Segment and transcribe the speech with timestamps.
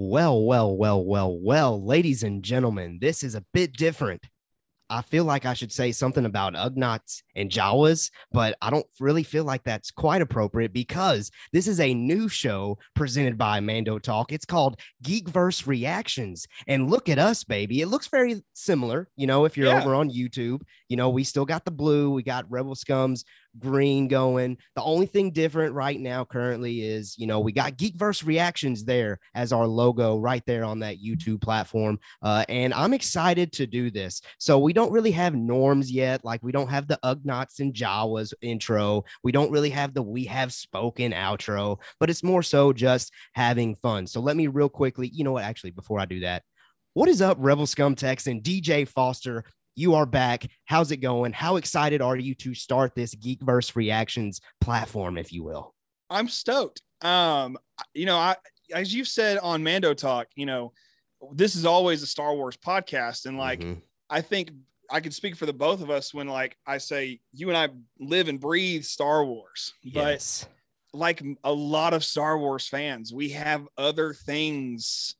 [0.00, 4.22] Well, well, well, well, well, ladies and gentlemen, this is a bit different.
[4.90, 9.24] I feel like I should say something about Ugnaughts and Jawas, but I don't really
[9.24, 14.32] feel like that's quite appropriate because this is a new show presented by Mando Talk.
[14.32, 16.46] It's called Geekverse Reactions.
[16.68, 17.80] And look at us, baby.
[17.82, 19.08] It looks very similar.
[19.16, 19.82] You know, if you're Yeah.
[19.82, 23.24] over on YouTube, you know, we still got the blue, we got Rebel Scums
[23.58, 24.58] green going.
[24.74, 29.18] The only thing different right now currently is, you know, we got Geekverse Reactions there
[29.34, 31.98] as our logo right there on that YouTube platform.
[32.22, 34.20] Uh, and I'm excited to do this.
[34.38, 36.24] So we don't really have norms yet.
[36.24, 39.04] Like we don't have the Ugnaughts and Jawas intro.
[39.22, 43.74] We don't really have the We Have Spoken outro, but it's more so just having
[43.76, 44.06] fun.
[44.06, 45.44] So let me real quickly, you know what?
[45.44, 46.42] Actually, before I do that,
[46.94, 49.44] what is up, Rebel Scum Texan, DJ Foster?
[49.78, 50.44] You are back.
[50.64, 51.32] How's it going?
[51.32, 55.72] How excited are you to start this Geekverse Reactions platform, if you will?
[56.10, 56.82] I'm stoked.
[57.00, 57.56] Um,
[57.94, 58.34] you know, I
[58.74, 60.72] as you've said on Mando Talk, you know,
[61.30, 63.80] this is always a Star Wars podcast, and like Mhm.
[64.10, 64.50] I think
[64.90, 67.68] I can speak for the both of us when like I say you and I
[68.00, 70.48] live and breathe Star Wars, but yes,
[70.92, 75.14] like a lot of Star Wars fans, we have other things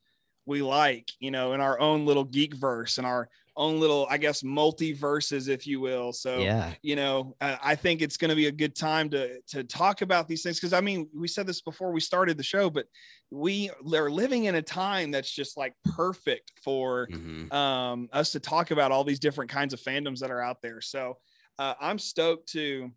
[0.46, 3.28] we like, you know, in our own little geek verse and our
[3.58, 6.12] own little, I guess, multiverses, if you will.
[6.12, 9.64] So yeah, you know i think it's going to be a good time to to
[9.64, 12.70] talk about these things because i mean we said this before we started the show
[12.70, 12.86] but
[13.30, 17.52] we are living in a time that's just like perfect for Mhm.
[17.52, 20.80] um us to talk about all these different kinds of fandoms that are out there
[20.80, 21.18] so
[21.58, 22.90] uh, i'm stoked to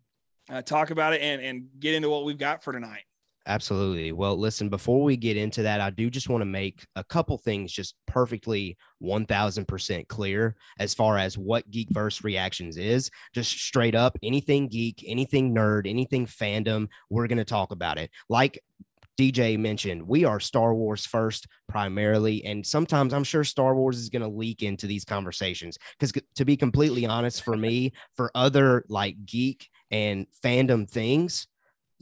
[0.48, 3.04] uh, talk about it and and get into what we've got for tonight
[3.46, 4.12] Absolutely.
[4.12, 7.36] Well, listen, before we get into that, I do just want to make a couple
[7.38, 13.10] things just perfectly 1000% clear as far as what Geekverse Reactions is.
[13.34, 18.10] Just straight up, anything geek, anything nerd, anything fandom, we're going to talk about it.
[18.28, 18.62] Like
[19.18, 22.44] DJ mentioned, we are Star Wars first primarily.
[22.44, 25.78] And sometimes I'm sure Star Wars is going to leak into these conversations.
[25.98, 31.48] Because to be completely honest, for me, for other like geek and fandom things,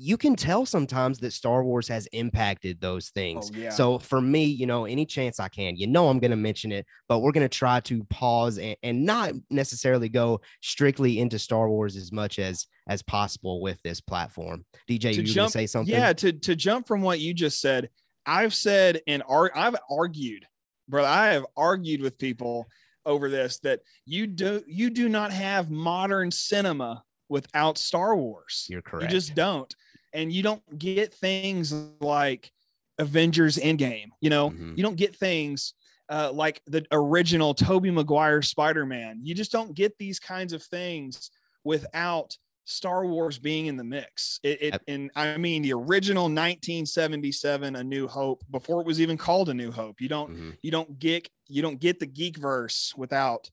[0.03, 3.51] you can tell sometimes that Star Wars has impacted those oh, things.
[3.55, 3.69] Oh, yeah.
[3.69, 6.73] So for me, you know, any chance I can, you know, I'm going to mention
[6.73, 11.39] it, but we're going to try to pause and, and not necessarily go strictly into
[11.39, 14.65] Star Wars as much as as possible with this platform.
[14.89, 15.95] DJ, To you jump- say something?
[15.95, 17.91] Yeah, to to jump from what you just said,
[18.25, 20.47] I've said and ar- I've argued,
[20.89, 21.09] brother.
[21.09, 22.67] I have argued with people
[23.05, 28.67] over this that you do you do not have modern cinema without Star Wars.
[28.69, 29.05] You're correct.
[29.05, 29.73] You just don't,
[30.13, 32.53] and you don't get things like
[32.99, 34.09] Avengers Endgame.
[34.21, 34.77] You know, Mhm.
[34.77, 35.75] you don't get things.
[36.09, 41.31] Uh, like the original Tobey Maguire Spider-Man, you just don't get these kinds of things
[41.63, 44.41] without Star Wars being in the mix.
[44.43, 49.17] It, it and I mean the original 1977 A New Hope before it was even
[49.17, 50.01] called A New Hope.
[50.01, 50.57] You don't Mhm.
[50.63, 53.51] you don't get you don't get the geek verse without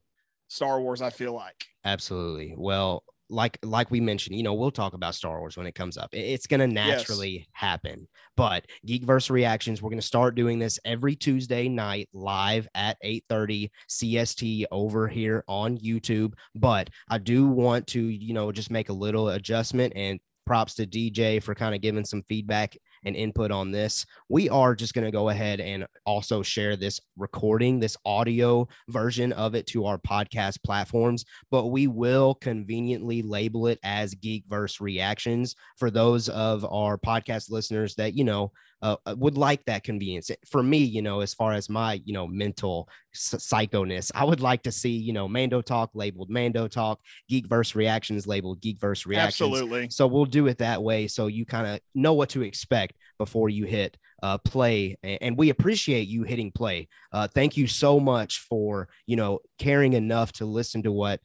[0.47, 1.65] Star Wars, I feel like.
[1.83, 2.53] Absolutely.
[2.57, 5.97] Well, like like we mentioned, you know, we'll talk about Star Wars when it comes
[5.97, 6.09] up.
[6.13, 8.07] It's going to naturally happen.
[8.35, 13.69] But Geekverse reactions, we're going to start doing this every Tuesday night live at 8:30
[13.89, 16.33] CST over here on YouTube.
[16.55, 20.87] But I do want to, you know, just make a little adjustment and props to
[20.87, 24.05] DJ for kind of giving some feedback and input on this.
[24.29, 29.33] We are just going to go ahead and also share this recording, this audio version
[29.33, 35.55] of it to our podcast platforms, but we will conveniently label it as Geekverse Reactions
[35.77, 38.51] for those of our podcast listeners that, you know,
[38.81, 40.29] uh, would like that convenience.
[40.45, 44.63] For me, you know, as far as my, you know, mental psychoness, I would like
[44.63, 46.99] to see, you know, Mando Talk labeled Mando Talk,
[47.31, 49.51] Geekverse Reactions labeled Geekverse Reactions.
[49.51, 49.89] Absolutely.
[49.89, 53.49] So we'll do it that way so you kind of know what to expect before
[53.49, 54.97] you hit uh, play.
[55.03, 56.87] And we appreciate you hitting play.
[57.11, 61.19] Uh, thank you so much for, you know, caring enough to listen to what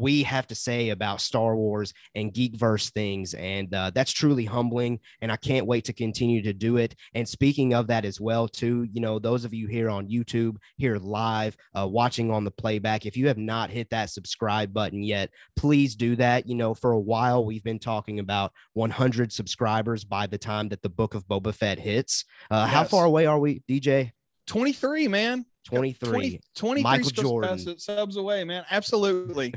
[0.00, 3.34] we have to say about Star Wars and Geekverse things.
[3.34, 5.00] And uh, that's truly humbling.
[5.20, 6.94] And I can't wait to continue to do it.
[7.14, 10.56] And speaking of that as well, too, you know, those of you here on YouTube,
[10.76, 15.02] here live, uh, watching on the playback, if you have not hit that subscribe button
[15.02, 16.48] yet, please do that.
[16.48, 20.82] You know, for a while, we've been talking about 100 subscribers by the time that
[20.82, 22.24] the book of Boba Fett hits.
[22.50, 24.12] Uh, How far away are we, DJ?
[24.46, 25.46] 23, man.
[25.64, 26.10] 23.
[26.10, 27.58] 20 23 Michael Jordan.
[27.58, 28.64] subs- subs away, man.
[28.70, 29.54] Absolutely.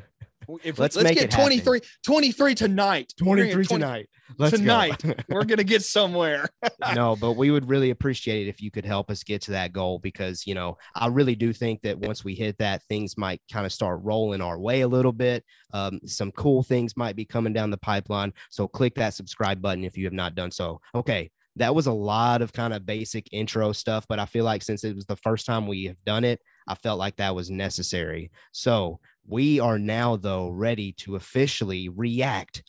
[0.63, 1.59] If Let's let's make get it happen.
[1.59, 3.13] 23, 23 tonight.
[3.19, 4.09] We're gonna get 20 tonight.
[4.37, 4.57] Let's go.
[4.57, 5.25] tonight.
[5.29, 6.47] We're gonna get somewhere.
[6.95, 9.73] no, but we would really appreciate it if you could help us get to that
[9.73, 13.41] goal because, you know, I really do think that once we hit that, things might
[13.51, 15.43] kind of start rolling our way a little bit.
[15.73, 18.33] Um, some cool things might be coming down the pipeline.
[18.49, 20.79] So click that subscribe button if you have not done so.
[20.95, 21.29] Okay.
[21.57, 24.83] that was a lot of kind of basic intro stuff, but I feel like since
[24.83, 28.29] it was the first time we have done it, I felt like that was necessary.
[28.51, 32.63] So we are now, though, ready to officially react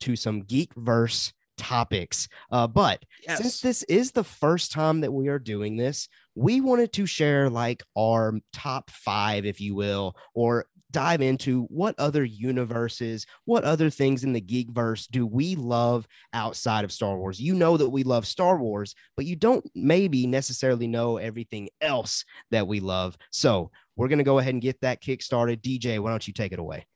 [0.00, 2.28] to some geek verse topics.
[2.50, 3.38] Uh, but yes.
[3.38, 7.48] since this is the first time that we are doing this, we wanted to share
[7.48, 13.90] like our top five, if you will, or dive into what other universes, what other
[13.90, 17.40] things in the geek verse do we love outside of Star Wars?
[17.40, 22.24] You know that we love Star Wars, but you don't maybe necessarily know everything else
[22.52, 23.16] that we love.
[23.32, 25.62] So we're going to go ahead and get that kick started.
[25.62, 26.86] DJ, why don't you take it away?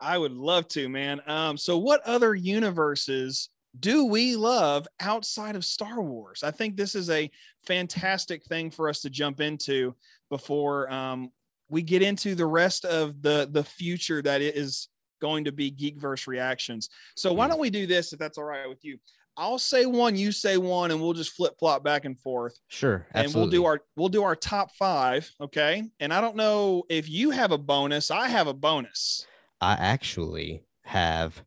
[0.00, 1.20] I would love to, man.
[1.26, 6.42] Um, so what other universes do we love outside of Star Wars?
[6.42, 7.30] I think this is a
[7.66, 9.94] fantastic thing for us to jump into
[10.28, 11.30] before um,
[11.68, 14.88] we get into the rest of the the future that is
[15.22, 16.90] going to be Geekverse reactions.
[17.16, 18.98] So why don't we do this if that's all right with you?
[19.36, 22.58] I'll say one, you say one, and we'll just flip flop back and forth.
[22.68, 23.24] Sure, absolutely.
[23.24, 25.30] and we'll do our we'll do our top five.
[25.40, 28.10] Okay, and I don't know if you have a bonus.
[28.10, 29.26] I have a bonus.
[29.60, 31.42] I actually have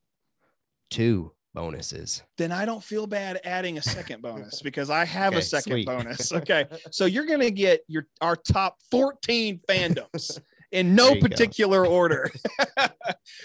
[0.90, 2.24] two bonuses.
[2.38, 5.72] Then I don't feel bad adding a second bonus because I have okay, a second
[5.72, 5.88] sweet.
[5.88, 6.32] bonus.
[6.36, 10.40] Okay, so you're gonna get your our top 14 fandoms
[10.72, 12.32] in no particular order.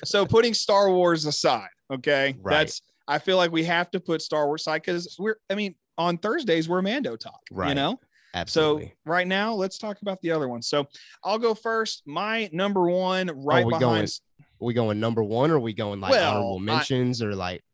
[0.04, 2.58] so putting Star Wars aside, okay, right.
[2.58, 5.74] that's I feel like we have to put Star Wars side because we're, I mean,
[5.98, 7.70] on Thursdays we're Mando talk, right?
[7.70, 8.00] You know,
[8.34, 8.86] absolutely.
[8.86, 10.62] So right now, let's talk about the other one.
[10.62, 10.86] So
[11.24, 12.04] I'll go first.
[12.06, 13.82] My number one, right oh, behind.
[13.82, 17.26] Going, are we going number one, or are we going like well, honorable mentions, I,
[17.26, 17.64] or like,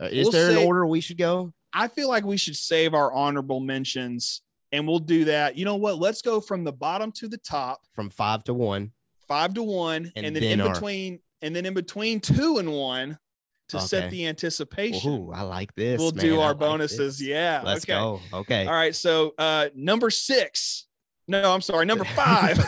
[0.00, 1.52] uh, is we'll there say, an order we should go?
[1.74, 4.40] I feel like we should save our honorable mentions,
[4.72, 5.58] and we'll do that.
[5.58, 5.98] You know what?
[5.98, 8.92] Let's go from the bottom to the top, from five to one,
[9.28, 10.72] five to one, and, and then, then, in our...
[10.72, 13.18] between, and then in between two and one,
[13.68, 13.86] to okay.
[13.86, 15.12] set the anticipation.
[15.12, 15.98] Ooh, I like this.
[15.98, 16.24] We'll man.
[16.24, 17.22] do our bonuses.
[17.22, 17.62] yeah.
[17.64, 17.94] Let's okay.
[17.94, 18.20] go.
[18.32, 18.66] Okay.
[18.66, 18.94] All right.
[18.94, 20.86] So uh number six.
[21.28, 22.58] No, I'm sorry, number five.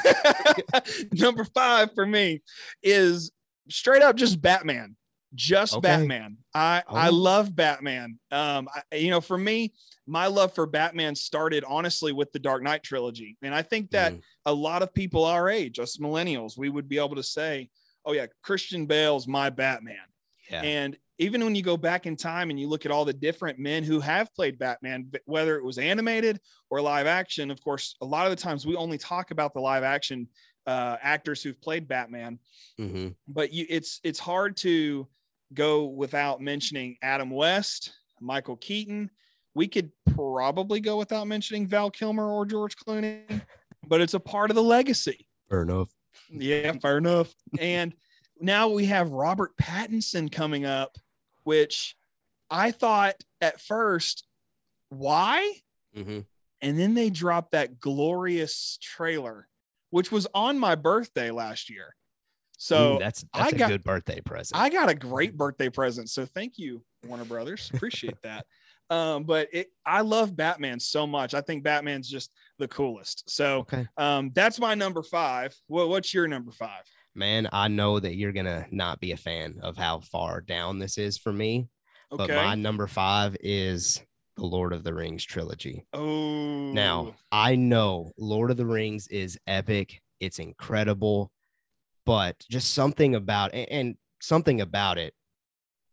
[1.12, 2.42] number five for me
[2.82, 3.30] is
[3.68, 4.96] straight up just Batman.
[5.34, 5.82] Just okay.
[5.82, 6.38] Batman.
[6.54, 6.96] I oh.
[6.96, 8.18] I love Batman.
[8.30, 9.74] Um, I, you know, for me,
[10.06, 14.14] my love for Batman started honestly with the Dark Knight trilogy, and I think that
[14.14, 14.22] mm.
[14.46, 17.68] a lot of people our age, us millennials, we would be able to say,
[18.06, 19.96] "Oh yeah, Christian Bale's my Batman."
[20.50, 20.62] Yeah.
[20.62, 23.58] And even when you go back in time and you look at all the different
[23.58, 26.40] men who have played Batman, whether it was animated
[26.70, 29.60] or live action, of course, a lot of the times we only talk about the
[29.60, 30.28] live action
[30.66, 32.38] uh, actors who've played Batman.
[32.80, 33.08] Mm-hmm.
[33.26, 35.08] But you, it's it's hard to
[35.54, 39.10] go without mentioning Adam West, Michael Keaton.
[39.54, 43.42] We could probably go without mentioning Val Kilmer or George Clooney,
[43.88, 45.26] but it's a part of the legacy.
[45.48, 45.88] Fair enough.
[46.30, 47.34] Yeah, fair enough.
[47.58, 47.94] And
[48.40, 50.96] now we have Robert Pattinson coming up,
[51.44, 51.96] which
[52.50, 54.26] I thought at first,
[54.90, 55.54] why?
[55.96, 56.20] Mm-hmm.
[56.60, 59.48] And then they dropped that glorious trailer,
[59.90, 61.94] which was on my birthday last year.
[62.58, 64.60] So Ooh, that's that's I a got, good birthday present.
[64.60, 66.10] I got a great birthday present.
[66.10, 67.70] So thank you, Warner Brothers.
[67.72, 68.46] Appreciate that.
[68.90, 71.34] Um, but it, I love Batman so much.
[71.34, 73.28] I think Batman's just the coolest.
[73.28, 73.86] So okay.
[73.98, 75.54] um, that's my number five.
[75.68, 76.84] Well, what's your number five?
[77.14, 80.98] Man, I know that you're gonna not be a fan of how far down this
[80.98, 81.68] is for me.
[82.12, 82.26] Okay.
[82.26, 84.00] But my number five is
[84.36, 85.84] the Lord of the Rings trilogy.
[85.92, 91.30] Oh, now I know Lord of the Rings is epic, it's incredible,
[92.06, 95.12] but just something about and something about it,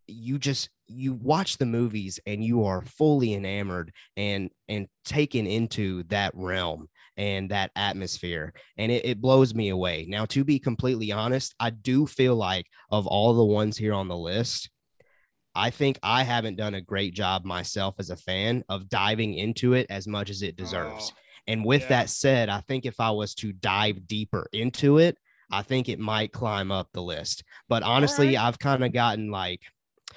[0.07, 6.03] you just you watch the movies and you are fully enamored and and taken into
[6.03, 11.11] that realm and that atmosphere and it, it blows me away now to be completely
[11.11, 14.69] honest i do feel like of all the ones here on the list
[15.53, 19.73] i think i haven't done a great job myself as a fan of diving into
[19.73, 21.17] it as much as it deserves oh,
[21.47, 21.89] and with yeah.
[21.89, 25.17] that said i think if i was to dive deeper into it
[25.51, 28.39] i think it might climb up the list but honestly right.
[28.43, 29.61] i've kind of gotten like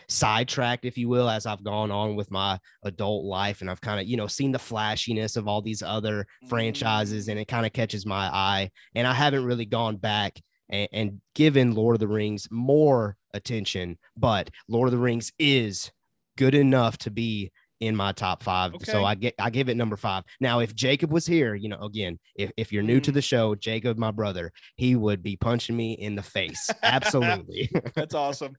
[0.09, 3.61] sidetracked, if you will, as I've gone on with my adult life.
[3.61, 7.31] And I've kind of, you know, seen the flashiness of all these other franchises mm.
[7.31, 8.71] and it kind of catches my eye.
[8.95, 13.99] And I haven't really gone back and, and given Lord of the Rings more attention,
[14.17, 15.91] but Lord of the Rings is
[16.37, 18.75] good enough to be in my top five.
[18.75, 18.91] Okay.
[18.91, 20.25] So I get I give it number five.
[20.41, 23.15] Now, if Jacob was here, you know, again, if, if you're new to mm.
[23.15, 26.69] the show, Jacob, my brother, he would be punching me in the face.
[26.83, 27.71] Absolutely.
[27.95, 28.57] That's awesome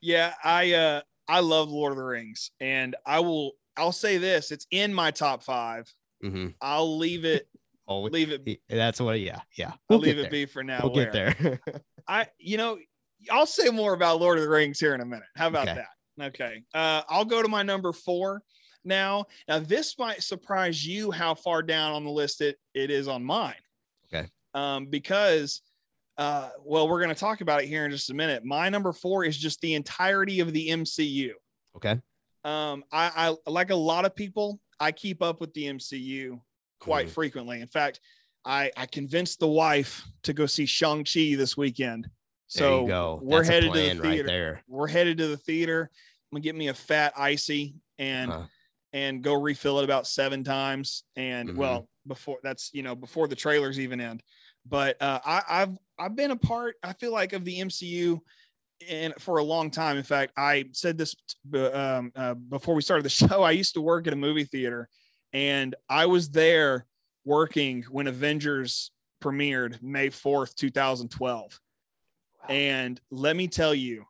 [0.00, 4.50] yeah, I uh I love Lord of the Rings, and I will I'll say this:
[4.50, 5.92] it's in my top 5
[6.22, 6.48] i mm-hmm.
[6.60, 7.48] I'll leave it.
[7.88, 8.60] Oh, leave it.
[8.70, 9.18] That's what.
[9.18, 9.72] Yeah, yeah.
[9.88, 10.30] We'll I'll leave it there.
[10.30, 10.80] be for now.
[10.84, 11.10] We'll where.
[11.10, 11.60] get there.
[12.08, 12.78] I, you know,
[13.28, 15.26] I'll say more about Lord of the Rings here in a minute.
[15.34, 15.82] How about okay.
[16.16, 16.26] that?
[16.26, 16.62] Okay.
[16.72, 18.44] Uh, I'll go to my number four.
[18.84, 19.26] now.
[19.48, 23.24] Now, this might surprise you how far down on the list it, it is on
[23.24, 23.54] mine.
[24.06, 24.28] Okay.
[24.54, 25.60] Um, because,
[26.18, 28.44] uh, well, we're going to talk about it here in just a minute.
[28.44, 31.30] My number four is just the entirety of the MCU.
[31.76, 31.98] Okay.
[32.44, 36.40] Um, I, I like a lot of people, I keep up with the MCU
[36.80, 37.14] quite mm-hmm.
[37.14, 37.60] frequently.
[37.60, 38.00] In fact,
[38.44, 42.08] I, I convinced the wife to go see Shang-Chi this weekend.
[42.48, 43.20] So go.
[43.22, 44.02] we're headed to the theater.
[44.02, 44.62] Right there.
[44.68, 45.90] We're headed to the theater.
[45.90, 48.46] I'm gonna get me a fat icy and uh-huh.
[48.92, 51.04] and go refill it about seven times.
[51.16, 51.58] And mm-hmm.
[51.58, 54.22] well, before that's you know before the trailers even end.
[54.66, 56.74] But uh, I, I've I've been a part.
[56.82, 58.20] I feel like of the MCU
[58.88, 59.96] and for a long time.
[59.96, 61.14] In fact, I said this
[61.54, 63.42] um, uh, before we started the show.
[63.42, 64.88] I used to work at a movie theater,
[65.32, 66.86] and I was there
[67.24, 68.90] working when Avengers
[69.22, 71.60] premiered May 4th, 2012.
[72.42, 72.46] Wow.
[72.48, 74.04] And let me tell you,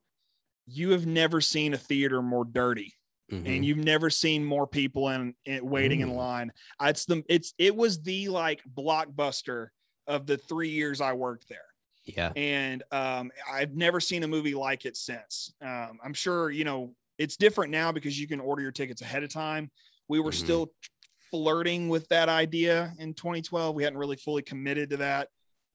[0.67, 2.95] you have never seen a theater more dirty.
[3.31, 3.47] Mm-hmm.
[3.47, 6.05] And you've never seen more people in, in waiting mm.
[6.05, 6.53] in line.
[6.83, 9.69] It's the it's it was the like blockbuster
[10.07, 11.72] of the three years I worked there.
[12.05, 12.33] Yeah.
[12.35, 15.55] And um, I've never seen a movie like it since.
[15.63, 19.23] Um, I'm sure, you know, it's different now because you can order your tickets ahead
[19.23, 19.71] of time.
[20.09, 20.45] We were mm-hmm.
[20.45, 20.73] still
[21.31, 23.75] flirting with that idea in 2012.
[23.75, 25.29] We hadn't really fully committed to that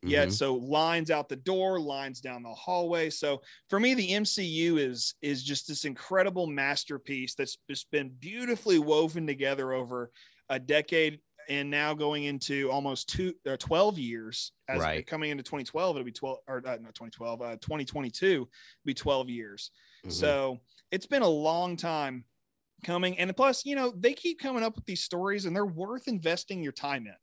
[0.04, 0.28] yet.
[0.28, 0.34] Mm-hmm.
[0.34, 3.10] So lines out the door, lines down the hallway.
[3.10, 8.80] So for me, the MCU is is just this incredible masterpiece that's just been beautifully
[8.80, 10.12] woven together over
[10.50, 15.06] a decade and now going into almost two uh, 12 years as right.
[15.06, 18.48] coming into 2012 it'll be 12 or uh, not 2012 uh, 2022
[18.86, 20.12] be 12 years mm-hmm.
[20.12, 20.58] so
[20.92, 22.24] it's been a long time
[22.84, 26.08] coming and plus you know they keep coming up with these stories and they're worth
[26.08, 27.16] investing your time in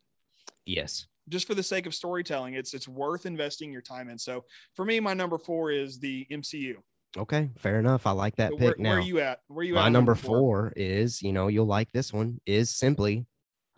[0.66, 4.44] yes just for the sake of storytelling it's it's worth investing your time in so
[4.74, 6.74] for me my number four is the mcu
[7.16, 8.06] Okay, fair enough.
[8.06, 8.66] I like that so pick.
[8.66, 9.40] Where, now, where are you at?
[9.48, 9.84] Where are you my at?
[9.84, 10.38] My number four?
[10.38, 12.40] four is, you know, you'll like this one.
[12.46, 13.26] Is simply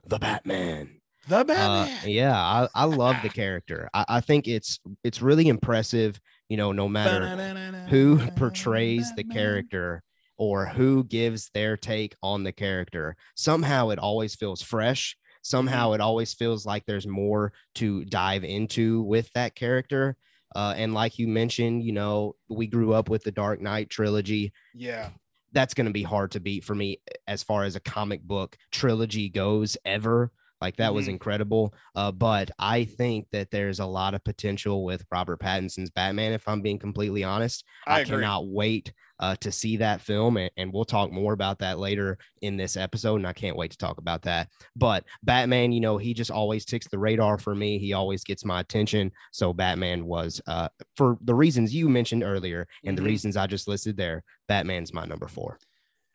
[0.06, 1.00] the Batman.
[1.28, 1.98] The uh, Batman.
[2.04, 3.88] Uh, yeah, I, I love the character.
[3.92, 6.20] I, I think it's it's really impressive.
[6.48, 10.02] You know, no matter who portrays the character
[10.38, 15.16] or who gives their take on the character, somehow it always feels fresh.
[15.42, 15.94] Somehow mm-hmm.
[15.96, 20.16] it always feels like there's more to dive into with that character.
[20.54, 24.52] Uh, and like you mentioned, you know, we grew up with the Dark Knight trilogy.
[24.75, 25.10] Yeah
[25.56, 28.22] that's going to be hard to beat for me eh, as far as a comic
[28.22, 30.30] book trilogy goes ever.
[30.60, 30.96] Like that mm-hmm.
[30.96, 31.75] was incredible.
[31.94, 36.32] Uh, but I think that there's a lot of potential with Robert Pattinson's Batman.
[36.32, 40.50] If I'm being completely honest, I, I cannot wait uh, to see that film, and,
[40.56, 43.16] and, we'll talk more about that later in this episode.
[43.16, 44.48] And I can't wait to talk about that.
[44.75, 47.78] But Batman, you know, he just always ticks the radar for me.
[47.78, 49.10] He always gets my attention.
[49.32, 53.04] So Batman was, uh, for the reasons you mentioned earlier, and mm-hmm.
[53.04, 55.58] the reasons I just listed there, Batman's my number four.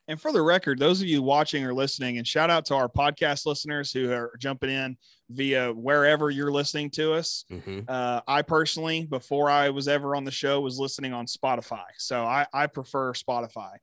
[0.07, 2.89] And for the record, those of you watching or listening, and shout out to our
[2.89, 4.97] podcast listeners who are jumping in
[5.29, 7.45] via wherever you're listening to us.
[7.51, 7.81] Mm-hmm.
[7.87, 11.85] Uh, I personally, before I was ever on the show, was listening on Spotify.
[11.97, 13.75] So I, I prefer Spotify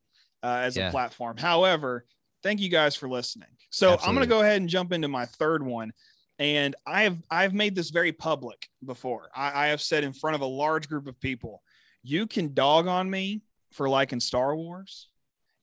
[0.42, 0.88] uh, as yeah.
[0.88, 1.36] a platform.
[1.36, 2.04] However,
[2.42, 3.48] thank you guys for listening.
[3.70, 4.08] So Absolutely.
[4.08, 5.92] I'm going to go ahead and jump into my third one.
[6.40, 9.28] And I've I've made this very public before.
[9.34, 11.62] I, I have said in front of a large group of people,
[12.04, 15.08] you can dog on me for liking Star Wars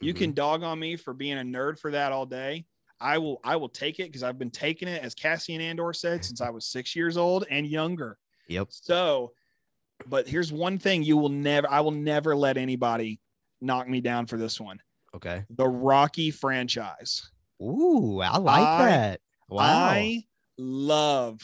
[0.06, 0.24] you mm-hmm.
[0.24, 2.66] can dog on me for being a nerd for that all day.
[3.00, 6.24] I will I will take it because I've been taking it, as Cassian Andor said,
[6.24, 8.18] since I was six years old and younger.
[8.48, 8.68] Yep.
[8.70, 9.34] So,
[10.08, 13.20] but here's one thing you will never I will never let anybody
[13.62, 14.80] knock me down for this one.
[15.16, 15.44] Okay.
[15.50, 17.30] The Rocky franchise.
[17.62, 19.22] Ooh, I like I, that.
[19.50, 19.64] Wow.
[19.64, 20.24] I
[20.58, 21.42] love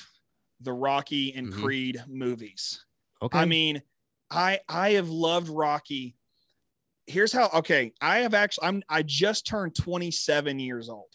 [0.61, 1.63] the Rocky and mm-hmm.
[1.63, 2.85] Creed movies.
[3.21, 3.39] Okay.
[3.39, 3.81] I mean,
[4.29, 6.15] I I have loved Rocky
[7.11, 11.09] here's how okay i have actually i'm i just turned 27 years old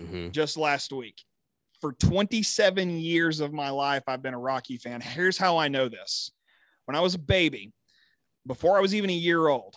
[0.00, 0.30] mm-hmm.
[0.30, 1.22] just last week.
[1.80, 5.00] For 27 years of my life i've been a rocky fan.
[5.00, 6.30] Here's how i know this.
[6.86, 7.72] When i was a baby
[8.46, 9.76] before i was even a year old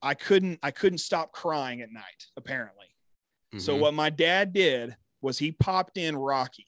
[0.00, 2.86] i couldn't i couldn't stop crying at night apparently.
[3.54, 3.60] Mm-hmm.
[3.60, 6.66] so what my dad did was he popped in rocky.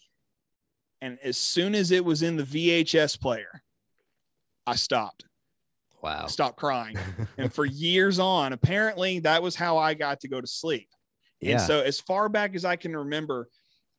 [1.00, 3.62] And as soon as it was in the vhs player
[4.67, 5.28] i stopped
[6.02, 6.26] Wow.
[6.26, 6.97] Stop crying.
[7.38, 10.88] and for years on, apparently that was how I got to go to sleep.
[11.40, 11.52] Yeah.
[11.52, 13.49] And so as far back as I can remember,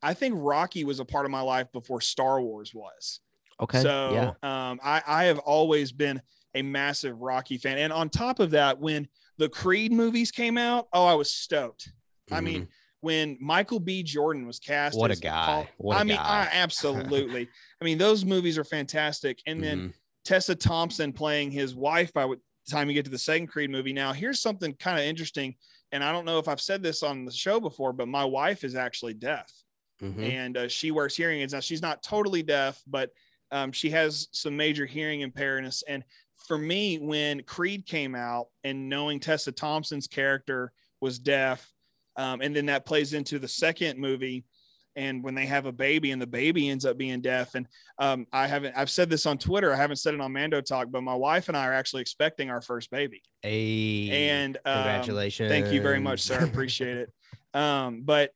[0.02, 3.20] I think Rocky was a part of my life before Star Wars was.
[3.62, 3.82] Okay.
[3.82, 4.70] So yeah.
[4.70, 6.22] um, I, I have always been
[6.56, 7.78] a massive Rocky fan.
[7.78, 11.88] And on top of that, when the Creed movies came out, oh, I was stoked.
[11.88, 12.34] Mm-hmm.
[12.34, 12.68] I mean,
[13.02, 14.04] when Michael B.
[14.04, 15.46] Jordan was cast, what a guy!
[15.46, 16.24] Paul, what a I mean, guy.
[16.24, 17.48] I, absolutely.
[17.82, 19.40] I mean, those movies are fantastic.
[19.46, 19.90] And then mm-hmm.
[20.26, 22.38] Tessa Thompson playing his wife by the
[22.70, 23.94] time you get to the second Creed movie.
[23.94, 25.56] Now, here's something kind of interesting
[25.92, 28.64] and I don't know if I've said this on the show before, but my wife
[28.64, 29.52] is actually deaf,
[30.00, 30.20] Mhm.
[30.30, 31.52] and uh, she wears hearing aids.
[31.54, 33.10] Now she's not totally deaf, but
[33.50, 35.82] um, she has some major hearing impairments.
[35.88, 36.04] And
[36.48, 40.72] for me, when Creed came out, and knowing Tessa Thompson's character
[41.02, 41.74] was deaf,
[42.18, 44.46] um, and then that plays into the second movie.
[44.96, 47.68] And when they have a baby and the baby ends up being deaf, and
[48.00, 50.88] um, I haven't, I've said this on Twitter, I haven't said it on Mando Talk,
[50.92, 53.22] but my wife and I are actually expecting our first baby.
[53.42, 55.50] Hey, And um, congratulations.
[55.50, 56.40] Thank you very much, sir.
[56.40, 57.10] I appreciate it.
[57.54, 58.32] Um, but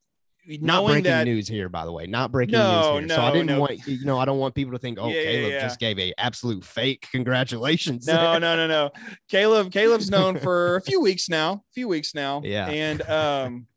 [0.48, 2.05] Not breaking that, news here, by the way.
[2.07, 3.17] Not breaking No, news here.
[3.17, 3.60] so I didn't no.
[3.60, 4.17] want you know.
[4.19, 5.62] I don't want people to think, oh, Yeah, yeah, Caleb yeah.
[5.62, 8.07] just gave a absolute fake congratulations.
[8.07, 8.91] no, no, no, no.
[9.29, 12.41] Caleb, Caleb's known for a few weeks now, a few weeks now.
[12.43, 12.67] Yeah.
[12.67, 13.67] And um,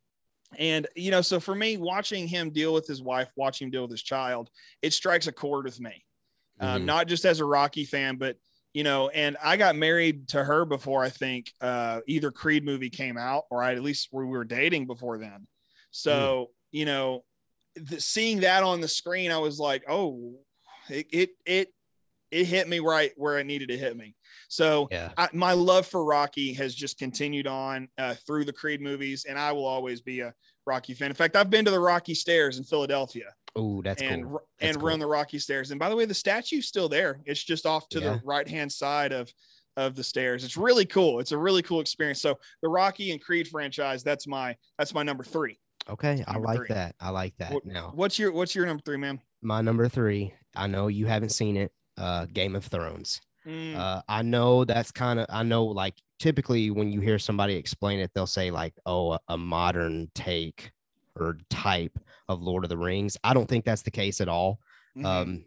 [0.58, 3.82] and you know, so for me, watching him deal with his wife, watching him deal
[3.82, 4.50] with his child,
[4.82, 6.04] it strikes a chord with me.
[6.60, 6.84] Um, Mhm.
[6.86, 8.36] not just as a Rocky fan, but
[8.72, 12.90] you know, and I got married to her before I think uh, either Creed movie
[12.90, 15.46] came out, or I at least we were dating before then.
[15.90, 17.24] So you know,
[17.76, 20.34] the, seeing that on the screen, I was like, oh,
[20.90, 21.68] it it it,
[22.30, 24.14] it hit me right where it needed to hit me.
[24.48, 25.10] So Yeah.
[25.16, 29.38] I, my love for Rocky has just continued on uh, through the Creed movies, and
[29.38, 30.32] I will always be a
[30.66, 31.08] Rocky fan.
[31.10, 34.40] In fact, I've been to the Rocky Stairs in Philadelphia Oh, that's and cool.
[34.60, 34.88] That's and cool.
[34.88, 35.70] run the Rocky Stairs.
[35.70, 37.20] And by the way, the statue's still there.
[37.24, 38.14] It's just off to Yeah.
[38.14, 39.32] the right hand side of
[39.78, 40.42] of the stairs.
[40.42, 41.20] It's really cool.
[41.20, 42.20] It's a really cool experience.
[42.22, 45.58] So the Rocky and Creed franchise, that's my that's my number three.
[45.88, 46.66] Okay, I like three.
[46.70, 46.94] that.
[46.98, 47.52] I like that.
[47.52, 49.20] What- now, What's your what's your number three, man?
[49.42, 50.32] my number three.
[50.54, 51.72] I know you haven't seen it.
[51.98, 53.20] Uh, Game of Thrones.
[53.46, 55.26] Mm, Uh, I know that's kind of.
[55.28, 59.20] I know like typically when you hear somebody explain it, they'll say like, "Oh, a,
[59.28, 60.72] a modern take
[61.14, 61.96] or type
[62.28, 64.60] of Lord of the Rings." I don't think that's the case at all.
[64.96, 65.04] mhm.
[65.06, 65.44] Um,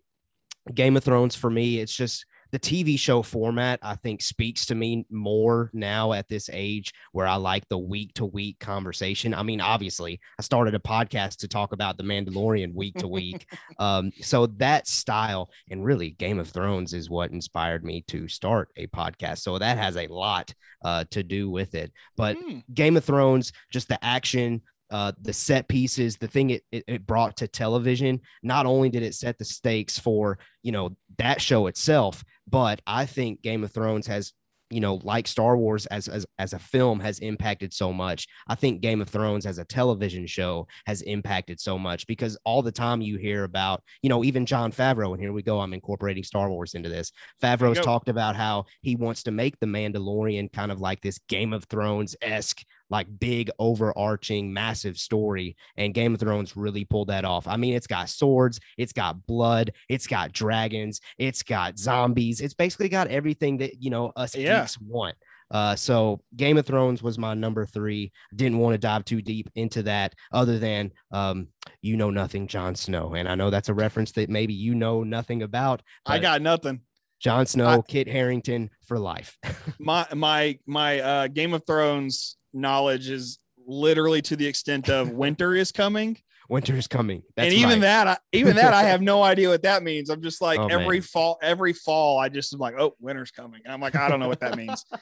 [0.73, 3.79] Game of Thrones for me, it's just the TV show format.
[3.81, 8.13] I think speaks to me more now at this age where I like the week
[8.15, 9.33] to week conversation.
[9.33, 13.45] I mean, obviously, I started a podcast to talk about the Mandalorian week to week.
[13.77, 18.69] Um, so that style and really Game of Thrones is what inspired me to start
[18.75, 19.39] a podcast.
[19.39, 21.93] So that has a lot uh, to do with it.
[22.17, 26.63] But Mm, Game of Thrones, just the action, uh, the set pieces, the thing it,
[26.71, 28.21] it, it brought to television.
[28.43, 33.05] Not only did it set the stakes for you know that show itself, but I
[33.05, 34.33] think Game of Thrones has
[34.69, 38.27] you know like Star Wars as as as a film has impacted so much.
[38.47, 42.61] I think Game of Thrones as a television show has impacted so much because all
[42.61, 45.59] the time you hear about you know even Jon Favreau and here we go.
[45.59, 47.11] I'm incorporating Star Wars into this.
[47.41, 51.53] Favreau's talked about how he wants to make the Mandalorian kind of like this Game
[51.53, 57.25] of Thrones esque like big overarching massive story and game of thrones really pulled that
[57.25, 62.41] off i mean it's got swords it's got blood it's got dragons it's got zombies
[62.41, 64.61] it's basically got everything that you know us Yeah.
[64.61, 65.15] geeks want
[65.51, 68.11] uh, so Game of Thrones was my number three.
[68.35, 71.47] Didn't want to dive too deep into that, other than um,
[71.81, 75.03] you know nothing, Jon Snow, and I know that's a reference that maybe you know
[75.03, 75.81] nothing about.
[76.05, 76.81] I got nothing.
[77.19, 79.39] Jon Snow, Kit Harington for life.
[79.79, 85.53] My my my uh, Game of Thrones knowledge is literally to the extent of winter
[85.55, 86.17] is coming.
[86.49, 87.21] Winter is coming.
[87.35, 87.81] That's and even right.
[87.81, 90.09] that, I, even that, I have no idea what that means.
[90.09, 91.01] I'm just like Oh, every man.
[91.03, 93.61] fall, every fall, I just am like, oh, winter's coming.
[93.63, 94.83] And I'm like, I don't know what that means.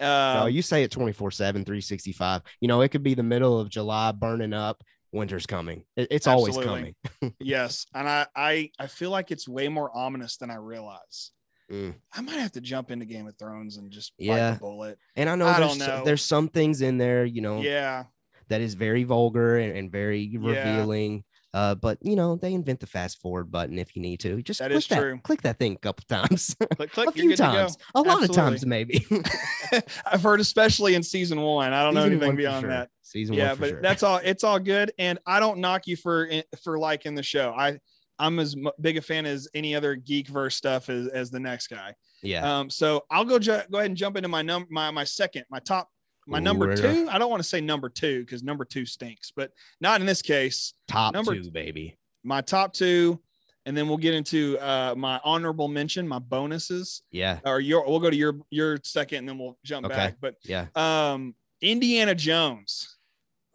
[0.00, 2.42] No, Uh, you say it 24 7, 365.
[2.60, 4.80] You know, it could be the middle of July burning up,
[5.10, 5.82] winter's coming.
[5.96, 6.94] It- it's always coming.
[7.40, 11.32] yes, and I, I, I feel like it's way more ominous than I realize.
[11.70, 11.94] Mm.
[12.14, 14.52] I might have to jump into Game of Thrones and just bite Yeah.
[14.52, 14.98] the bullet.
[15.16, 16.02] And I know I there's, know.
[16.04, 18.04] there's some things in there, you know, Yeah,
[18.48, 21.24] that is very vulgar and, and very revealing.
[21.54, 24.42] Uh, but you know, they invent the fast forward button if you need to.
[24.42, 25.18] Just That click is true.
[25.22, 27.08] Click that thing a couple times, click, click.
[27.08, 27.48] a few good to go.
[27.52, 29.06] times, a lot of times, maybe.
[30.06, 31.72] I've heard, especially in season one.
[31.72, 32.70] I don't know anything beyond sure.
[32.70, 32.90] that.
[33.02, 33.80] Season yeah but sure.
[33.80, 36.28] that's all it's all good and i don't knock you for
[36.62, 37.78] for liking the show i
[38.18, 41.68] i'm as big a fan as any other geek verse stuff as, as the next
[41.68, 42.58] guy yeah.
[42.60, 45.44] um so i'll go ju- go ahead and jump into my number my my second
[45.50, 45.88] my top
[46.26, 49.32] my Ooh, number two i don't want to say number two because number two stinks
[49.34, 49.50] but
[49.80, 51.96] not in this case Top number- two, baby.
[52.24, 53.20] my top two
[53.66, 57.38] and then we'll get into uh my honorable mention my bonuses Yeah.
[57.44, 59.94] or your we'll go to your your second and then we'll jump Okay.
[59.94, 60.66] back but Yeah.
[60.74, 62.96] um indiana jones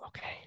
[0.07, 0.37] Okay.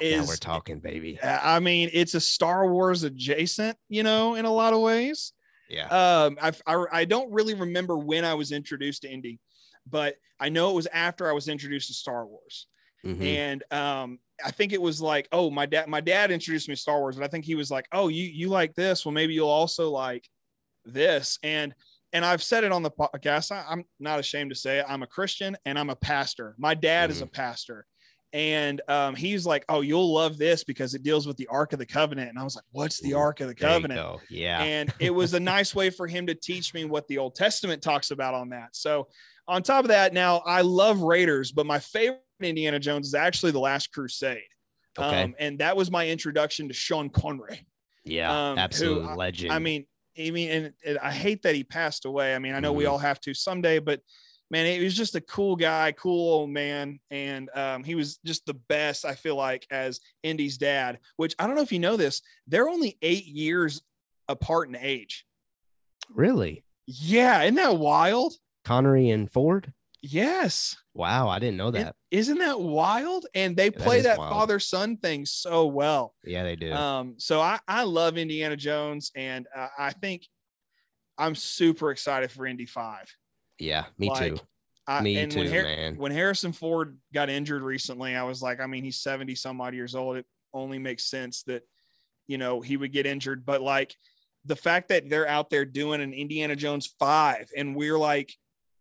[0.00, 0.20] Yeah.
[0.20, 1.18] now we're talking, baby.
[1.22, 5.32] I mean, it's a Star Wars adjacent, you know, in a lot of ways.
[5.68, 5.86] Yeah.
[5.88, 9.40] Um, I, I, I don't really remember when I was introduced to Indy,
[9.88, 12.66] but I know it was after I was introduced to Star Wars.
[13.04, 13.22] Mhm.
[13.24, 16.80] And um, I think it was like, oh, my dad, my dad introduced me to
[16.80, 19.04] Star Wars, but I think he was like, oh, you you like this?
[19.04, 20.28] Well, maybe you'll also like
[20.84, 21.38] this.
[21.42, 21.74] And
[22.12, 23.52] and I've said it on the podcast.
[23.52, 24.86] I, I'm not ashamed to say it.
[24.88, 26.54] I'm a Christian and I'm a pastor.
[26.58, 27.86] My dad is a pastor,
[28.32, 31.78] And um, he's like, "Oh, you'll love this because it deals with the Ark of
[31.78, 34.62] the Covenant." And I was like, "What's the Ark of the Covenant?" Yeah.
[34.62, 37.82] And it was a nice way for him to teach me what the Old Testament
[37.82, 38.70] talks about on that.
[38.72, 39.08] So,
[39.48, 43.52] on top of that, now I love Raiders, but my favorite Indiana Jones is actually
[43.52, 44.42] The Last Crusade.
[44.98, 45.22] Okay.
[45.24, 47.66] Um, and that was my introduction to Sean Connery.
[48.04, 49.52] Yeah, um, absolute who, legend.
[49.52, 49.86] I, I mean,
[50.18, 52.34] I mean, and, and, I hate that he passed away.
[52.34, 52.78] I mean, I know mm-hmm.
[52.78, 54.00] we all have to someday, but
[54.50, 58.46] man, he was just a cool guy, cool old man, and um, he was just
[58.46, 59.04] the best.
[59.04, 62.68] I feel like as Indy's dad, which I don't know if you know this, they're
[62.68, 63.82] only eight years
[64.28, 65.24] apart in age.
[66.14, 66.64] Really?
[66.86, 68.34] Yeah, isn't that wild?
[68.64, 69.72] Connery and Ford.
[70.02, 70.76] Yes.
[70.94, 71.96] Wow, I didn't know that.
[72.10, 73.26] is not that wild?
[73.34, 76.14] And they play that, that father son thing so well.
[76.24, 76.72] Yeah, they do.
[76.72, 80.26] Um, so I I love Indiana Jones, and uh, I think
[81.18, 83.12] I'm super excited for Indy Five.
[83.58, 84.40] Yeah, me like, too.
[84.86, 85.96] I, me too, when Har- man.
[85.96, 89.74] When Harrison Ford got injured recently, I was like, I mean, he's 70 some odd
[89.74, 90.16] years old.
[90.16, 91.62] It only makes sense that
[92.26, 93.94] you know he would get injured, but like
[94.44, 98.34] the fact that they're out there doing an Indiana Jones five, and we're like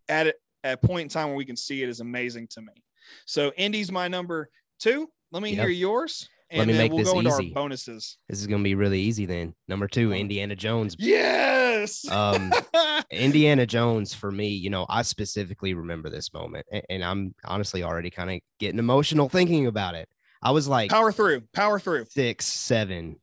[0.08, 2.62] at it at a point in time where we can see it is amazing to
[2.62, 2.84] me.
[3.26, 5.10] So Indy's my number two.
[5.32, 5.60] Let me yep.
[5.60, 6.30] hear yours.
[6.52, 7.54] And Let me make we'll this easy.
[7.54, 8.18] our bonuses.
[8.30, 9.56] This is gonna be really easy then.
[9.68, 10.96] Number two, Indiana Jones.
[11.00, 12.08] Yes.
[12.10, 12.54] um,
[13.12, 17.84] Indiana Jones for me, you know, I specifically remember this moment, and, and I'm honestly
[17.84, 20.08] already kind of getting emotional thinking about it.
[20.42, 22.06] I was like, power through, power through.
[22.10, 23.16] Six, seven,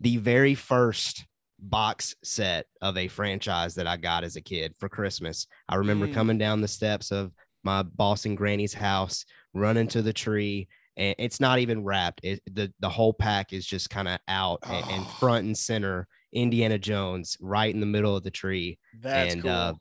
[0.00, 1.24] the very first
[1.58, 5.46] box set of a franchise that I got as a kid for Christmas.
[5.68, 6.14] I remember mm.
[6.14, 7.32] coming down the steps of
[7.64, 12.20] my boss and granny's house, running to the tree, and it's not even wrapped.
[12.22, 14.74] It, the the whole pack is just kind of out oh.
[14.74, 16.06] and, and, front and center.
[16.30, 18.78] Indiana Jones right in the middle of the tree.
[19.00, 19.50] That's and, uh, cool.
[19.50, 19.74] Uh,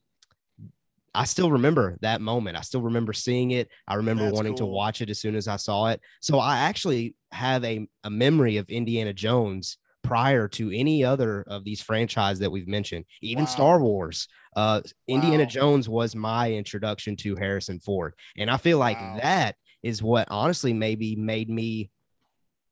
[1.14, 2.56] I still remember that moment.
[2.58, 3.70] I still remember seeing it.
[3.88, 4.68] I remember That's wanting cool.
[4.68, 6.00] to watch it as soon as I saw it.
[6.22, 11.64] So I actually have a, a memory of Indiana Jones prior to any other of
[11.64, 13.50] these franchise that we've mentioned, even wow.
[13.50, 14.28] Star Wars.
[14.56, 14.92] Uh, wow.
[15.08, 19.20] Indiana Jones was my introduction to Harrison Ford, and I feel like wow.
[19.22, 19.56] that
[19.88, 21.90] is what honestly maybe made me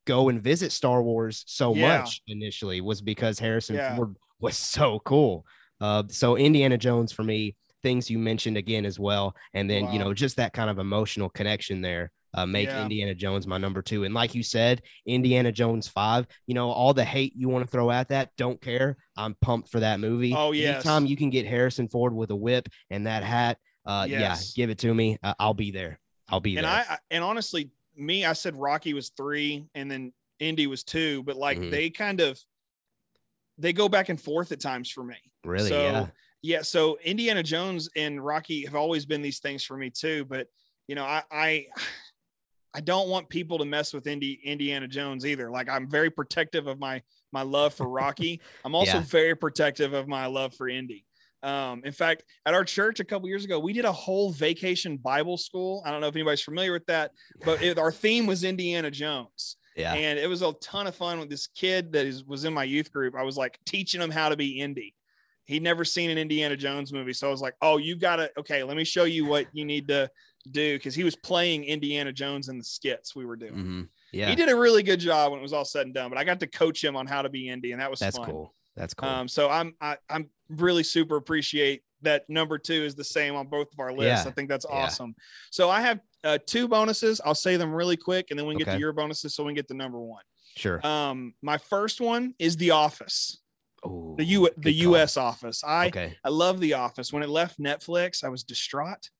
[0.04, 1.98] go and visit Star Wars so yeah.
[1.98, 3.96] much initially was because Harrison yeah.
[3.96, 5.44] Ford was so cool.
[5.80, 9.98] Uh, so Indiana Jones for me, things you mentioned again as well, and then you
[9.98, 12.82] know just that kind of emotional connection there uh, make yeah.
[12.82, 14.04] Indiana Jones my number two.
[14.04, 17.70] And like you said, Indiana Jones five, you know, all the hate you want to
[17.70, 18.96] throw at that, don't care.
[19.16, 20.34] I'm pumped for that movie.
[20.36, 20.72] Oh, yeah.
[20.72, 24.52] Anytime you can get Harrison Ford with a whip and that hat, uh, yes.
[24.54, 25.18] yeah, give it to me.
[25.22, 25.98] Uh, I'll be there.
[26.28, 26.86] I'll be and there.
[26.88, 31.36] I, and honestly, me, I said Rocky was three and then Indy was two, but
[31.36, 31.70] like mm-hmm.
[31.70, 32.38] they kind of,
[33.58, 35.16] they go back and forth at times for me.
[35.44, 35.68] Really?
[35.68, 36.06] So, yeah.
[36.42, 36.62] Yeah.
[36.62, 40.24] So Indiana Jones and Rocky have always been these things for me too.
[40.26, 40.48] But,
[40.86, 41.66] you know, I, I,
[42.76, 45.50] I don't want people to mess with Indy, Indiana Jones either.
[45.50, 48.42] Like I'm very protective of my my love for Rocky.
[48.66, 49.04] I'm also yeah.
[49.04, 51.05] very protective of my love for Indy.
[51.46, 54.96] Um, in fact, at our church a couple years ago, we did a whole vacation
[54.96, 55.82] Bible school.
[55.86, 57.12] I don't know if anybody's familiar with that,
[57.44, 59.56] but it, our theme was Indiana Jones.
[59.76, 59.92] Yeah.
[59.94, 62.64] And it was a ton of fun with this kid that is, was in my
[62.64, 63.14] youth group.
[63.14, 64.94] I was like teaching him how to be Indy.
[65.44, 67.12] He'd never seen an Indiana Jones movie.
[67.12, 69.64] So I was like, oh, you got to, okay, let me show you what you
[69.64, 70.10] need to
[70.50, 73.52] do because he was playing Indiana Jones in the skits we were doing.
[73.52, 73.82] Mm-hmm.
[74.12, 76.10] Yeah, he did a really good job when it was all said and done.
[76.10, 78.16] But I got to coach him on how to be Indy, and that was that's
[78.16, 78.30] fun.
[78.30, 78.54] cool.
[78.76, 79.08] That's cool.
[79.08, 83.04] Um, so I'm I, am i am really super appreciate that number two is the
[83.04, 84.24] same on both of our lists.
[84.24, 84.30] Yeah.
[84.30, 85.14] I think that's awesome.
[85.16, 85.24] Yeah.
[85.50, 87.20] So I have uh, two bonuses.
[87.24, 88.72] I'll say them really quick, and then we can okay.
[88.72, 90.22] get to your bonuses, so we can get to number one.
[90.56, 90.84] Sure.
[90.86, 93.38] Um, my first one is The Office.
[93.84, 95.16] Oh, the U the U.S.
[95.16, 95.62] Office.
[95.62, 96.16] I okay.
[96.24, 97.12] I love The Office.
[97.12, 99.10] When it left Netflix, I was distraught.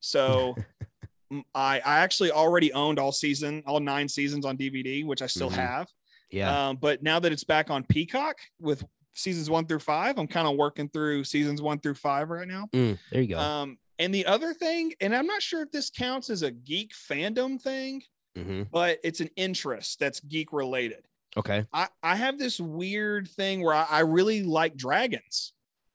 [0.00, 0.56] So
[1.54, 5.50] I I actually already owned all season, all nine seasons on DVD, which I still
[5.50, 5.60] mm-hmm.
[5.60, 5.88] have.
[6.30, 6.68] Yeah.
[6.68, 8.82] Um, but now that it's back on Peacock with
[9.16, 12.68] seasons one through five, I'm kind of working through seasons one through five right now.
[12.72, 13.38] Mm, there you go.
[13.38, 16.92] Um, and the other thing, and I'm not sure if this counts as a geek
[16.92, 18.02] fandom thing,
[18.36, 18.64] mm-hmm.
[18.70, 21.04] but it's an interest that's geek related.
[21.36, 21.66] Okay.
[21.72, 25.52] I, I have this weird thing where I, I really like dragons.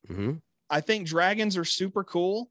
[0.09, 0.33] Mm-hmm.
[0.69, 2.49] I think dragons are super cool.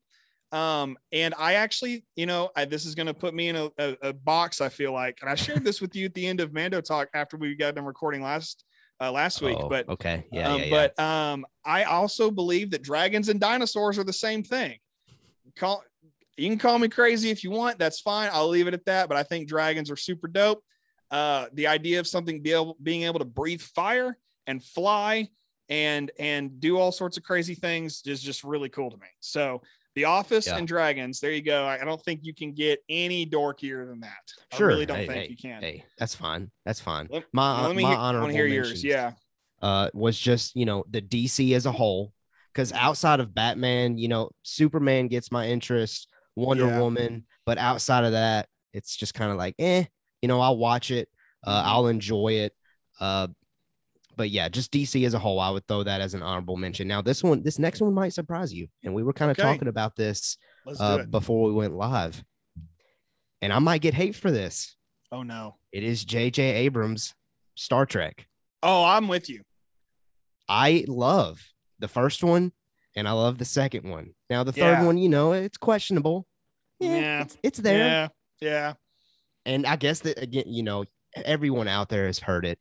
[0.52, 3.70] Um, and I actually, you know, I, this is going to put me in a,
[3.78, 4.60] a, a, box.
[4.60, 7.08] I feel like, and I shared this with you at the end of Mando Talk
[7.14, 8.64] after we got done recording last
[9.00, 9.56] uh, last week.
[9.58, 13.98] Oh, but okay, yeah, um, yeah, But um, I also believe that dragons and dinosaurs
[13.98, 14.78] are the same thing.
[15.56, 15.82] Call
[16.36, 17.78] you can call me crazy if you want.
[17.78, 18.30] That's fine.
[18.32, 19.08] I'll leave it at that.
[19.08, 20.62] But I think dragons are super dope.
[21.10, 25.28] Uh, the idea of something be able, being able to breathe fire and fly
[25.68, 29.06] and and do all sorts of crazy things is just really cool to me.
[29.20, 29.62] So
[29.96, 30.56] The Office Yeah.
[30.56, 31.20] and Dragons.
[31.20, 31.64] There you go.
[31.64, 34.56] I, I don't think you can get any dorkier than that.
[34.56, 34.70] Sure.
[34.70, 35.62] I really don't Hey, think hey, you can.
[35.62, 36.50] Hey, that's fine.
[36.64, 37.08] That's fine.
[37.10, 38.84] Let- my Let me my hear, honorable hear yours.
[38.84, 39.12] Yeah.
[39.62, 42.12] uh, was just you know the DC as a whole.
[42.52, 46.80] Because outside of Batman, you know, Superman gets my interest, Wonder Yeah.
[46.80, 49.84] Woman, but outside of that, it's just kind of like, eh,
[50.20, 51.08] you know, I'll watch it,
[51.46, 51.66] uh, Mhm.
[51.66, 52.52] I'll enjoy it.
[52.98, 53.28] Uh,
[54.16, 56.86] but yeah, just DC as a whole, I would throw that as an honorable mention.
[56.88, 59.46] Now, this one, this next one might surprise you, and we were kind of Okay.
[59.46, 60.36] talking about this
[60.78, 62.22] uh, before we went live,
[63.42, 64.76] and I might get hate for this.
[65.12, 65.56] Oh no.
[65.72, 66.42] It is J.J.
[66.42, 67.14] Abrams'
[67.56, 68.26] Star Trek.
[68.62, 69.42] Oh, I'm with you.
[70.48, 71.40] I love
[71.78, 72.52] the first one
[72.96, 74.14] and I love the second one.
[74.28, 74.84] Now the third Yeah.
[74.84, 76.26] one, you know, it's questionable.
[76.78, 77.22] Yeah, Yeah.
[77.22, 77.78] It's, it's there.
[77.78, 78.08] Yeah.
[78.40, 78.72] Yeah.
[79.46, 80.84] And I guess that again, you know,
[81.16, 82.58] everyone out there has heard it.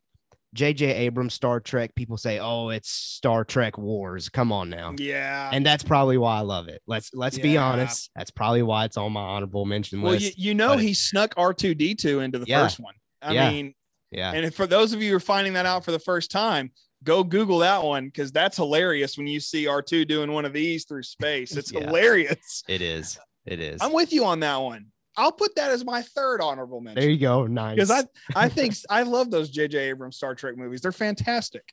[0.56, 4.94] JJ Abrams Star Trek, people say, "Oh, it's Star Trek Wars." Come on now.
[4.98, 5.48] Yeah.
[5.52, 6.82] And that's probably why I love it.
[6.86, 8.10] Let's let's be honest.
[8.16, 10.36] That's probably why it's on my honorable mention well, list.
[10.38, 12.62] you, you know, but- he snuck R2D2 into the Yeah.
[12.64, 12.94] first one.
[13.22, 13.50] I Yeah.
[13.50, 13.74] mean,
[14.10, 14.32] yeah.
[14.32, 16.72] and for those of you who are finding that out for the first time,
[17.04, 20.84] go Google that one because that's hilarious when you see R2 doing one of these
[20.84, 21.56] through space.
[21.56, 21.80] It's Yeah.
[21.80, 22.62] hilarious.
[22.68, 23.18] It is.
[23.46, 23.80] It is.
[23.80, 24.86] I'm with you on that one.
[25.16, 27.00] I'll put that as my third honorable mention.
[27.00, 27.46] there you go.
[27.46, 27.74] Nice.
[27.74, 29.90] because I I think I love those J.J.
[29.90, 30.80] Abrams Star Trek movies.
[30.80, 31.64] They're fantastic,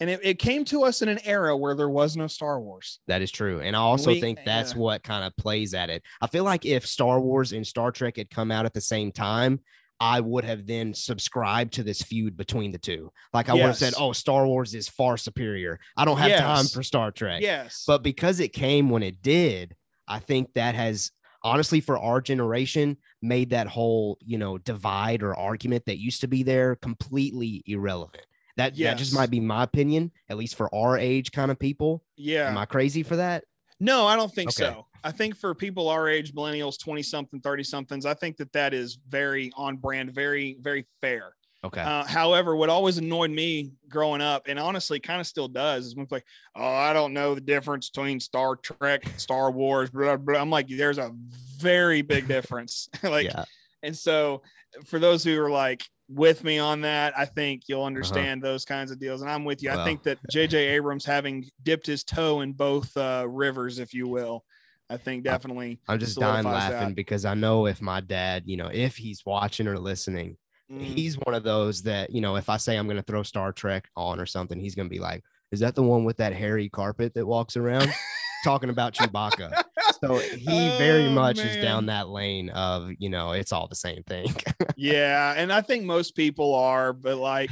[0.00, 3.00] and it, it came to us in an era where there was no Star Wars.
[3.06, 3.60] That is true.
[3.60, 6.02] And I also We- think that's what kind of plays at it.
[6.20, 9.12] I feel like if Star Wars and Star Trek had come out at the same
[9.12, 9.60] time,
[10.02, 13.12] I would have then subscribed to this feud between the two.
[13.34, 15.78] Like I would have said, oh, Star Wars is far superior.
[15.96, 17.42] I don't have time for Star Trek.
[17.42, 19.76] Yes, But because it came when it did,
[20.08, 25.34] I think that has honestly for our generation made that whole, you know, divide or
[25.36, 28.24] argument that used to be there completely irrelevant.
[28.56, 32.02] That, that just might be my opinion, at least for our age kind of people.
[32.16, 32.48] yeah.
[32.48, 33.44] Am I crazy for that?
[33.78, 34.64] No, I don't think Okay.
[34.64, 34.86] so.
[35.02, 38.74] I think for people our age, millennials, 20 something, 30 somethings, I think that that
[38.74, 41.32] is very on brand, very, very fair.
[41.62, 41.82] Okay.
[41.82, 45.94] Uh, however, what always annoyed me growing up, and honestly kind of still does, is
[45.94, 46.24] when it's like,
[46.56, 50.40] oh, I don't know the difference between Star Trek, Star Wars, blah, blah.
[50.40, 51.12] I'm like, there's a
[51.58, 52.88] very big difference.
[53.02, 53.44] like, yeah.
[53.82, 54.42] and so
[54.86, 57.64] for those who are like with me on that, I think Uh-huh.
[57.68, 59.20] you'll understand those kinds of deals.
[59.20, 59.70] And I'm with you.
[59.70, 64.08] I think that JJ Abrams having dipped his toe in both uh, rivers, if you
[64.08, 64.44] will,
[64.88, 65.78] I think definitely.
[65.86, 66.94] I'm just dying laughing that.
[66.96, 70.36] because I know if my dad, you know, if he's watching or listening,
[70.70, 73.22] Mm, he's one of those that, you know, if I say I'm going to throw
[73.22, 76.18] Star Trek on or something, he's going to be like, is that the one with
[76.18, 77.92] that hairy carpet that walks around?
[78.44, 79.62] Talking about Chewbacca.
[80.02, 83.74] So he very Oh, much is down that lane of, you know, it's all the
[83.74, 84.34] same thing.
[84.76, 87.50] yeah, and I think most people are, but like,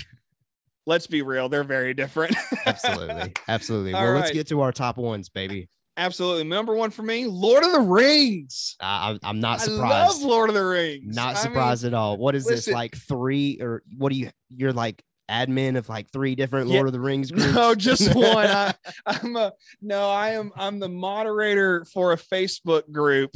[0.87, 2.35] let's be real, they're very different.
[2.64, 3.35] Absolutely.
[3.48, 3.92] Absolutely.
[3.94, 5.68] All well, let's get to our top ones, baby.
[5.99, 6.45] Absolutely.
[6.45, 8.77] Number one for me, Lord of the Rings.
[8.81, 10.23] I, I'm- not I surprised.
[10.23, 11.15] love Lord of the Rings.
[11.15, 12.17] Not I mean, surprised at all.
[12.17, 14.31] What is this like three or what do you?
[14.49, 16.77] You're like admin of like three different Yeah.
[16.77, 17.53] Lord of the Rings groups.
[17.53, 18.47] No, just one.
[18.47, 18.73] I,
[19.07, 20.09] I'm a no.
[20.09, 20.53] I am.
[20.57, 23.33] I'm the moderator for a Facebook group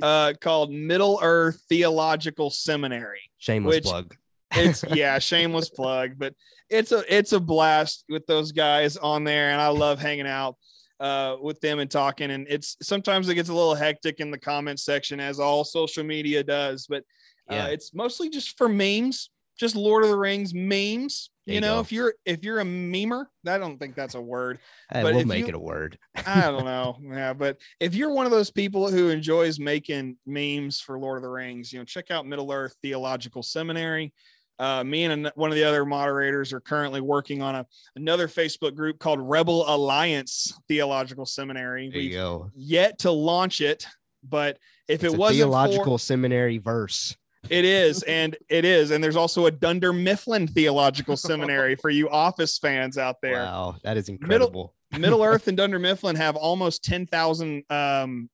[0.00, 3.20] uh, called Middle Earth Theological Seminary.
[3.38, 4.14] Shameless which- plug.
[4.56, 6.32] It's yeah, shameless plug, but
[6.70, 10.54] it's a it's a blast with those guys on there, and I love hanging out
[11.04, 12.30] uh, with them and talking.
[12.30, 16.02] And it's sometimes it gets a little hectic in the comment section, as all social
[16.04, 17.02] media does, but
[17.50, 17.66] uh, Yeah.
[17.66, 19.28] it's mostly just for memes,
[19.60, 21.30] just Lord of the Rings memes.
[21.46, 24.58] There You know, if you're if you're a memer, I don't think that's a word.
[24.90, 25.98] Hey, but we'll make you- it a word.
[26.26, 26.96] I don't know.
[27.02, 31.22] Yeah, but if you're one of those people who enjoys making memes for Lord of
[31.22, 34.14] the Rings, you know, check out Middle Earth Theological Seminary.
[34.58, 38.74] Uh, me and one of the other moderators are currently working on a another Facebook
[38.74, 41.90] group called Rebel Alliance Theological Seminary.
[41.90, 42.50] There We've go.
[42.54, 43.86] yet to launch it,
[44.22, 47.16] but if It's it wasn't theological seminary verse.
[47.50, 52.08] it is, and it is, and there's also a Dunder Mifflin Theological Seminary for you
[52.08, 53.42] Office fans out there.
[53.42, 54.74] Wow, that is incredible.
[54.98, 58.30] Middle Earth and Dunder Mifflin have almost 10,000 um,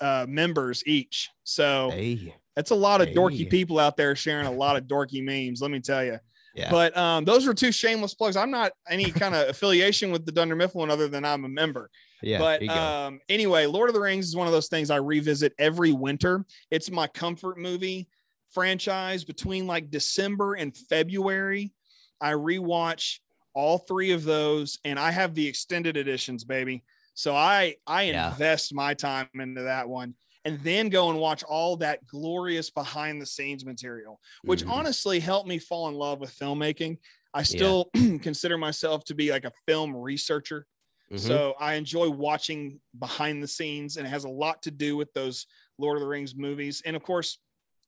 [0.00, 1.30] uh, members each.
[1.44, 5.22] So Hey, that's a lot of dorky people out there sharing a lot of dorky
[5.24, 6.18] memes, let me tell you.
[6.54, 6.70] yeah.
[6.70, 8.36] But um, those were two shameless plugs.
[8.36, 11.90] I'm not any kind of affiliation with the Dunder Mifflin other than I'm a member.
[12.22, 12.38] yeah.
[12.38, 12.80] but there you go.
[12.80, 16.44] um, anyway, Lord of the Rings is one of those things I revisit every winter.
[16.70, 18.08] It's my comfort movie
[18.50, 21.72] franchise between like December and February.
[22.20, 23.18] I rewatch
[23.52, 26.84] all three of those, and I have the extended editions, baby.
[27.14, 28.30] So I I Yeah.
[28.30, 33.20] invest my time into that one, and then go and watch all that glorious behind
[33.20, 34.70] the scenes material, which Mhm.
[34.70, 36.98] honestly helped me fall in love with filmmaking.
[37.32, 37.90] I still
[38.22, 40.66] consider myself to be like a film researcher.
[41.10, 41.26] Mm-hmm.
[41.26, 45.12] So I enjoy watching behind the scenes, and it has a lot to do with
[45.14, 45.46] those
[45.78, 46.82] Lord of the Rings movies.
[46.84, 47.38] And of course,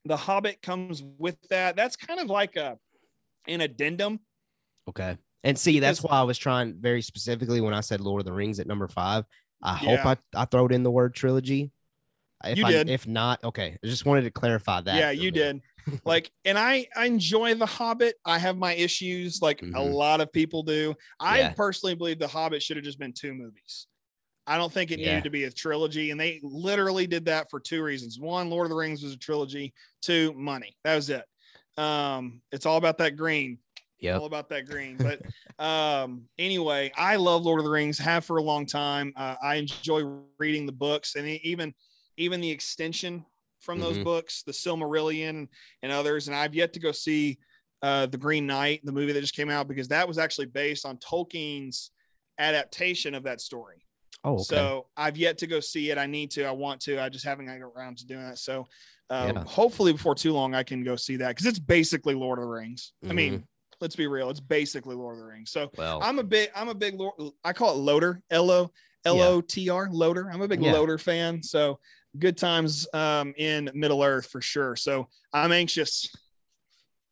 [0.04, 1.74] The Hobbit comes with that.
[1.74, 2.78] That's kind of like a
[3.48, 4.20] an addendum.
[4.88, 5.16] Okay.
[5.44, 8.32] And see, that's why I was trying very specifically when I said Lord of the
[8.32, 9.24] Rings at number five.
[9.62, 11.70] I hope I, I throw it in the word trilogy.
[12.50, 12.90] If you I, did.
[12.90, 13.78] If not, okay.
[13.82, 14.96] I just wanted to clarify that.
[14.96, 15.30] Yeah, you me.
[15.30, 15.60] did.
[16.04, 18.16] like, and I, I enjoy The Hobbit.
[18.24, 19.74] I have my issues, like mm-hmm.
[19.74, 20.94] a lot of people do.
[21.20, 21.52] I yeah.
[21.52, 23.86] personally believe The Hobbit should have just been two movies.
[24.46, 25.08] I don't think it yeah.
[25.08, 26.10] needed to be a trilogy.
[26.10, 28.20] And they literally did that for two reasons.
[28.20, 29.74] One, Lord of the Rings was a trilogy.
[30.02, 30.76] Two, money.
[30.84, 31.24] That was it.
[31.76, 33.58] Um, it's all about that green.
[33.98, 34.18] Yeah.
[34.18, 34.98] All about that green.
[34.98, 35.22] But
[35.64, 39.12] um, anyway, I love Lord of the Rings, have for a long time.
[39.16, 40.04] Uh, I enjoy
[40.38, 41.74] reading the books and even
[42.16, 43.24] even the extension
[43.60, 44.04] from those mm-hmm.
[44.04, 45.48] books, the Silmarillion
[45.82, 46.28] and others.
[46.28, 47.38] And I've yet to go see
[47.82, 50.86] uh, the Green Knight, the movie that just came out, because that was actually based
[50.86, 51.90] on Tolkien's
[52.38, 53.86] adaptation of that story.
[54.24, 54.42] Oh, okay.
[54.42, 55.98] so I've yet to go see it.
[55.98, 56.44] I need to.
[56.44, 57.00] I want to.
[57.00, 58.38] I just haven't got around to doing that.
[58.38, 58.66] So
[59.10, 59.44] um, yeah.
[59.44, 62.48] hopefully before too long, I can go see that because it's basically Lord of the
[62.48, 62.92] Rings.
[63.04, 63.10] Mm-hmm.
[63.10, 63.44] I mean, mm-hmm.
[63.80, 64.30] let's be real.
[64.30, 65.50] It's basically Lord of the Rings.
[65.50, 66.50] So well, I'm a big.
[66.56, 66.98] I'm a big.
[66.98, 68.22] Lord, I call it Loader.
[68.30, 68.70] L O
[69.04, 69.88] L O T R.
[69.90, 70.30] Loader.
[70.32, 70.72] I'm a big yeah.
[70.72, 71.42] Loader fan.
[71.42, 71.78] So
[72.18, 74.76] good times um, in Middle Earth for sure.
[74.76, 76.14] So I'm anxious.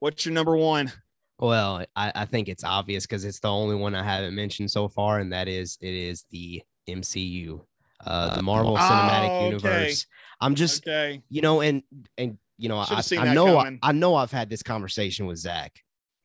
[0.01, 0.93] What's your number one?
[1.39, 4.89] Well, I, I think it's obvious because it's the only one I haven't mentioned so
[4.89, 7.61] far, and that is it is the MCU,
[8.07, 9.47] uh, the Marvel oh, Cinematic okay.
[9.47, 10.07] Universe.
[10.41, 11.23] I'm just, okay.
[11.29, 11.83] you know, and
[12.17, 15.73] and you know, I, I know I, I, know I've had this conversation with Zach.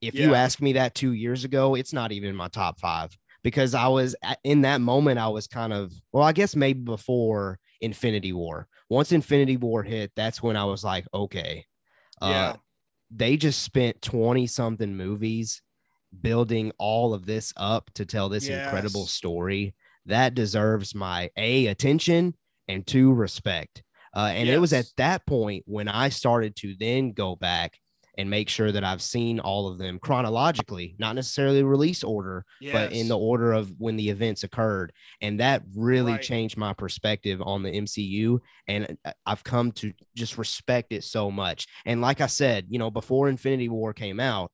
[0.00, 0.26] If yeah.
[0.26, 3.74] you asked me that two years ago, it's not even in my top five because
[3.74, 4.14] I was
[4.44, 5.18] in that moment.
[5.18, 8.68] I was kind of well, I guess maybe before Infinity War.
[8.90, 11.64] Once Infinity War hit, that's when I was like, okay,
[12.20, 12.56] uh, yeah.
[13.10, 15.62] they just spent 20 something movies
[16.20, 18.64] building all of this up to tell this yes.
[18.64, 19.74] incredible story
[20.06, 22.34] that deserves my a attention
[22.68, 23.82] and two respect.
[24.14, 24.56] Uh, and yes.
[24.56, 27.78] it was at that point when I started to then go back
[28.20, 32.72] and make sure that I've seen all of them chronologically, not necessarily release order, yes.
[32.74, 34.92] but in the order of when the events occurred.
[35.22, 36.20] And that really right.
[36.20, 38.40] changed my perspective on the MCU.
[38.68, 41.66] And uh, I've come to just respect it so much.
[41.86, 44.52] And like I said, you know, before Infinity War came out,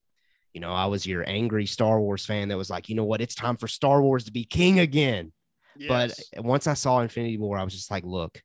[0.52, 3.20] you know, I was your angry Star Wars fan that was like, you know what,
[3.20, 5.33] it's time for Star Wars to be king again.
[5.76, 6.22] Yes.
[6.33, 8.40] But once I saw Infinity War, I was just like, look,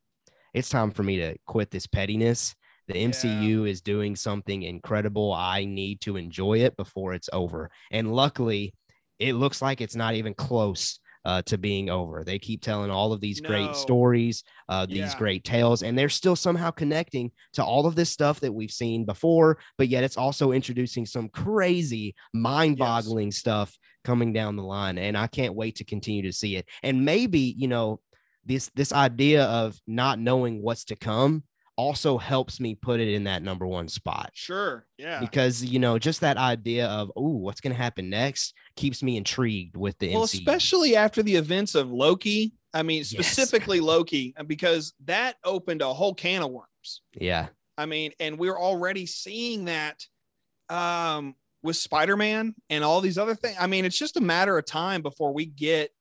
[0.51, 2.55] it's time for me to quit this pettiness.
[2.87, 3.71] The MCU yeah.
[3.71, 5.33] is doing something incredible.
[5.33, 7.69] I need to enjoy it before it's over.
[7.91, 8.73] And luckily,
[9.19, 12.23] it looks like it's not even close uh, to being over.
[12.23, 13.49] They keep telling all of these no.
[13.49, 15.17] great stories, uh, these yeah.
[15.17, 19.05] great tales, and they're still somehow connecting to all of this stuff that we've seen
[19.05, 19.59] before.
[19.77, 23.37] But yet, it's also introducing some crazy, mind-boggling yes.
[23.37, 26.67] stuff coming down the line, and I can't wait to continue to see it.
[26.81, 27.99] And maybe you know
[28.45, 31.43] this this idea of not knowing what's to come
[31.77, 34.31] also helps me put it in that number one spot.
[34.33, 34.85] Sure.
[34.97, 35.19] Yeah.
[35.19, 39.17] Because, you know, just that idea of, oh, what's going to happen next keeps me
[39.17, 40.39] intrigued with the Well, MCU.
[40.39, 42.53] especially after the events of Loki.
[42.73, 43.85] I mean, specifically yes.
[43.85, 47.01] Loki, because that opened a whole can of worms.
[47.13, 47.47] Yeah.
[47.77, 50.05] I mean, and we're already seeing that
[50.69, 53.57] um, with Spider Man and all these other things.
[53.59, 55.91] I mean, it's just a matter of time before we get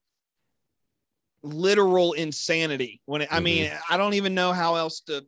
[1.43, 3.35] literal insanity when it, mm-hmm.
[3.35, 5.25] I mean, I don't even know how else to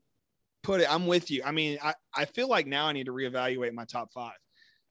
[0.64, 0.92] put it.
[0.92, 1.44] I'm with you.
[1.46, 4.34] I mean, I, I feel like now I need to reevaluate my top five.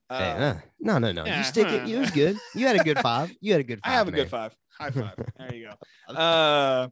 [0.08, 1.24] Uh, hey, uh, no, no, no.
[1.24, 1.88] Yeah, you stick it.
[1.88, 2.36] You was good.
[2.54, 3.32] You had a good five.
[3.40, 3.90] You had a good five.
[3.92, 4.54] I have a good five.
[4.78, 5.14] High five.
[5.38, 5.68] there you
[6.08, 6.14] go.
[6.14, 6.88] Uh,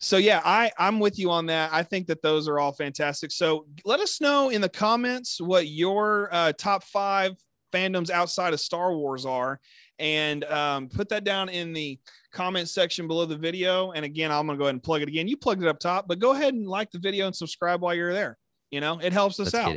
[0.00, 1.70] so yeah, I I'm with you on that.
[1.72, 3.32] I think that those are all fantastic.
[3.32, 7.32] So let us know in the comments what your uh, top five
[7.72, 9.60] fandoms outside of Star Wars are,
[9.98, 11.98] and um, put that down in the
[12.32, 13.92] comment section below the video.
[13.92, 15.28] And again, I'm gonna go ahead and plug it again.
[15.28, 17.94] You plugged it up top, but go ahead and like the video and subscribe while
[17.94, 18.38] you're there.
[18.70, 19.76] You know, it helps us Let's out.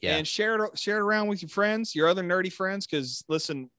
[0.00, 0.16] Yeah.
[0.16, 3.70] And share it share it around with your friends, your other nerdy friends, because listen,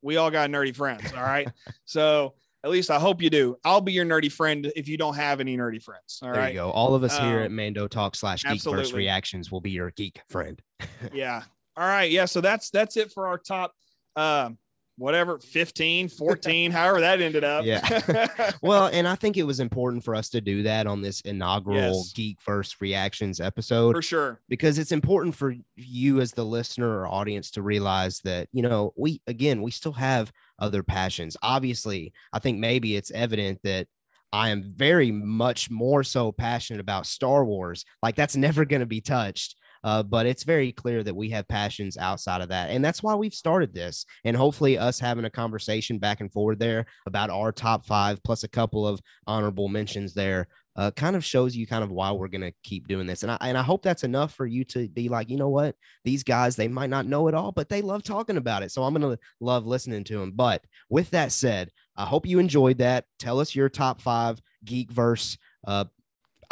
[0.00, 1.12] we all got nerdy friends.
[1.12, 1.48] All right.
[1.84, 3.56] so at least I hope you do.
[3.64, 6.20] I'll be your nerdy friend if you don't have any nerdy friends.
[6.22, 6.48] All there right?
[6.48, 6.70] you go.
[6.70, 10.20] All of us um, here at Mando Talk slash Geekverse Reactions will be your geek
[10.28, 10.60] friend.
[11.12, 11.42] yeah.
[11.76, 12.10] All right.
[12.10, 12.24] Yeah.
[12.24, 13.72] So that's that's it for our top
[14.14, 14.56] um
[14.98, 20.02] whatever 15 14 however that ended up yeah well and i think it was important
[20.02, 22.12] for us to do that on this inaugural yes.
[22.14, 27.50] Geekverse reactions episode for sure because it's important for you as the listener or audience
[27.52, 32.58] to realize that you know we again we still have other passions obviously i think
[32.58, 33.86] maybe it's evident that
[34.32, 37.84] I am very much more so passionate about Star Wars.
[38.02, 39.56] Like that's never going to be touched.
[39.84, 42.70] Uh, but it's very clear that we have passions outside of that.
[42.70, 44.04] And that's why we've started this.
[44.24, 48.44] And hopefully, us having a conversation back and forward there about our top five, plus
[48.44, 52.28] a couple of honorable mentions there, uh, kind of shows you kind of why we're
[52.28, 53.22] going to keep doing this.
[53.22, 55.74] And I, and I hope that's enough for you to be like, you know what?
[56.04, 58.70] These guys, they might not know it all, but they love talking about it.
[58.70, 60.32] So I'm going to love listening to them.
[60.32, 63.06] But with that said, I hope you enjoyed that.
[63.18, 65.86] Tell us your top five Geekverse uh,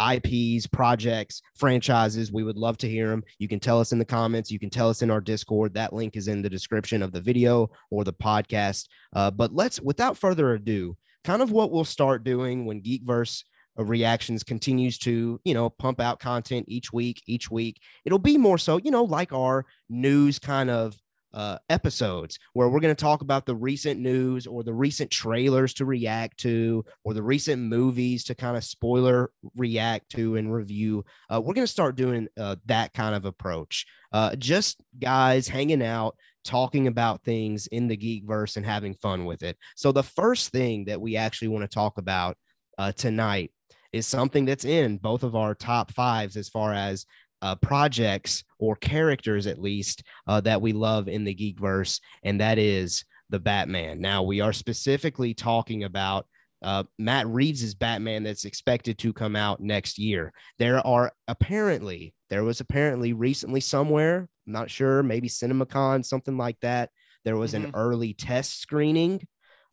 [0.01, 2.33] IPs, projects, franchises.
[2.33, 3.25] We would love to hear them.
[3.39, 4.51] You can tell us in the comments.
[4.51, 5.75] You can tell us in our Discord.
[5.75, 8.87] That link is in the description of the video or the podcast.
[9.15, 13.45] Uh, but let's, without further ado, kind of what we'll start doing when Geekverse
[13.79, 18.39] uh, reactions continues to you know pump out content each week each week it'll be
[18.39, 20.97] more so you know like our news kind of
[21.35, 25.75] uh, episodes where we're going to talk about the recent news or the recent trailers
[25.75, 31.05] to react to or the recent movies to kind of spoiler react to and review.
[31.29, 33.85] Uh, we're going to start doing uh, that kind of approach.
[34.13, 39.25] Uh, just guys hanging out, talking about things in the geek verse and having fun
[39.25, 39.59] with it.
[39.75, 42.37] So, the first thing that we actually want to talk about
[42.79, 43.51] uh, tonight
[43.93, 47.07] is something that's in both of our top fives as far as
[47.45, 52.59] uh, projects or characters at least uh, that we love in the geekverse, and that
[52.59, 54.01] is the Batman.
[54.01, 56.27] Now we are specifically talking about
[56.63, 60.33] uh, Matt Reeves's Batman that's expected to come out next year.
[60.59, 66.59] There are apparently there was apparently recently somewhere, I'm not sure, maybe CinemaCon, something like
[66.63, 66.89] that.
[67.27, 67.67] There was mm-hmm.
[67.67, 69.17] an early test screening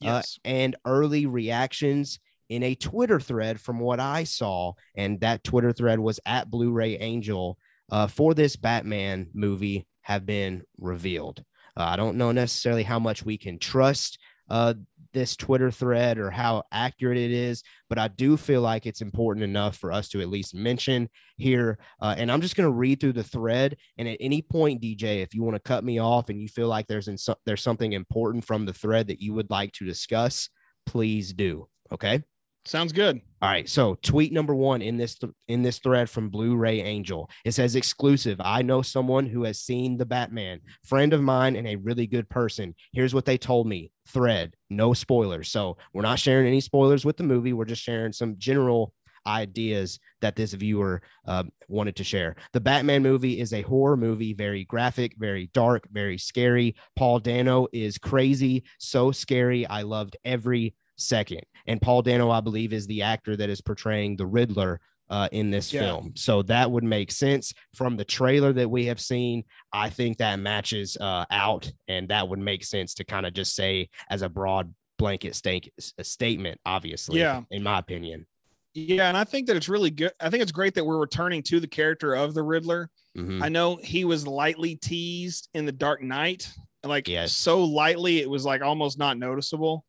[0.04, 0.40] uh, yes.
[0.44, 2.20] and early reactions
[2.52, 6.74] in a Twitter thread from what I saw, and that Twitter thread was at Blu
[6.74, 7.58] ray Angel
[7.92, 11.44] uh, for this Batman movie have been revealed.
[11.78, 14.18] Uh, I don't know necessarily how much we can trust
[14.50, 14.74] uh,
[15.14, 19.44] this Twitter thread or how accurate it is, but I do feel like it's important
[19.44, 21.80] enough for us to at least mention here.
[22.02, 23.78] Uh, and I'm just going to read through the thread.
[23.98, 26.68] And at any point, DJ, if you want to cut me off and you feel
[26.68, 29.86] like there's in so- there's something important from the thread that you would like to
[29.86, 30.50] discuss,
[30.86, 31.68] please do.
[31.92, 32.24] Okay.
[32.64, 33.20] Sounds good.
[33.42, 33.68] All right.
[33.68, 37.28] So tweet number one in this th- in this thread from Blu-ray Angel.
[37.44, 38.40] It says exclusive.
[38.40, 42.30] I know someone who has seen the Batman, friend of mine and a really good
[42.30, 42.76] person.
[42.94, 43.92] Here's what they told me.
[44.08, 45.50] Thread, no spoilers.
[45.50, 47.54] So we're not sharing any spoilers with the movie.
[47.54, 48.94] We're just sharing some general
[49.26, 52.36] ideas that this viewer uh, wanted to share.
[52.54, 56.76] The Batman movie is a horror movie, very graphic, very dark, very scary.
[56.96, 59.66] Paul Dano is crazy, so scary.
[59.66, 61.42] I loved every second.
[61.68, 64.80] And Paul Dano, I believe, is the actor that is portraying the Riddler
[65.10, 65.82] uh, in this yeah.
[65.82, 66.14] film.
[66.16, 69.44] So that would make sense from the trailer that we have seen.
[69.74, 73.54] I think that matches uh, out, and that would make sense to kind of just
[73.54, 75.70] say as a broad blanket st-
[76.02, 77.20] statement, obviously.
[77.20, 77.42] Yeah.
[77.52, 78.26] In my opinion.
[78.74, 79.10] Yeah.
[79.10, 80.14] And I think that it's really good.
[80.22, 82.90] I think it's great that we're returning to the character of the Riddler.
[83.18, 83.44] Mm-hmm.
[83.44, 86.50] I know he was lightly teased in The Dark Knight,
[86.86, 87.34] like yes.
[87.34, 89.84] so lightly, it was like almost not noticeable.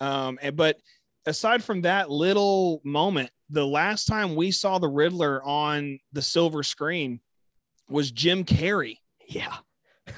[0.00, 0.78] Um, and, but
[1.26, 6.62] aside from that little moment, the last time we saw the Riddler on the silver
[6.62, 7.20] screen
[7.88, 8.98] was Jim Carrey.
[9.26, 9.56] Yeah.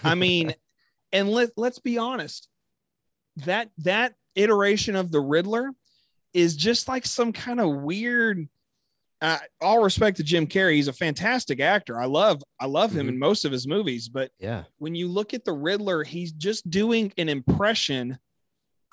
[0.03, 0.55] I mean,
[1.13, 2.49] and let let's be honest,
[3.45, 5.71] that that iteration of the Riddler
[6.33, 8.49] is just like some kind of weird.
[9.23, 12.01] Uh, all respect to Jim Carrey, he's a fantastic actor.
[12.01, 13.09] I love I love him mm-hmm.
[13.11, 16.71] in most of his movies, but yeah, when you look at the Riddler, he's just
[16.71, 18.19] doing an impression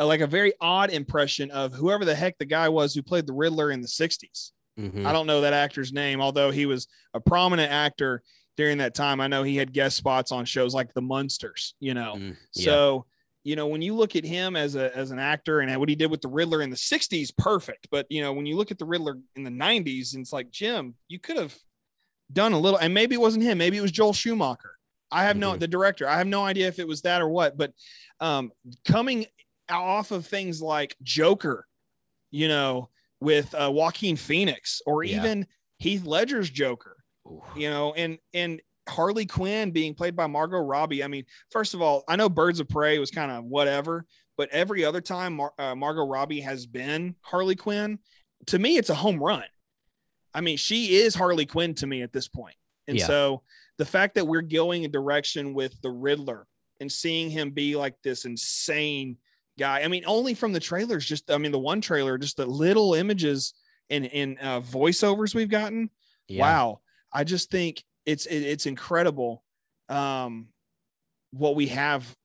[0.05, 3.33] like a very odd impression of whoever the heck the guy was who played the
[3.33, 4.51] Riddler in the 60s.
[4.79, 5.07] Mm-hmm.
[5.07, 8.21] I don't know that actor's name, although he was a prominent actor
[8.57, 9.19] during that time.
[9.19, 12.13] I know he had guest spots on shows like The Munsters, you know.
[12.17, 12.65] Mm, yeah.
[12.65, 13.05] So,
[13.43, 15.95] you know, when you look at him as a as an actor and what he
[15.95, 17.87] did with the Riddler in the 60s, perfect.
[17.89, 20.51] But you know, when you look at the Riddler in the 90s, and it's like,
[20.51, 21.55] Jim, you could have
[22.31, 24.73] done a little, and maybe it wasn't him, maybe it was Joel Schumacher.
[25.11, 25.41] I have mm-hmm.
[25.41, 26.07] no the director.
[26.07, 27.71] I have no idea if it was that or what, but
[28.19, 28.51] um,
[28.85, 29.25] coming
[29.69, 31.65] off of things like Joker,
[32.31, 32.89] you know,
[33.19, 35.17] with uh, Joaquin Phoenix or yeah.
[35.17, 35.47] even
[35.77, 36.97] Heath Ledger's Joker,
[37.27, 37.41] Ooh.
[37.55, 41.03] you know, and and Harley Quinn being played by Margot Robbie.
[41.03, 44.05] I mean, first of all, I know Birds of Prey was kind of whatever,
[44.37, 47.99] but every other time Mar- uh, Margot Robbie has been Harley Quinn,
[48.47, 49.43] to me, it's a home run.
[50.33, 52.55] I mean, she is Harley Quinn to me at this point.
[52.87, 53.07] And yeah.
[53.07, 53.41] so
[53.77, 56.47] the fact that we're going a direction with the Riddler
[56.79, 59.17] and seeing him be like this insane
[59.57, 59.81] guy.
[59.81, 62.93] I mean, only from the trailers, just I mean, the one trailer, just the little
[62.93, 63.53] images
[63.89, 65.89] and in uh, voiceovers we've gotten.
[66.27, 66.41] Yeah.
[66.41, 66.81] Wow,
[67.13, 69.43] I just think it's it, it's incredible
[69.89, 70.47] um,
[71.31, 72.15] what we have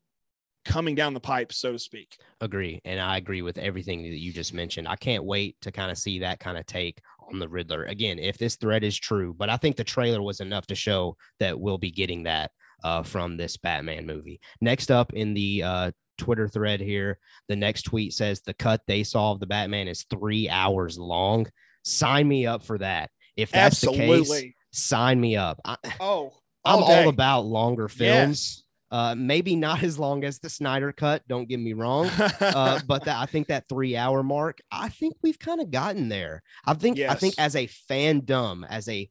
[0.65, 2.17] coming down the pipe, so to speak.
[2.41, 4.89] Agree, and I agree with everything that you just mentioned.
[4.89, 7.85] I can't wait to kind of see that kind of take on the Riddler.
[7.85, 11.17] Again, if this thread is true, but I think the trailer was enough to show
[11.41, 12.51] that we'll be getting that
[12.85, 14.41] uh, from this Batman movie.
[14.61, 19.03] Next up in the uh, Twitter thread here, the next tweet says the cut they
[19.03, 21.47] saw of the Batman is three hours long.
[21.85, 23.11] Sign me up for that.
[23.37, 24.17] If that's Absolutely.
[24.17, 25.61] the case, sign me up.
[25.65, 26.33] I, oh,
[26.65, 28.57] I'm all about longer films.
[28.57, 28.63] Yes.
[28.91, 31.27] Uh, maybe not as long as the Snyder cut.
[31.27, 32.09] Don't get me wrong,
[32.41, 34.61] uh, but that, I think that three hour mark.
[34.71, 36.43] I think we've kind of gotten there.
[36.67, 36.99] I think.
[36.99, 37.11] Yes.
[37.11, 39.09] I think as a fandom, as a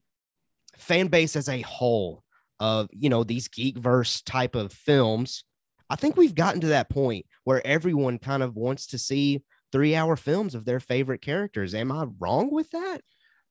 [0.77, 2.23] fan base as a whole
[2.59, 5.45] of you know these geek verse type of films,
[5.91, 9.93] I think we've gotten to that point where everyone kind of wants to see three
[9.93, 11.75] hour films of their favorite characters.
[11.75, 13.01] Am I wrong with that?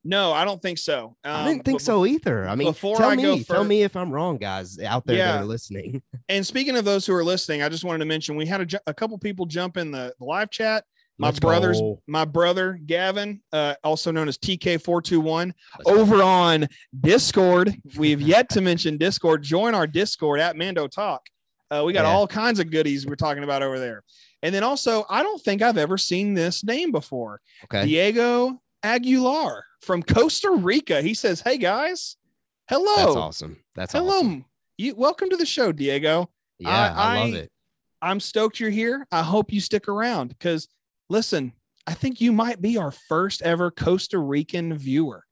[0.03, 1.17] No, I don't think so.
[1.23, 2.49] Um, I didn't think so either.
[2.49, 5.19] I mean, before tell I me, go tell me if I'm wrong, guys out there
[5.19, 5.33] yeah.
[5.33, 6.03] that are listening.
[6.31, 8.81] and speaking of those who are listening, I just wanted to mention we had a,
[8.87, 10.85] a couple people jump in the, the live chat.
[11.19, 12.01] My Let's brother's, go.
[12.07, 15.53] my brother Gavin, uh, also known as TK421,
[15.85, 16.27] over go.
[16.27, 16.67] on
[16.99, 17.77] Discord.
[17.99, 19.43] We've yet to mention Discord.
[19.43, 21.21] Join our Discord at Mando Talk.
[21.71, 22.11] Uh, we got yeah.
[22.11, 24.03] all kinds of goodies we're talking about over there.
[24.43, 27.41] And then also, I don't think I've ever seen this name before.
[27.65, 27.85] Okay.
[27.85, 31.03] Diego Aguilar from Costa Rica.
[31.03, 32.17] He says, "Hey guys,
[32.69, 33.57] hello." That's awesome.
[33.75, 34.19] That's hello.
[34.19, 34.45] Awesome.
[34.79, 36.31] You welcome to the show, Diego.
[36.59, 37.53] Yeah, I, I love it.
[38.03, 39.07] I'm stoked you're here.
[39.13, 40.69] I hope you stick around because
[41.11, 41.53] listen,
[41.87, 45.25] I think you might be our first ever Costa Rican viewer.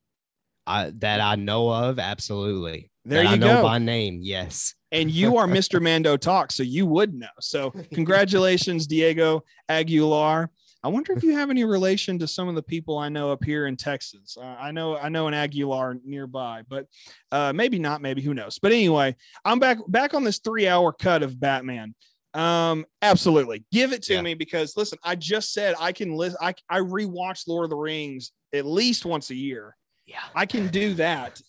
[0.66, 2.90] I, that I know of, absolutely.
[3.04, 3.62] There that you I know go.
[3.62, 4.74] by name, yes.
[4.90, 5.82] And you are Mr.
[5.82, 7.26] Mando Talk, so you would know.
[7.40, 10.50] So congratulations, Diego Aguilar.
[10.84, 13.42] I wonder if you have any relation to some of the people I know up
[13.42, 14.36] here in Texas.
[14.40, 16.86] Uh, I know I know an Aguilar nearby, but
[17.32, 18.00] uh, maybe not.
[18.00, 18.58] Maybe who knows?
[18.60, 21.94] But anyway, I'm back back on this three hour cut of Batman.
[22.32, 24.22] Um, absolutely, give it to yeah.
[24.22, 26.36] me because listen, I just said I can list.
[26.40, 29.76] I I rewatch Lord of the Rings at least once a year.
[30.06, 31.40] Yeah, I can do that.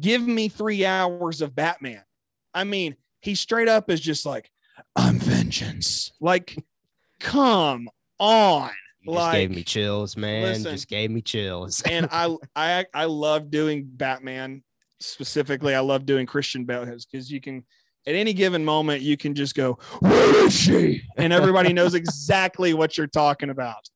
[0.00, 2.02] Give me three hours of Batman.
[2.54, 4.50] I mean, he straight up is just like,
[4.96, 6.12] I'm vengeance.
[6.20, 6.56] Like,
[7.20, 7.88] come
[8.18, 8.70] on.
[9.02, 10.42] You like, gave me chills, man.
[10.42, 11.82] Listen, just gave me chills.
[11.86, 14.62] and I, I, I love doing Batman
[15.00, 15.74] specifically.
[15.74, 17.64] I love doing Christian Bale because you can,
[18.06, 22.74] at any given moment, you can just go, "Where is she?" and everybody knows exactly
[22.74, 23.88] what you're talking about.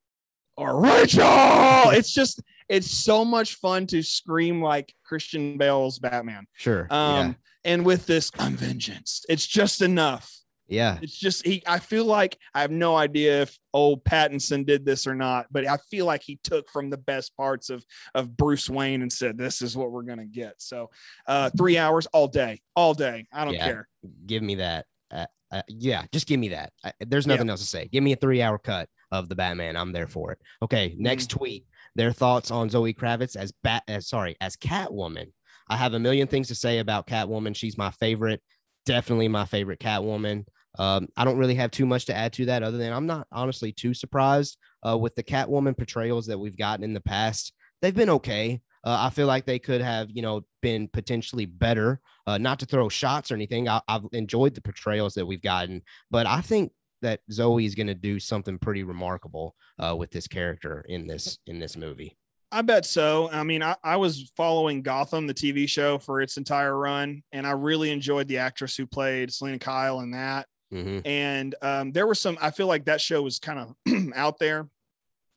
[0.56, 1.90] Or Rachel.
[1.90, 6.46] It's just, it's so much fun to scream like Christian Bale's Batman.
[6.54, 6.86] Sure.
[6.88, 7.32] Um, yeah.
[7.66, 9.24] And with this, I'm vengeance.
[9.28, 10.30] It's just enough
[10.68, 10.98] yeah.
[11.00, 15.06] It's just he I feel like I have no idea if old Pattinson did this
[15.06, 18.68] or not, but I feel like he took from the best parts of of Bruce
[18.68, 20.54] Wayne and said this is what we're going to get.
[20.58, 20.90] So,
[21.26, 22.60] uh 3 hours all day.
[22.74, 23.26] All day.
[23.32, 23.88] I don't yeah, care.
[24.26, 24.86] Give me that.
[25.10, 26.72] Uh, uh, yeah, just give me that.
[26.84, 27.52] I, there's nothing yeah.
[27.52, 27.88] else to say.
[27.88, 29.76] Give me a 3-hour cut of the Batman.
[29.76, 30.40] I'm there for it.
[30.62, 31.38] Okay, next mm-hmm.
[31.38, 31.66] tweet.
[31.94, 35.28] Their thoughts on Zoe Kravitz as Bat as sorry, as Catwoman.
[35.68, 37.56] I have a million things to say about Catwoman.
[37.56, 38.42] She's my favorite
[38.86, 40.46] definitely my favorite Catwoman.
[40.78, 43.26] Um, I don't really have too much to add to that other than I'm not
[43.30, 44.56] honestly too surprised
[44.86, 47.52] uh, with the Catwoman portrayals that we've gotten in the past.
[47.82, 48.60] They've been okay.
[48.84, 52.00] Uh, I feel like they could have, you know, been potentially better.
[52.26, 53.68] Uh, not to throw shots or anything.
[53.68, 57.88] I, have enjoyed the portrayals that we've gotten, but I think that Zoe is going
[57.88, 62.16] to do something pretty remarkable uh, with this character in this in this movie.
[62.56, 63.28] I bet so.
[63.30, 67.46] I mean, I, I was following Gotham, the TV show, for its entire run, and
[67.46, 70.46] I really enjoyed the actress who played Selina Kyle in that.
[70.72, 71.06] Mm-hmm.
[71.06, 74.66] And um, there were some, I feel like that show was kind of out there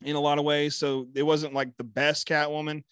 [0.00, 0.76] in a lot of ways.
[0.76, 2.84] So it wasn't like the best Catwoman.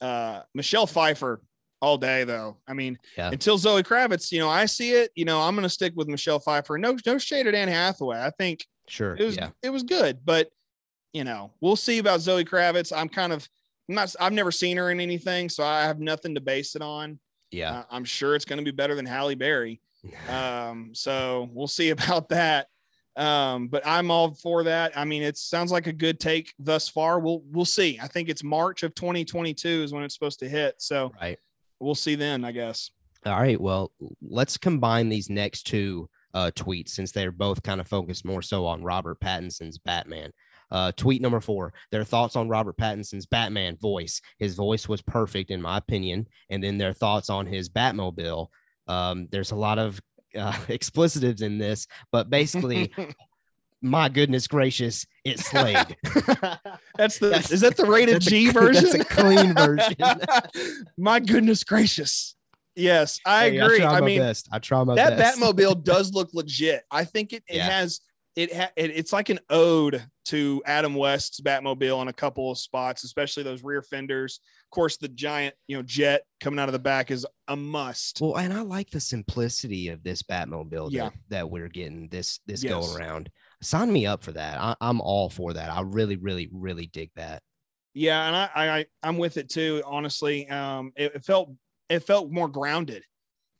[0.00, 1.42] Uh, Michelle Pfeiffer
[1.82, 2.56] all day though.
[2.66, 3.28] I mean, yeah.
[3.30, 6.08] until Zoe Kravitz, you know, I see it, you know, I'm going to stick with
[6.08, 6.78] Michelle Pfeiffer.
[6.78, 8.18] No, no shade at Anne Hathaway.
[8.18, 9.50] I think sure it was, yeah.
[9.62, 10.48] it was good, but
[11.12, 12.96] you know, we'll see about Zoe Kravitz.
[12.96, 13.48] I'm kind of
[13.88, 16.82] I'm not, I've never seen her in anything, so I have nothing to base it
[16.82, 17.18] on.
[17.50, 17.80] Yeah.
[17.80, 19.80] Uh, I'm sure it's going to be better than Halle Berry.
[20.28, 22.68] um, so we'll see about that.
[23.16, 24.96] Um, but I'm all for that.
[24.96, 27.18] I mean, it sounds like a good take thus far.
[27.18, 27.98] We'll we'll see.
[28.00, 30.76] I think it's March of 2022 is when it's supposed to hit.
[30.78, 31.36] So right.
[31.80, 32.92] we'll see then, I guess.
[33.26, 33.60] All right.
[33.60, 33.90] Well,
[34.22, 38.64] let's combine these next two uh, tweets since they're both kind of focused more so
[38.66, 40.32] on Robert Pattinson's Batman.
[40.70, 44.20] Uh, tweet number four, their thoughts on Robert Pattinson's Batman voice.
[44.38, 46.26] His voice was perfect, in my opinion.
[46.50, 48.48] And then their thoughts on his Batmobile.
[48.86, 50.00] Um, there's a lot of
[50.36, 52.92] uh, explicitives in this, but basically,
[53.82, 55.96] my goodness gracious, it slayed.
[56.96, 58.84] that's the that's, is that the rated G a, version?
[58.84, 59.96] That's a clean version.
[60.98, 62.34] my goodness gracious.
[62.74, 63.82] Yes, I hey, agree.
[63.82, 64.48] I, I mean, best.
[64.52, 65.38] I try my that best.
[65.38, 66.84] Batmobile does look legit.
[66.90, 67.68] I think it, it yeah.
[67.68, 68.00] has
[68.38, 72.58] it, ha- it it's like an ode to Adam West's Batmobile in a couple of
[72.58, 74.40] spots, especially those rear fenders.
[74.66, 78.20] Of course, the giant you know jet coming out of the back is a must.
[78.20, 81.04] Well, and I like the simplicity of this Batmobile Yeah.
[81.04, 82.72] that, that we're getting this this Yes.
[82.72, 83.30] go around.
[83.60, 84.60] Sign me up for that.
[84.60, 85.70] I, I'm all for that.
[85.70, 87.42] I really, really, really dig that.
[87.94, 89.82] Yeah, and I, I I'm with it too.
[89.84, 91.50] Honestly, um, it, it felt
[91.88, 93.02] it felt more grounded.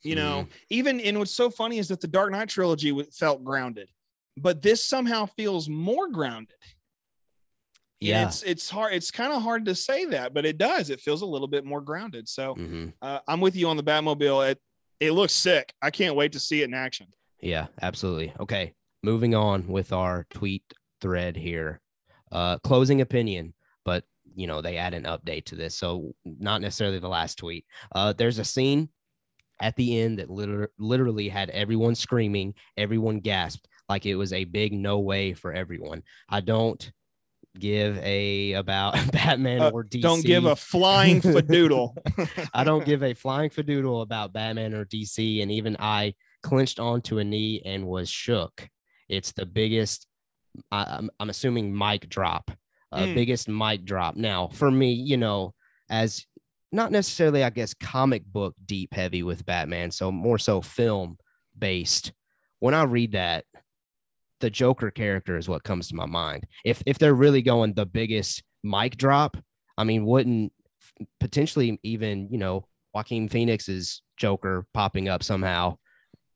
[0.01, 0.51] You know, Mm-hmm.
[0.69, 3.89] even and what's so funny is that the Dark Knight trilogy felt grounded,
[4.41, 6.55] but this somehow feels more grounded.
[8.01, 8.27] And Yeah.
[8.27, 8.93] it's it's hard.
[8.93, 10.89] It's kind of hard to say that, but it does.
[10.89, 12.29] It feels a little bit more grounded.
[12.29, 12.93] So Mhm.
[13.01, 14.51] uh, I'm with you on the Batmobile.
[14.51, 14.61] It
[14.99, 15.73] it looks sick.
[15.81, 17.07] I can't wait to see it in action.
[17.41, 18.33] Yeah, absolutely.
[18.39, 20.63] Okay, moving on with our tweet
[21.01, 21.79] thread here.
[22.31, 23.53] Uh, closing opinion,
[23.85, 24.03] but
[24.35, 27.65] you know they add an update to this, so not necessarily the last tweet.
[27.93, 28.89] Uh, there's a scene
[29.61, 34.43] at the end that liter- literally had everyone screaming, everyone gasped like it was a
[34.45, 36.03] big no way for everyone.
[36.29, 36.91] I don't
[37.57, 40.01] give a about Batman Uh, or DC.
[40.01, 41.97] Don't give a flying fadoodle.
[42.53, 46.13] I don't give a flying fadoodle about Batman or DC, and even I
[46.43, 48.69] clenched onto a knee and was shook.
[49.09, 50.07] It's the biggest,
[50.71, 52.51] I, I'm, I'm assuming, mic drop,
[52.91, 53.15] uh, Mm.
[53.15, 54.15] biggest mic drop.
[54.15, 55.53] Now, for me, you know,
[55.89, 56.25] as
[56.71, 61.17] not necessarily, I guess, comic book deep heavy with Batman, so more so film
[61.57, 62.13] based.
[62.59, 63.45] When I read that,
[64.39, 66.45] the Joker character is what comes to my mind.
[66.65, 69.37] If if they're really going the biggest mic drop,
[69.77, 70.53] I mean, wouldn't
[71.19, 75.77] potentially even you know Joaquin Phoenix's Joker popping up somehow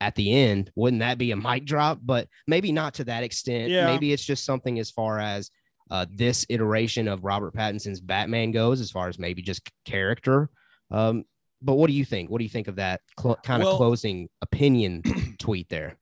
[0.02, 0.72] at the end?
[0.76, 2.00] Wouldn't that be a mic drop?
[2.02, 3.70] But maybe not to that extent.
[3.70, 3.86] Yeah.
[3.86, 5.50] Maybe it's just something as far as
[5.92, 10.50] uh, this iteration of Robert Pattinson's Batman goes, as far as maybe just character.
[10.92, 11.24] Um,
[11.62, 12.30] but what do you think?
[12.30, 15.04] What do you think of that cl- kind of Well- closing opinion
[15.40, 15.98] tweet there?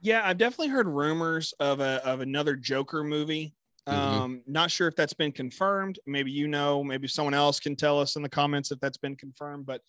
[0.00, 3.54] Yeah, I've definitely heard rumors of a of another Joker movie.
[3.88, 3.92] Mhm.
[3.92, 5.98] Um, not sure if that's been confirmed.
[6.06, 9.16] Maybe you know, maybe someone else can tell us in the comments if that's been
[9.16, 9.64] confirmed.
[9.66, 9.80] But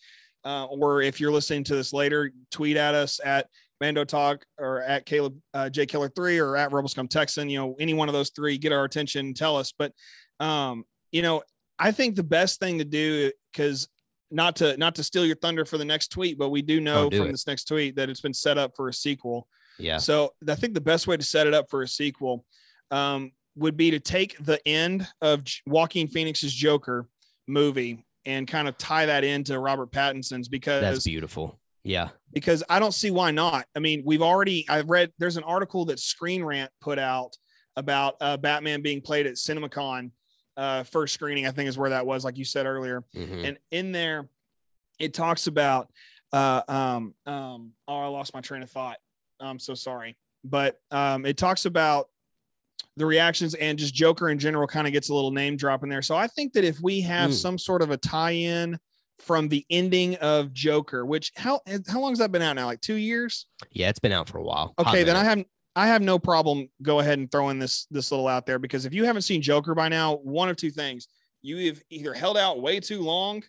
[0.46, 3.48] uh, or if you're listening to this later, tweet at us at
[3.82, 7.50] Mando Talk or at Caleb uh, J Killer three or at Rebel Scum Texan.
[7.50, 9.74] You know, any one of those three, get our attention and tell us.
[9.78, 9.94] But
[10.40, 11.42] um, you know,
[11.80, 13.88] I think the best thing to do because
[14.30, 17.10] not to not to steal your thunder for the next tweet, but we do know
[17.10, 17.32] do from it.
[17.32, 19.48] this next tweet that it's been set up for a sequel.
[19.80, 19.98] Yeah.
[19.98, 22.46] So I think the best way to set it up for a sequel
[22.92, 27.08] um, would be to take the end of Joaquin Phoenix's Joker
[27.48, 31.60] movie and kind of tie that into Robert Pattinson's because That's beautiful.
[31.84, 32.10] Yeah.
[32.34, 33.66] because I don't see why not.
[33.76, 37.38] I mean, we've already I read there's an article that Screen Rant put out
[37.78, 40.12] about uh, Batman being played at CinemaCon
[40.58, 41.46] uh, first screening.
[41.48, 43.48] I think is where that was, like you said earlier Mhm.
[43.48, 44.28] and in there
[45.00, 45.90] it talks about
[46.34, 48.98] uh um um oh i lost my train of thought
[49.40, 50.18] i'm so sorry.
[50.44, 52.08] But um it talks about
[52.96, 55.90] the reactions and just joker in general kind of gets a little name drop in
[55.90, 56.02] there.
[56.02, 57.34] So i think that if we have Mm.
[57.34, 58.78] some sort of a tie-in
[59.20, 62.66] from the ending of joker which how how long has that been out now?
[62.68, 63.48] Like two years?
[63.72, 63.90] Yeah.
[63.90, 64.74] It's been out for a while.
[64.78, 65.44] Hot okay then i have
[65.76, 66.70] i have no problem.
[66.82, 69.74] Go ahead and throwing this this little out there because if you haven't seen joker
[69.76, 71.08] by now one of two things.
[71.44, 73.44] You have either held out way too long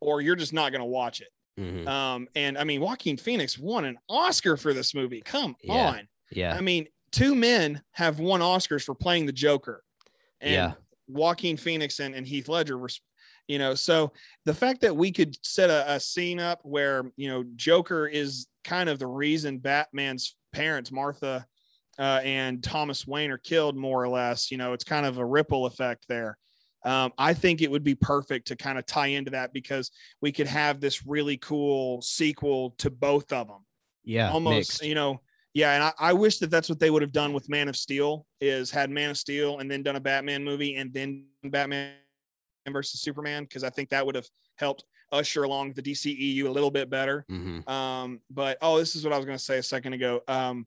[0.00, 1.28] or you're just not going to watch it
[1.58, 1.86] Mhm.
[1.86, 5.90] um and i mean joaquin phoenix won an oscar for this movie come Yeah.
[5.90, 6.54] on Yeah.
[6.56, 9.84] i mean two men have won oscars for playing the joker
[10.40, 10.72] and Yeah.
[11.08, 12.88] joaquin phoenix and, and heath ledger were
[13.48, 14.12] you know so
[14.46, 18.46] the fact that we could set a, a scene up where you know joker is
[18.64, 21.46] kind of the reason batman's parents martha
[21.98, 25.24] uh, and thomas wayne are killed more or less you know it's kind of a
[25.24, 26.38] ripple effect there
[26.84, 30.32] um, i think it would be perfect to kind of tie into that because we
[30.32, 33.64] could have this really cool sequel to both of them
[34.04, 34.30] Yeah.
[34.30, 34.84] almost mixed.
[34.84, 35.20] you know
[35.54, 37.76] yeah and I, I wish that that's what they would have done with man of
[37.76, 41.92] steel is had man of steel and then done a batman movie and then batman
[42.70, 46.70] versus superman because i think that would have helped usher along the dceu a little
[46.70, 47.68] bit better Mhm.
[47.68, 50.66] um but oh this is what i was going to say a second ago um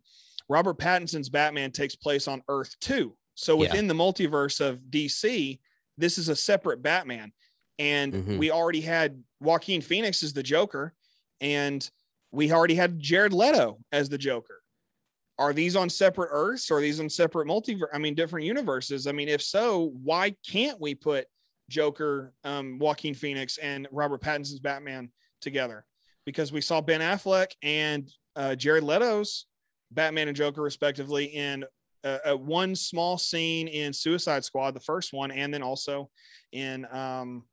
[0.49, 3.61] robert pattinson's batman takes place on earth 2 so Yeah.
[3.61, 5.59] within the multiverse of dc
[5.98, 7.32] this is a separate batman.
[7.80, 8.38] And Mhm.
[8.38, 10.93] we already had joaquin phoenix as the joker
[11.41, 11.89] and
[12.32, 14.62] we already had jared leto as the joker.
[15.38, 16.72] Are these on separate earths?
[16.72, 19.08] Or are these on separate multiverse i mean different universes?
[19.08, 21.28] I mean if so why can't we put
[21.70, 25.86] joker um, joaquin phoenix and robert pattinson's batman together?
[26.26, 29.46] Because we saw ben affleck and uh, jared leto's
[29.91, 31.64] batman and joker respectively in
[32.06, 36.10] uh, one small scene in suicide squad the first one and then also
[36.51, 37.43] in um,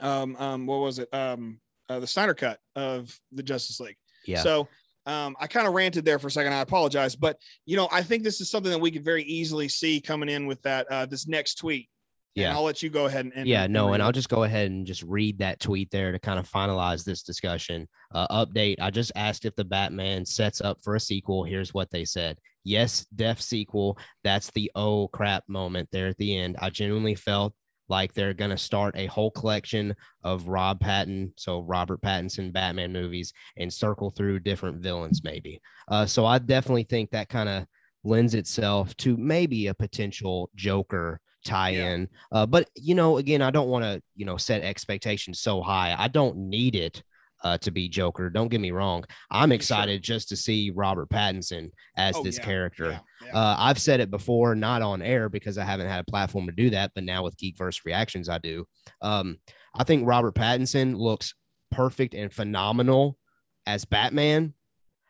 [0.00, 3.96] um, um, what was it um, uh, the snyder cut of the justice league
[4.26, 4.42] Yeah.
[4.42, 4.68] so
[5.06, 6.52] um, I kind of ranted there for a second.
[6.52, 9.68] I apologize, but you know, I think this is something that we could very easily
[9.68, 11.88] see coming in with that uh, this next tweet.
[12.36, 14.44] Yeah, and I'll let you go ahead and, and yeah, no, and I'll just go
[14.44, 17.88] ahead and just read that tweet there to kind of finalize this discussion.
[18.14, 21.44] Uh, update: I just asked if the Batman sets up for a sequel.
[21.44, 23.98] Here's what they said: Yes, def sequel.
[24.22, 26.56] That's the oh crap moment there at the end.
[26.60, 27.54] I genuinely felt
[27.88, 32.92] like they're going to start a whole collection of Rob Patton, so Robert Pattinson Batman
[32.92, 35.60] movies, and circle through different villains, maybe.
[35.88, 37.66] Uh, so I definitely think that kind of
[38.04, 42.08] lends itself to maybe a potential Joker tie-in.
[42.32, 42.38] Yeah.
[42.38, 45.94] Uh, but you know, again, I don't want to you know set expectations so high.
[45.96, 47.02] I don't need it
[47.42, 48.30] uh, to be Joker.
[48.30, 49.04] Don't get me wrong.
[49.30, 50.16] I'm excited sure.
[50.16, 52.90] just to see Robert Pattinson as oh, this yeah, character.
[52.90, 53.38] Yeah, yeah.
[53.38, 56.52] Uh, I've said it before, not on air because I haven't had a platform to
[56.52, 58.66] do that, but now with Geekverse reactions, I do.
[59.02, 59.38] Um,
[59.74, 61.34] I think Robert Pattinson looks
[61.70, 63.18] perfect and phenomenal
[63.66, 64.54] as Batman.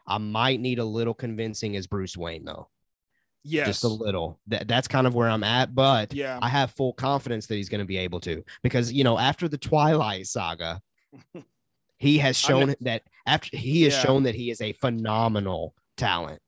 [0.06, 2.68] I might need a little convincing as Bruce Wayne, though.
[3.48, 3.66] Yes.
[3.66, 4.40] Just a little.
[4.48, 5.74] That, that's kind of where I'm at.
[5.74, 9.04] But yeah, I have full confidence that he's going to be able to because, you
[9.04, 10.80] know, after the Twilight saga,
[11.98, 14.02] He has shown that after he has yeah.
[14.02, 16.40] shown that he is a phenomenal talent,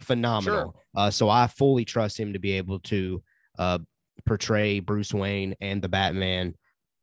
[0.00, 0.72] phenomenal.
[0.72, 0.82] Sure.
[0.94, 3.22] Uh, so I fully trust him to be able to
[3.58, 3.78] uh,
[4.24, 6.54] portray Bruce Wayne and the Batman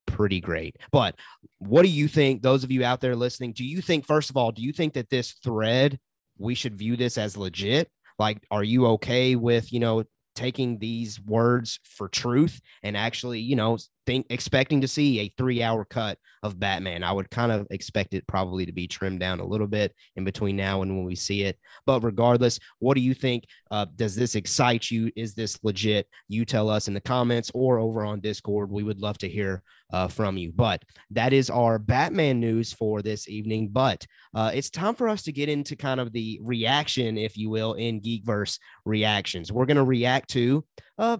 [0.06, 0.76] pretty great.
[0.91, 1.16] But
[1.60, 3.54] what do you think, those of you out there listening?
[3.54, 5.97] Do you think, first of all, do you think that this thread
[6.38, 7.89] we should view this as legit?
[8.24, 10.05] Like, are you okay with you know
[10.36, 15.64] taking these words for truth and actually, you know, think expecting to see a three
[15.64, 17.04] hour cut of Batman.
[17.04, 20.24] I would kind of expect it probably to be trimmed down a little bit in
[20.24, 21.58] between now and when we see it.
[21.86, 23.45] But regardless, what do you think?
[23.72, 25.12] Uh, does this excite you?
[25.16, 26.08] Is this legit?
[26.28, 28.72] You tell us in the comments or over on Discord.
[28.72, 30.51] We would love to hear uh, from you.
[30.54, 33.70] But that is our Batman news for this evening.
[33.70, 37.49] But uh, it's time for us to get into kind of the reaction, if you
[37.49, 39.51] will, in Geekverse reactions.
[39.51, 40.66] We're going to react to
[40.97, 41.18] uh,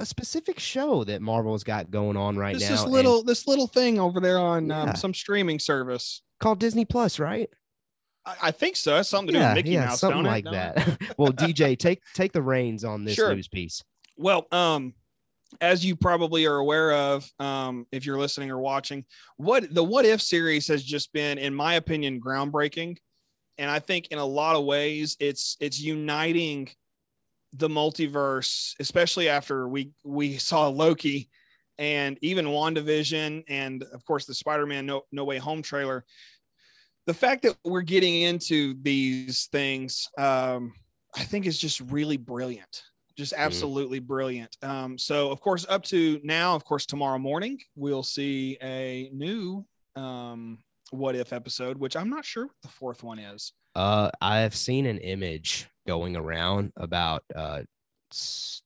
[0.00, 2.76] a specific show that Marvel's got going on right this now.
[2.76, 4.90] This little and, this little thing over there on um, yeah.
[4.92, 7.50] um, some streaming service called Disney Plus, right?
[8.24, 8.96] I, I think so.
[8.96, 10.98] It's something to yeah, do with Mickey yeah, Mouse, something like that.
[11.18, 13.34] well, DJ, take take the reins on this sure.
[13.34, 13.84] news piece.
[14.16, 14.94] Well, um,
[15.60, 19.04] as you probably are aware of, um, if you're listening or watching,
[19.36, 22.96] what the What If series has just been, in my opinion, groundbreaking,
[23.58, 26.70] and I think in a lot of ways, it's it's uniting
[27.52, 31.28] the multiverse, especially after we we saw Loki
[31.78, 36.04] and even WandaVision and of course the Spider-Man No, no Way Home trailer.
[37.06, 40.74] The fact that we're getting into these things, um,
[41.16, 42.82] I think is just really brilliant
[43.20, 43.42] just mm-hmm.
[43.42, 44.06] absolutely mm.
[44.06, 44.56] brilliant.
[44.62, 49.64] Um, so, of course, up to now, of course, tomorrow morning we'll see a new
[49.94, 50.58] um,
[50.90, 53.52] what if episode, which I'm not sure what the fourth one is.
[53.76, 57.62] Uh, I have seen an image going around about uh,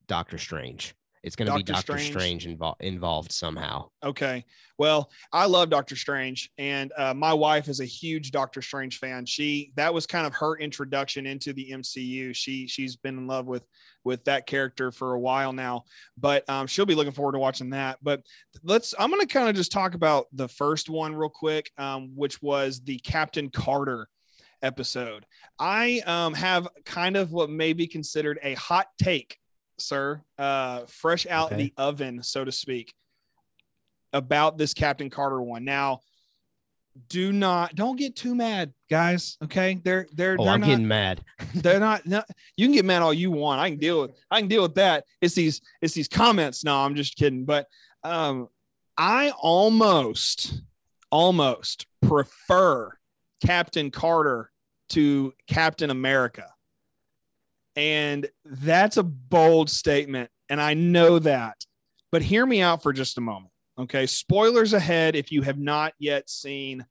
[0.06, 0.94] Doctor Strange.
[1.22, 3.88] It's going to be Doctor Strange, Strange invo- involved somehow.
[4.04, 4.44] Okay.
[4.76, 9.24] Well, I love Doctor Strange, and uh, my wife is a huge Doctor Strange fan.
[9.24, 12.36] She that was kind of her introduction into the MCU.
[12.36, 13.64] She she's been in love with
[14.04, 15.84] with that character for a while now,
[16.18, 18.00] but um, she'll be looking forward to watching that.
[18.02, 18.20] But
[18.62, 22.12] let's I'm going to kind of just talk about the first one real quick, um,
[22.14, 24.08] which was the Captain Carter
[24.64, 25.26] episode.
[25.58, 29.38] I um, have kind of what may be considered a hot take
[29.78, 31.56] sir, uh, fresh out okay.
[31.56, 32.94] the oven, so to speak,
[34.12, 35.64] about this Captain Carter one.
[35.64, 36.00] Now,
[37.08, 39.36] do not don't get too mad, guys.
[39.42, 40.36] Okay, they're they're.
[40.38, 41.24] Oh, they're I'm not, getting mad.
[41.54, 42.28] they're not, not.
[42.56, 43.60] You can get mad all you want.
[43.60, 44.12] I can deal with.
[44.30, 45.04] I can deal with that.
[45.20, 45.60] It's these.
[45.82, 46.64] It's these comments.
[46.64, 47.44] No, I'm just kidding.
[47.44, 47.66] But
[48.04, 48.48] um,
[48.96, 50.62] I almost,
[51.10, 52.96] almost prefer
[53.44, 54.52] Captain Carter
[54.94, 56.46] to Captain America.
[57.76, 60.30] And that's a bold statement.
[60.48, 61.64] And I know that.
[62.12, 63.50] But hear me out for just a moment.
[63.78, 64.06] Okay.
[64.06, 66.86] Spoilers ahead if you have not yet seen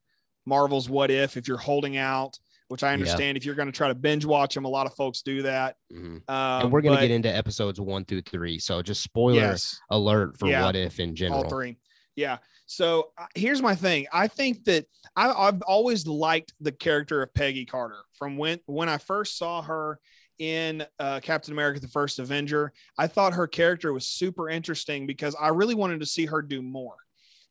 [0.45, 2.37] Marvel's What If, if you're holding out,
[2.67, 3.37] which I understand yeah.
[3.37, 5.77] if you're going to try to binge watch them, a lot of folks do that.
[5.93, 6.17] Mm-hmm.
[6.27, 8.59] Um, and we're going to get into episodes one through three.
[8.59, 9.79] So just spoiler yes.
[9.89, 11.43] alert for yeah, What If in general.
[11.43, 11.77] All three.
[12.17, 12.39] Yeah.
[12.73, 14.07] So uh, here's my thing.
[14.11, 18.89] I think that I, I've always liked the character of Peggy Carter from when when
[18.89, 19.99] I first saw her
[20.39, 22.73] in uh, Captain America: The First Avenger.
[22.97, 26.61] I thought her character was super interesting because I really wanted to see her do
[26.63, 26.95] more.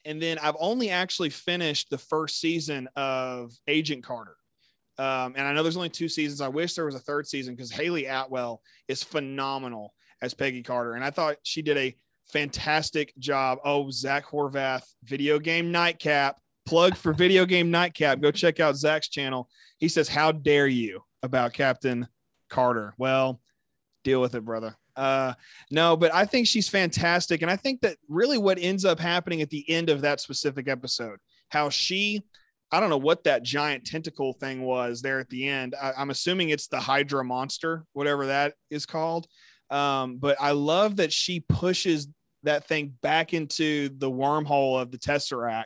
[0.05, 4.37] And then I've only actually finished the first season of Agent Carter.
[4.99, 6.41] Um, and I know there's only two seasons.
[6.41, 10.95] I wish there was a third season because Hayley Atwell is phenomenal as Peggy Carter.
[10.95, 11.97] And I thought she did a
[12.33, 13.59] fantastic job.
[13.65, 16.39] Oh, Zach Horvath, video game nightcap.
[16.65, 18.21] Plug for video game nightcap.
[18.21, 19.49] Go check out Zach's channel.
[19.79, 21.03] He says, How dare you?
[21.23, 22.07] about Captain
[22.51, 22.95] Carter.
[22.99, 23.41] Well,
[24.05, 24.77] deal with it, brother.
[24.95, 25.35] Uh,
[25.71, 27.43] no, but I think she's fantastic.
[27.43, 30.69] And I think that really what ends up happening at the end of that specific
[30.69, 31.19] episode,
[31.49, 32.23] how she,
[32.71, 35.75] I don't know what that giant tentacle thing was there at the end.
[35.81, 39.27] I, am assuming it's the Hydra monster, whatever that is called.
[39.71, 42.09] Um, but I love that she pushes
[42.43, 45.65] that thing back into the wormhole of the Tesseract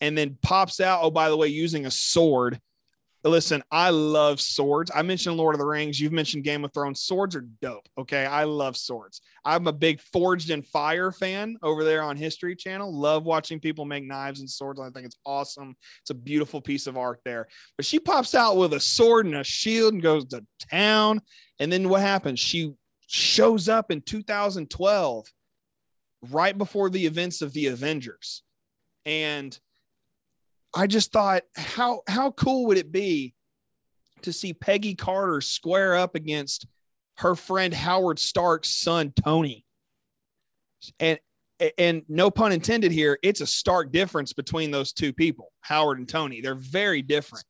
[0.00, 1.00] and then pops out.
[1.02, 2.60] Oh, by the way, using a sword
[3.22, 4.90] Listen, I love swords.
[4.94, 6.00] I mentioned Lord of the Rings.
[6.00, 7.02] You've mentioned Game of Thrones.
[7.02, 7.86] Swords are dope.
[7.98, 8.24] Okay.
[8.24, 9.20] I love swords.
[9.44, 12.90] I'm a big Forged in Fire fan over there on History Channel.
[12.90, 14.80] Love watching people make knives and swords.
[14.80, 15.76] I think it's awesome.
[16.00, 17.46] It's a beautiful piece of art there.
[17.76, 21.20] But she pops out with a sword and a shield and goes to town.
[21.58, 22.40] And then what happens?
[22.40, 22.72] She
[23.06, 25.26] shows up in 2012,
[26.30, 28.42] right before the events of the Avengers.
[29.04, 29.58] And
[30.74, 33.34] I just thought, how how cool would it be
[34.22, 36.66] to see Peggy Carter square up against
[37.18, 39.64] her friend Howard Stark's son Tony?
[40.98, 41.18] And
[41.78, 46.08] and no pun intended here, it's a stark difference between those two people, Howard and
[46.08, 46.40] Tony.
[46.40, 47.44] They're very different.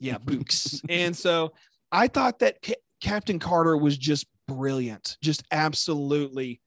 [0.00, 0.82] Yeah, books.
[0.88, 1.52] and so
[1.92, 6.60] I thought that C- Captain Carter was just brilliant, just absolutely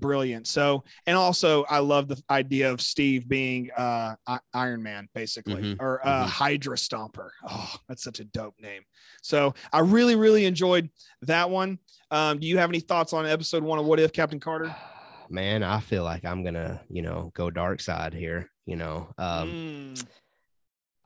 [0.00, 0.46] brilliant.
[0.46, 4.14] So, and also I love the idea of Steve being uh,
[4.52, 5.82] Iron Man, basically, mm-hmm.
[5.82, 6.28] or uh, mm-hmm.
[6.28, 7.30] Hydra Stomper.
[7.48, 8.82] Oh, that's such a dope name.
[9.22, 10.90] So I really, really enjoyed
[11.22, 11.78] that one.
[12.10, 14.74] Um, do you have any thoughts on episode one of What If Captain Carter?
[15.30, 18.50] Man, I feel like I'm gonna, you know, go dark side here.
[18.66, 20.06] You know, um, mm.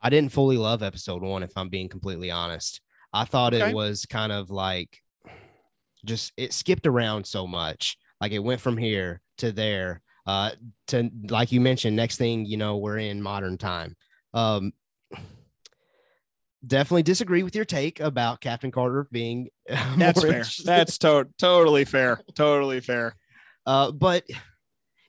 [0.03, 2.81] I didn't fully love episode one, if I'm being completely honest.
[3.13, 3.71] I thought okay.
[3.71, 5.01] it was kind of like
[6.05, 10.03] just it skipped around so much like it went from here to there.
[10.27, 10.51] Uh,
[10.89, 13.97] to like you mentioned, next thing you know, we're in modern time.
[14.35, 14.73] Um,
[16.67, 19.49] definitely disagree with your take about Captain Carter being.
[19.97, 20.45] That's fair.
[20.65, 22.21] That's to- totally fair.
[22.35, 23.15] Totally fair.
[23.67, 24.25] Uh, but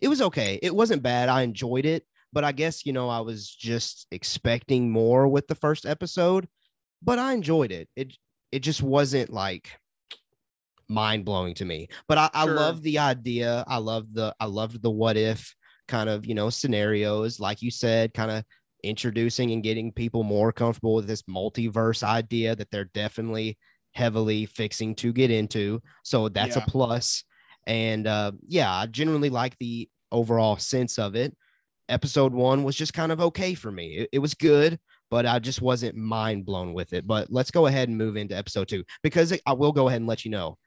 [0.01, 0.59] it was okay.
[0.61, 1.29] It wasn't bad.
[1.29, 5.55] I enjoyed it, but I guess you know I was just expecting more with the
[5.55, 6.47] first episode.
[7.01, 7.89] But I enjoyed it.
[7.95, 8.13] It
[8.51, 9.69] it just wasn't like
[10.89, 11.87] mind blowing to me.
[12.07, 12.31] But I, sure.
[12.33, 13.63] I love the idea.
[13.67, 15.55] I love the I loved the what if
[15.87, 18.43] kind of you know scenarios, like you said, kind of
[18.83, 23.57] introducing and getting people more comfortable with this multiverse idea that they're definitely
[23.93, 25.81] heavily fixing to get into.
[26.03, 26.63] So that's yeah.
[26.63, 27.23] a plus.
[27.67, 31.35] And uh, yeah, I generally like the overall sense of it.
[31.89, 33.97] Episode one was just kind of okay for me.
[33.97, 34.79] It, it was good,
[35.09, 37.05] but I just wasn't mind blown with it.
[37.07, 40.07] But let's go ahead and move into episode two because I will go ahead and
[40.07, 40.57] let you know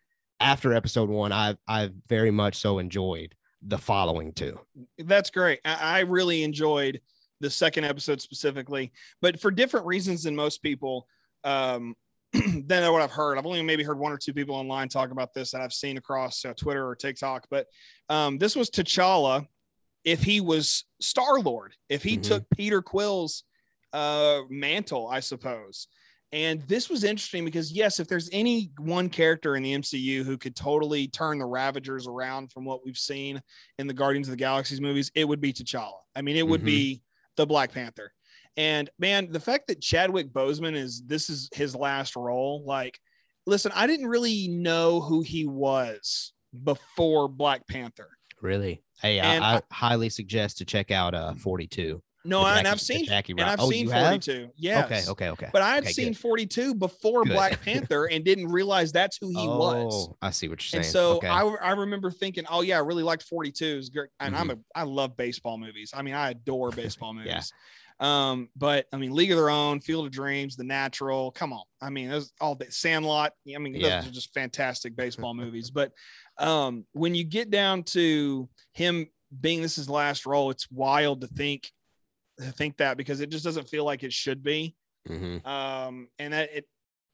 [0.43, 4.59] after episode one, I've I've very much so enjoyed the following two.
[4.99, 5.61] That's great.
[5.65, 7.01] I, I really enjoyed
[7.41, 11.07] the second episode specifically, but for different reasons than most people.
[11.45, 11.95] Um,
[12.65, 13.37] than what I've heard.
[13.37, 15.99] I've only maybe heard one or two people online talk about this that I've seen
[15.99, 17.47] across uh, Twitter or TikTok.
[17.51, 17.67] But
[18.09, 19.47] um, this was T'Challa
[20.05, 22.23] if he was Star Lord, if he mm-hmm.
[22.23, 23.45] took Peter Quill's
[23.93, 25.89] uh, mantle, I suppose.
[26.33, 30.39] And this was interesting because, yes, if there's any one character in the MCU who
[30.39, 33.41] could totally turn the Ravagers around from what we've seen
[33.79, 35.99] in the Guardians of the Galaxies movies, it would be T'Challa.
[36.17, 36.67] I mean, it would mm-hmm.
[36.67, 37.03] be
[37.37, 38.13] the Black Panther.
[38.57, 42.99] And man, the fact that Chadwick Boseman is this is his last role, like,
[43.47, 46.33] listen, I didn't really know who he was
[46.65, 48.09] before Black Panther.
[48.41, 48.83] Really?
[49.01, 52.03] Hey, I, I, highly suggest to check out uh 42.
[52.25, 54.33] No, Jackie, and I've seen Jackie and I've oh, seen 42.
[54.33, 54.51] Have?
[54.57, 54.85] Yes.
[54.85, 55.49] Okay, okay, okay.
[55.53, 56.19] But I had okay, seen good.
[56.19, 57.33] 42 before good.
[57.33, 60.09] Black Panther and didn't realize that's who he oh, was.
[60.23, 60.85] I see what you're saying.
[60.85, 61.29] And so okay.
[61.29, 63.83] I, I remember thinking, oh yeah, I really liked 42.
[63.93, 64.11] great.
[64.21, 64.51] And mm-hmm.
[64.51, 65.93] I'm a I love baseball movies.
[65.95, 67.33] I mean, I adore baseball movies.
[67.33, 67.43] yeah.
[68.01, 71.31] Um, but I mean, League of Their Own, Field of Dreams, The Natural.
[71.31, 73.33] Come on, I mean, those all the Sandlot.
[73.55, 74.01] I mean, those yeah.
[74.01, 75.71] are just fantastic baseball movies.
[75.71, 75.93] But
[76.39, 79.07] um, when you get down to him
[79.41, 81.71] being this his last role, it's wild to think
[82.41, 84.75] think that because it just doesn't feel like it should be.
[85.09, 85.47] Mm-hmm.
[85.47, 86.67] Um, and that it,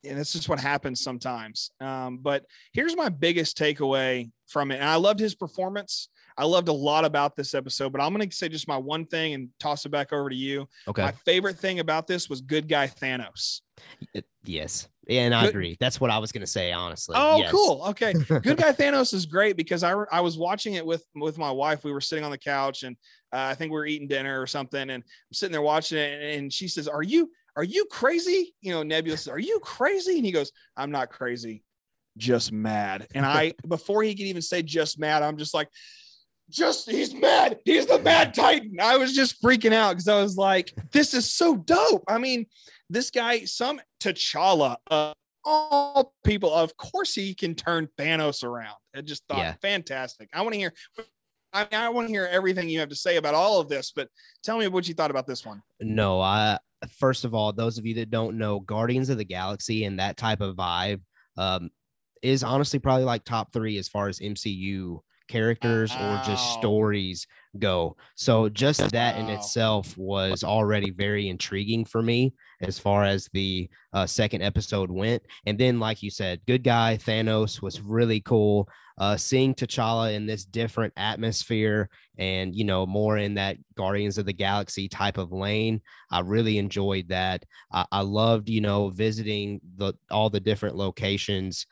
[0.05, 1.71] and that's just what happens sometimes.
[1.81, 4.77] Um, but here's my biggest takeaway from it.
[4.77, 6.09] And I loved his performance.
[6.37, 9.07] I loved a lot about this episode, but I'm going to say just my one
[9.07, 10.69] thing and toss it back over to you.
[10.87, 11.03] Okay.
[11.03, 13.61] My favorite thing about this was good guy Thanos.
[14.45, 14.89] Yes.
[15.09, 15.51] And I good.
[15.51, 15.77] agree.
[15.81, 17.16] That's what I was going to say, honestly.
[17.19, 17.51] Oh, yes.
[17.51, 17.83] cool.
[17.89, 18.12] Okay.
[18.12, 21.83] Good guy Thanos is great because I, I was watching it with, with my wife.
[21.83, 22.97] We were sitting on the couch and
[23.33, 24.81] uh, I think we are eating dinner or something.
[24.81, 26.39] And I'm sitting there watching it.
[26.39, 28.55] And she says, Are you, are you crazy?
[28.61, 30.16] You know, Nebula says, Are you crazy?
[30.16, 31.62] And he goes, I'm not crazy,
[32.16, 33.07] just mad.
[33.14, 35.68] And I, before he could even say just mad, I'm just like,
[36.51, 37.59] just he's mad.
[37.64, 38.79] He's the mad titan.
[38.81, 42.05] I was just freaking out because I was like, this is so dope.
[42.09, 42.47] I mean,
[42.89, 45.12] This guy, some T'Challa, uh,
[45.45, 48.76] all people, of course he can turn Thanos around.
[48.95, 49.55] I just thought yeah.
[49.61, 50.29] fantastic.
[50.33, 50.72] I want to hear.
[51.53, 53.92] I, mean, I want to hear everything you have to say about all of this,
[53.94, 54.09] but
[54.42, 55.62] tell me what you thought about this one.
[55.80, 56.59] No, I
[56.99, 60.16] first of all, those of you that don't know, Guardians of the Galaxy and that
[60.16, 61.01] type of vibe
[61.36, 61.70] um,
[62.22, 66.20] is honestly probably like top three as far as MCU characters wow.
[66.20, 67.26] or just stories
[67.59, 67.96] go.
[68.14, 69.20] So just that wow.
[69.20, 74.90] in itself was already very intriguing for me as far as the uh, second episode
[74.90, 75.22] went.
[75.46, 78.68] And then, like you said, good guy Thanos was really cool.
[78.99, 81.88] Uh, seeing T'Challa in this different atmosphere
[82.18, 85.80] and you know more in that Guardians of the Galaxy type of lane,
[86.11, 87.44] I really enjoyed that.
[87.72, 91.66] I, I loved you know visiting the all the different locations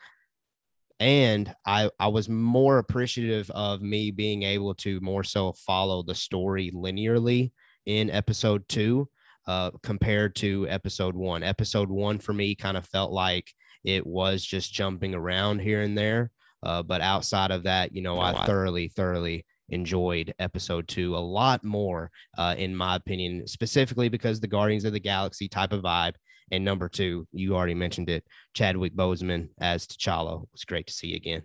[0.99, 6.15] and I I was more appreciative of me being able to more so follow the
[6.15, 7.51] story linearly
[7.85, 9.07] in episode two
[9.47, 11.43] uh, compared to episode one.
[11.43, 13.51] Episode one for me kind of felt like
[13.83, 16.31] it was just jumping around here and there,
[16.63, 21.63] uh, but outside of that, you know, I thoroughly thoroughly enjoyed episode two a lot
[21.63, 26.13] more, uh, in my opinion, specifically because the Guardians of the Galaxy type of vibe
[26.51, 31.15] and number two, you already mentioned it, Chadwick Boseman as T'Challa was great to see
[31.15, 31.43] again.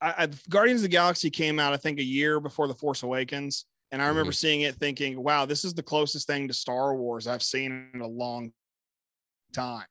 [0.00, 3.02] I, I, Guardians of the Galaxy came out, I think, a year before The Force
[3.04, 3.66] Awakens.
[3.92, 4.36] And I remember mm-hmm.
[4.36, 8.00] seeing it thinking, wow, this is the closest thing to Star Wars I've seen in
[8.00, 8.52] a long
[9.52, 9.86] time.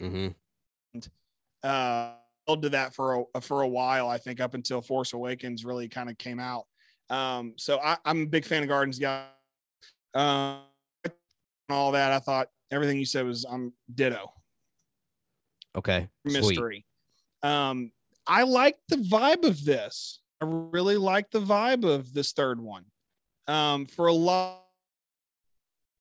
[0.00, 0.28] Mm-hmm.
[0.94, 1.08] And,
[1.62, 5.64] uh, held to that for a, for a while, I think, up until Force Awakens
[5.64, 6.64] really kind of came out.
[7.10, 9.24] Um, so I, am a big fan of Guardians Yeah.
[10.14, 10.58] Uh,
[11.68, 12.12] all that.
[12.12, 14.32] I thought everything you said was I'm um, ditto.
[15.76, 16.08] Okay.
[16.24, 16.84] Mystery.
[17.42, 17.50] Sweet.
[17.50, 17.92] Um,
[18.26, 20.20] I like the vibe of this.
[20.40, 22.84] I really like the vibe of this third one.
[23.48, 24.64] Um, for a lot,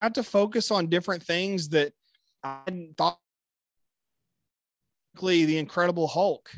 [0.02, 1.94] I had to focus on different things that
[2.44, 2.60] I
[2.98, 3.20] thought.
[5.20, 6.50] The Incredible Hulk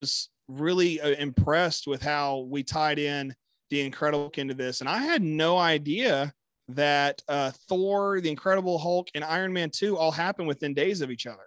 [0.00, 3.34] was really uh, impressed with how we tied in
[3.70, 6.32] the Incredible Hulk into this, and I had no idea
[6.68, 11.10] that uh, Thor, the Incredible Hulk, and Iron Man 2 all happened within days of
[11.10, 11.42] each other.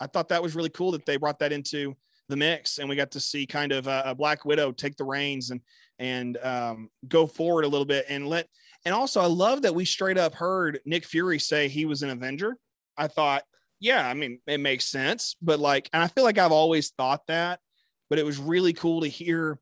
[0.00, 1.96] I thought that was really cool that they brought that into
[2.28, 5.04] the mix and we got to see kind of a, a Black Widow take the
[5.04, 5.60] reins and
[5.98, 8.48] and um, go forward a little bit and let
[8.84, 12.10] and also I love that we straight up heard Nick Fury say he was an
[12.10, 12.56] Avenger.
[12.96, 13.42] I thought,
[13.80, 17.26] yeah, I mean it makes sense, but like, and I feel like I've always thought
[17.28, 17.60] that,
[18.08, 19.58] but it was really cool to hear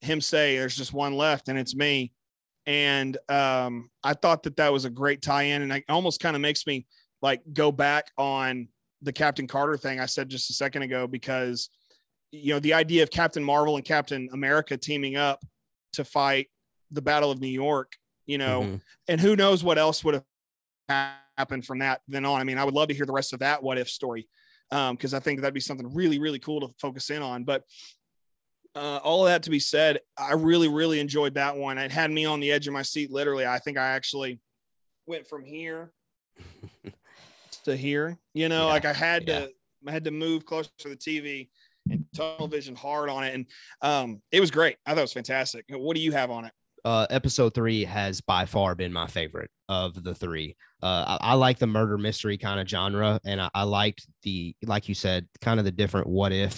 [0.00, 2.12] him say, "There's just one left, and it's me."
[2.66, 6.42] and um, I thought that that was a great tie-in, and it almost kind of
[6.42, 6.86] makes me
[7.22, 8.68] like go back on
[9.02, 11.70] the Captain Carter thing I said just a second ago because
[12.32, 15.42] you know the idea of Captain Marvel and Captain America teaming up
[15.94, 16.48] to fight
[16.90, 17.92] the Battle of New York,
[18.26, 18.76] you know, mm-hmm.
[19.08, 20.24] and who knows what else would have
[20.88, 21.20] happened
[21.62, 22.40] from that then on.
[22.40, 24.28] I mean, I would love to hear the rest of that what if story
[24.70, 27.44] because um, I think that'd be something really really cool to focus in on.
[27.44, 27.64] But
[28.74, 31.78] uh, all of that to be said, I really, really enjoyed that one.
[31.78, 33.10] It had me on the edge of my seat.
[33.10, 34.40] Literally, I think I actually
[35.06, 35.92] went from here
[37.64, 38.16] to here.
[38.32, 39.40] You know, yeah, like I had yeah.
[39.40, 39.50] to,
[39.88, 41.48] I had to move closer to the TV
[41.90, 43.46] and television hard on it, and
[43.82, 44.76] um, it was great.
[44.86, 45.64] I thought it was fantastic.
[45.70, 46.52] What do you have on it?
[46.84, 50.56] Uh, episode three has by far been my favorite of the three.
[50.82, 54.54] Uh, I, I, like the murder mystery kind of genre, and I, I liked the,
[54.64, 56.54] like you said, kind of the different what if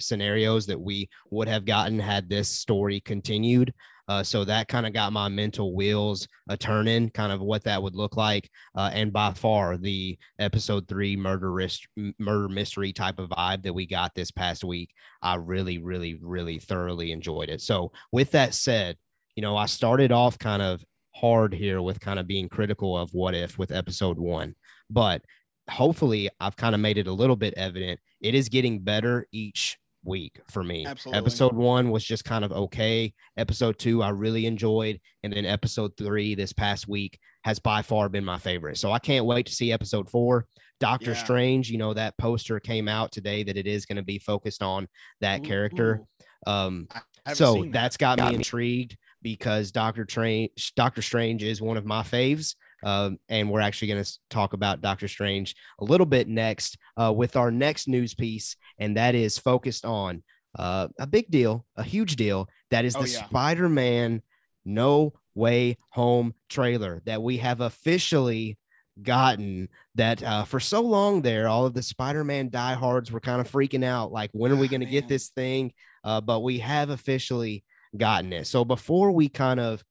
[0.00, 3.72] scenarios that we would have gotten had this story continued.
[4.08, 7.80] Uh, so that kind of got my mental wheels a turning, kind of what that
[7.80, 8.50] would look like.
[8.74, 11.82] Uh, and by far, the episode three murder risk,
[12.18, 14.90] murder mystery type of vibe that we got this past week,
[15.22, 17.60] I really, really, really thoroughly enjoyed it.
[17.60, 18.96] So with that said,
[19.40, 20.84] you know, I started off kind of
[21.14, 24.54] hard here with kind of being critical of what if with episode one,
[24.90, 25.22] but
[25.70, 28.00] hopefully I've kind of made it a little bit evident.
[28.20, 30.84] It is getting better each week for me.
[30.84, 31.18] Absolutely.
[31.18, 33.14] Episode one was just kind of okay.
[33.38, 35.00] Episode two, I really enjoyed.
[35.22, 38.76] And then episode three this past week has by far been my favorite.
[38.76, 40.44] So I can't wait to see episode four.
[40.80, 41.24] Doctor yeah.
[41.24, 44.62] Strange, you know, that poster came out today that it is going to be focused
[44.62, 44.86] on
[45.22, 46.02] that ooh, character.
[46.46, 46.88] Um,
[47.32, 52.02] so that's got, got me intrigued because Doctor Strange, Doctor Strange is one of my
[52.02, 52.54] faves.
[52.82, 57.12] Um, and we're actually going to talk about Doctor Strange a little bit next uh,
[57.14, 60.22] with our next news piece, and that is focused on
[60.58, 62.48] uh, a big deal, a huge deal.
[62.70, 63.26] That is oh, the yeah.
[63.26, 64.22] Spider Man
[64.64, 68.56] No Way Home trailer that we have officially
[69.02, 73.50] gotten that uh, for so long there all of the spider-man diehards were kind of
[73.50, 75.72] freaking out like when are we going to get this thing
[76.04, 77.64] uh, but we have officially
[77.96, 78.46] gotten it.
[78.46, 79.84] So before we kind of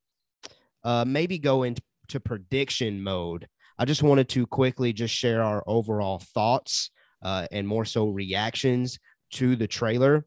[0.84, 1.82] uh, maybe go into
[2.24, 3.48] prediction mode,
[3.78, 6.92] I just wanted to quickly just share our overall thoughts
[7.24, 9.00] uh, and more so reactions
[9.32, 10.26] to the trailer.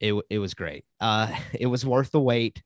[0.00, 0.84] It, it was great.
[1.00, 2.62] Uh, it was worth the wait.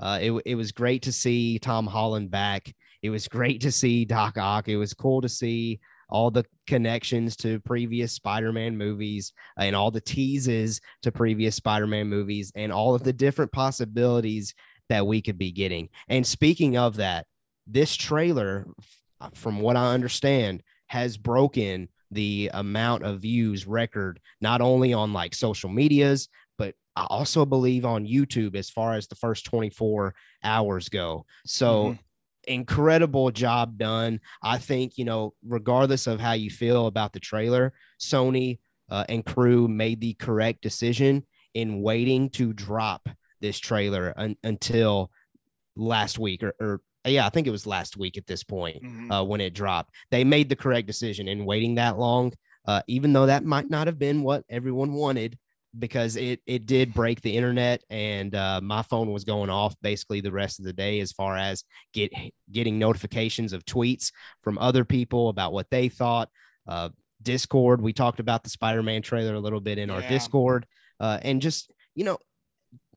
[0.00, 2.72] Uh, it, it was great to see Tom Holland back.
[3.02, 4.68] It was great to see Doc Ock.
[4.68, 10.00] It was cool to see all the connections to previous Spider-Man movies and all the
[10.00, 14.54] teases to previous Spider-Man movies and all of the different possibilities
[14.88, 15.88] that we could be getting.
[16.08, 17.26] And speaking of that,
[17.66, 18.66] this trailer,
[19.34, 25.34] from what I understand, has broken the amount of views record not only on like
[25.34, 30.88] social medias but i also believe on youtube as far as the first 24 hours
[30.88, 32.00] go so mm-hmm.
[32.48, 37.72] Incredible job done i think you know regardless of how you feel about the trailer
[38.00, 38.58] sony
[38.90, 41.24] uh, and crew made the correct decision
[41.54, 43.08] in waiting to drop
[43.40, 45.10] this trailer un- until
[45.76, 49.10] last week or, or yeah, I think it was last week at this point mm-hmm.
[49.10, 49.94] uh, when it dropped.
[50.10, 52.32] They made the correct decision in waiting that long,
[52.66, 55.38] uh, even though that might not have been what everyone wanted
[55.78, 60.20] because it it did break the internet and uh, my phone was going off basically
[60.20, 62.12] the rest of the day as far as get
[62.50, 64.10] getting notifications of tweets
[64.42, 66.30] from other people about what they thought.
[66.66, 66.88] Uh,
[67.22, 69.96] Discord, we talked about the Spider-Man trailer a little bit in yeah.
[69.96, 70.66] our Discord,
[71.00, 72.18] uh, and just you know,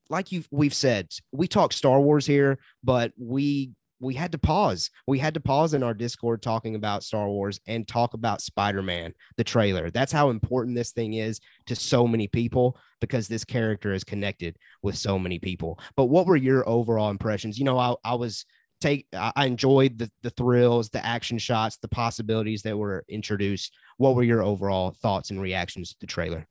[0.10, 3.72] like you we've said, we talk Star Wars here, but we
[4.02, 4.90] we had to pause.
[5.08, 8.82] We had to pause in our Discord talking about Star Wars and talk about Spider
[8.82, 9.92] Man, the trailer.
[9.92, 14.58] That's how important this thing is to so many people because this character is connected
[14.82, 15.80] with so many people.
[15.96, 17.60] But what were your overall impressions?
[17.60, 18.46] You know, I, I was
[18.82, 23.74] take I enjoyed the the thrills, the action shots, the possibilities that were introduced.
[23.98, 26.48] What were your overall thoughts and reactions to the trailer?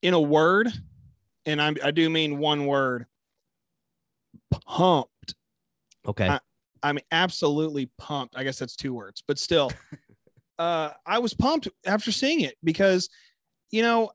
[0.00, 0.68] In a word,
[1.44, 3.04] and I, I do mean one word,
[4.66, 5.10] pumped
[6.10, 6.28] Okay.
[6.28, 6.38] I,
[6.82, 8.36] I'm absolutely pumped.
[8.36, 9.70] I guess that's two words, but still,
[10.58, 13.08] uh, I was pumped after seeing it because,
[13.70, 14.10] you know,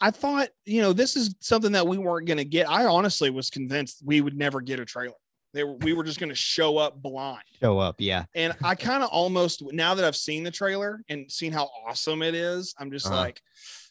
[0.00, 2.68] I thought, you know, this is something that we weren't going to get.
[2.68, 5.14] I honestly was convinced we would never get a trailer.
[5.52, 7.44] They were, we were just going to show up blind.
[7.60, 8.24] Show up, yeah.
[8.34, 12.22] And I kind of almost now that I've seen the trailer and seen how awesome
[12.22, 13.16] it is, I'm just uh-huh.
[13.16, 13.40] like,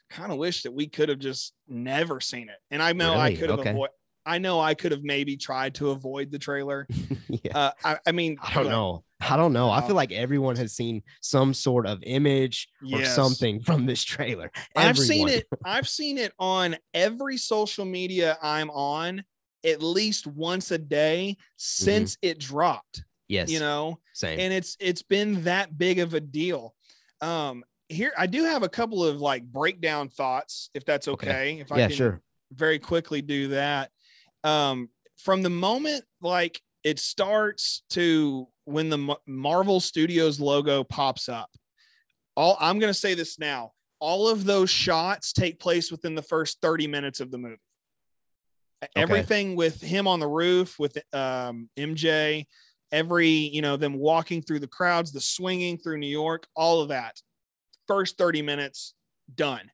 [0.10, 2.58] kind of wish that we could have just never seen it.
[2.70, 3.22] And I know really?
[3.22, 3.70] I could have okay.
[3.72, 3.94] avoided.
[4.26, 6.88] I know I could have maybe tried to avoid the trailer.
[7.28, 7.58] yeah.
[7.58, 9.04] Uh, I, I, mean, I don't like, know.
[9.20, 9.70] I don't know.
[9.70, 13.02] I feel like everyone has seen some sort of image yes.
[13.02, 14.52] or something from this trailer.
[14.76, 14.90] Everyone.
[14.90, 15.48] I've seen it.
[15.66, 19.24] I've seen it on every social media I'm on
[19.66, 22.32] at least once a day since mm-hmm.
[22.32, 23.04] it dropped.
[23.30, 23.50] Yes.
[23.50, 24.40] You know, same.
[24.40, 26.76] And it's it's been that big of a deal.
[27.22, 31.30] Um, here I do have a couple of like breakdown thoughts, if that's okay.
[31.30, 31.60] okay.
[31.62, 32.22] If I yeah, can sure.
[32.52, 33.92] very quickly do that
[34.44, 41.50] um, from the moment like it starts to when the Marvel Studios logo pops up.
[42.36, 43.72] All I'm going to say this now.
[44.00, 47.58] All of those shots take place within the first 30 minutes of the movie.
[48.84, 49.02] Okay.
[49.02, 52.46] Everything with him on the roof with um, MJ,
[52.92, 56.90] every, you know, them walking through the crowds, the swinging through New York, all of
[56.90, 57.16] that.
[57.88, 58.94] First 30 minutes
[59.34, 59.72] done.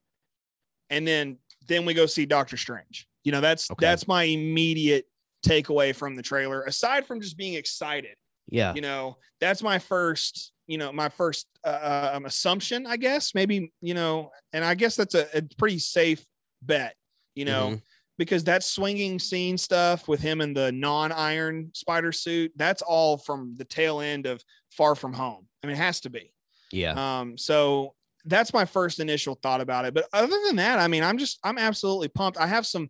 [0.92, 3.08] And then then we go see Doctor Strange.
[3.24, 3.86] You know, that's okay.
[3.86, 5.06] that's my immediate
[5.46, 6.64] takeaway from the trailer.
[6.64, 8.16] Aside from just being excited,
[8.50, 12.98] yeah, you know, that's my first, you know, my first uh, uh, um, assumption, I
[12.98, 13.36] guess.
[13.36, 16.24] Maybe you know, and I guess that's a, a pretty safe
[16.62, 16.96] bet,
[17.36, 17.68] you know.
[17.68, 17.76] Mm-hmm.
[18.18, 23.56] Because that swinging scene stuff with him in the non-iron spider suit, that's all from
[23.56, 25.48] the tail end of Far From Home.
[25.64, 26.34] I mean, it has to be.
[26.72, 27.20] Yeah.
[27.20, 27.96] Um, so
[28.26, 29.94] that's my first initial thought about it.
[29.94, 32.38] But other than that, I mean, I'm just I'm absolutely pumped.
[32.38, 32.90] I have some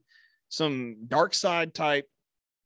[0.49, 2.05] some dark side type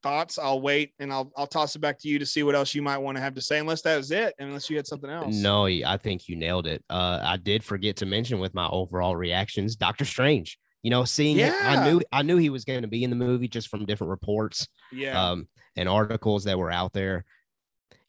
[0.02, 0.38] thoughts.
[0.38, 2.82] I'll wait and I'll I'll toss it back to you to see what else you
[2.82, 3.60] might want to have to say.
[3.60, 5.36] Unless that was it, unless you had something else.
[5.36, 6.84] No, I think you nailed it.
[6.90, 10.58] Uh, I did forget to mention with my overall reactions, Doctor Strange.
[10.84, 11.48] You know, seeing yeah.
[11.48, 13.86] it, I knew I knew he was going to be in the movie just from
[13.86, 15.48] different reports, yeah, um,
[15.78, 17.24] and articles that were out there.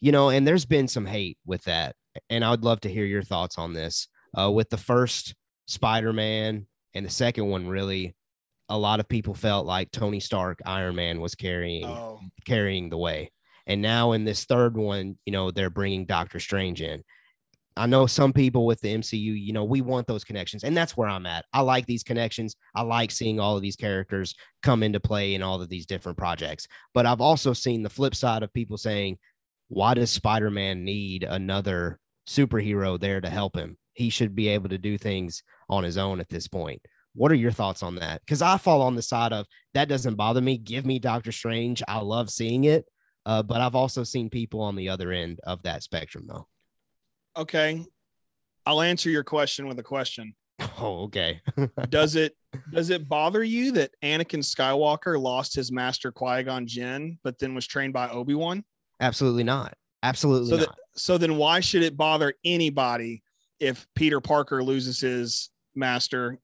[0.00, 1.94] You know, and there's been some hate with that,
[2.28, 4.08] and I would love to hear your thoughts on this.
[4.36, 5.36] Uh, with the first
[5.68, 8.16] Spider-Man and the second one, really,
[8.68, 12.20] a lot of people felt like Tony Stark, Iron Man, was carrying oh.
[12.46, 13.30] carrying the way.
[13.66, 17.02] And now in this third one, you know, they're bringing Doctor Strange in.
[17.76, 20.96] I know some people with the MCU, you know, we want those connections, and that's
[20.96, 21.44] where I'm at.
[21.52, 22.54] I like these connections.
[22.74, 26.16] I like seeing all of these characters come into play in all of these different
[26.16, 26.68] projects.
[26.92, 29.18] But I've also seen the flip side of people saying,
[29.68, 33.76] why does Spider Man need another superhero there to help him?
[33.94, 36.80] He should be able to do things on his own at this point.
[37.14, 38.20] What are your thoughts on that?
[38.20, 40.58] Because I fall on the side of that doesn't bother me.
[40.58, 41.82] Give me Doctor Strange.
[41.86, 42.86] I love seeing it,
[43.26, 46.46] Uh, but I've also seen people on the other end of that spectrum, though.
[47.36, 47.84] Okay,
[48.66, 50.34] I'll answer your question with a question.
[50.78, 51.40] Oh, okay.
[51.88, 52.36] does it
[52.72, 57.54] does it bother you that Anakin Skywalker lost his master Qui Gon Jinn, but then
[57.54, 58.64] was trained by Obi Wan?
[59.00, 59.74] Absolutely not.
[60.02, 60.66] Absolutely so not.
[60.68, 63.22] That, so then, why should it bother anybody
[63.60, 66.38] if Peter Parker loses his master,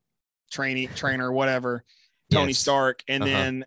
[0.50, 1.84] trainee, trainer, whatever,
[2.30, 2.58] Tony yes.
[2.58, 3.32] Stark, and uh-huh.
[3.32, 3.66] then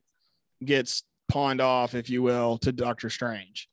[0.63, 3.67] gets pawned off, if you will, to Doctor Strange?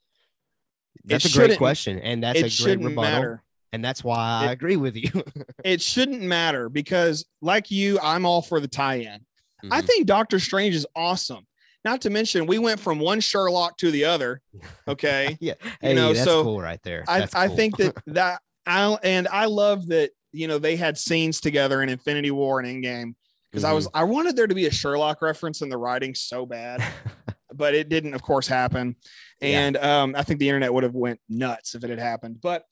[1.05, 3.03] That's it a great question, and that's a great rebuttal.
[3.03, 3.43] Matter.
[3.73, 5.11] And that's why I agree with you.
[5.65, 9.07] it shouldn't matter because, like you, I'm all for the tie-in.
[9.07, 9.73] Mm-hmm.
[9.73, 11.47] I think Doctor Strange is awesome.
[11.85, 14.41] Not to mention, we went from one Sherlock to the other.
[14.89, 15.37] Okay.
[15.41, 15.55] yeah.
[15.81, 17.05] Hey, you know, that's so cool right there.
[17.07, 17.53] That's I, cool.
[17.53, 21.82] I think that that I and I love that you know they had scenes together
[21.82, 23.15] in Infinity War and Endgame
[23.51, 23.70] because mm-hmm.
[23.70, 23.97] I was mm-hmm.
[23.98, 26.82] I wanted there to be a Sherlock reference in the writing so bad,
[27.55, 28.97] but it didn't, of course, happen.
[29.40, 30.02] And yeah.
[30.02, 32.40] um, I think the internet would have went nuts if it had happened.
[32.40, 32.65] But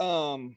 [0.00, 0.56] um,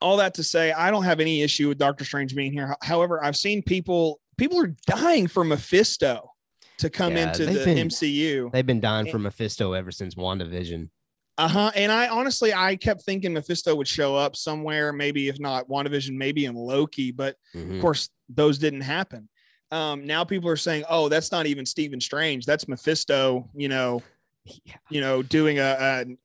[0.00, 2.76] all that to say, I don't have any issue with Doctor Strange being here.
[2.82, 6.30] However, I've seen people people are dying for Mephisto
[6.78, 8.52] to come yeah, into the been, MCU.
[8.52, 10.88] They've been dying and, for Mephisto ever since WandaVision.
[11.36, 11.72] Uh huh.
[11.74, 16.16] And I honestly, I kept thinking Mephisto would show up somewhere, maybe if not WandaVision,
[16.16, 17.10] maybe in Loki.
[17.10, 17.74] But mm-hmm.
[17.74, 19.28] of course, those didn't happen.
[19.72, 22.46] Um, now people are saying, "Oh, that's not even Stephen Strange.
[22.46, 24.02] That's Mephisto." You know,
[24.44, 24.76] yeah.
[24.90, 25.76] you know, doing a,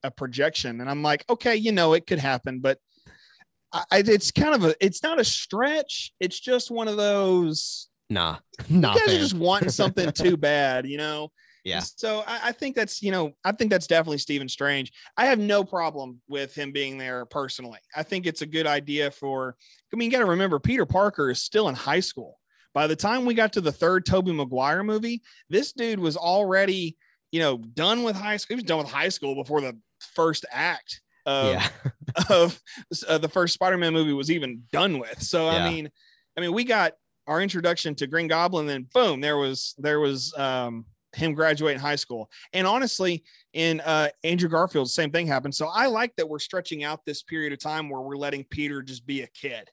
[0.03, 2.77] a, a projection, and I'm like, okay, you know, it could happen, but
[3.71, 6.13] I, it's kind of a, it's not a stretch.
[6.19, 7.87] It's just one of those.
[8.09, 8.37] Nah,
[8.69, 8.93] nah.
[8.93, 11.31] You guys are just wanting something too bad, you know.
[11.69, 11.81] Yeah.
[11.81, 14.91] So I, I, think that's you know I think that's definitely Stephen Strange.
[15.17, 17.79] I have no problem with him being there personally.
[17.95, 19.55] I think it's a good idea for.
[19.93, 22.37] I mean, you got to remember Peter Parker is still in high school.
[22.73, 26.97] By the time we got to the third Tobey Maguire movie, this dude was already
[27.31, 28.55] you know, done with high school.
[28.55, 31.69] He was done with high school before the first act of, yeah.
[32.29, 32.59] of
[33.07, 35.21] uh, the first Spider-Man movie was even done with.
[35.21, 35.57] So yeah.
[35.57, 35.89] I mean,
[36.37, 36.93] I mean, we got
[37.27, 41.95] our introduction to Green Goblin, then boom, there was there was um, him graduating high
[41.95, 42.29] school.
[42.53, 43.23] And honestly,
[43.53, 45.55] in uh, Andrew Garfield, same thing happened.
[45.55, 48.81] So I like that we're stretching out this period of time where we're letting Peter
[48.81, 49.69] just be a kid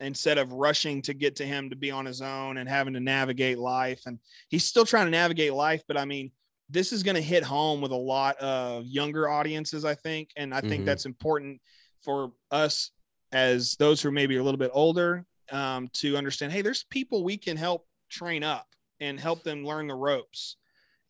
[0.00, 3.00] instead of rushing to get to him to be on his own and having to
[3.00, 4.02] navigate life.
[4.06, 4.18] And
[4.48, 6.32] he's still trying to navigate life, but I mean,
[6.68, 10.30] this is going to hit home with a lot of younger audiences, I think.
[10.36, 10.84] And I think mm-hmm.
[10.86, 11.60] that's important
[12.02, 12.90] for us
[13.30, 16.84] as those who maybe are maybe a little bit older um, to understand hey, there's
[16.84, 18.66] people we can help train up
[19.00, 20.56] and help them learn the ropes.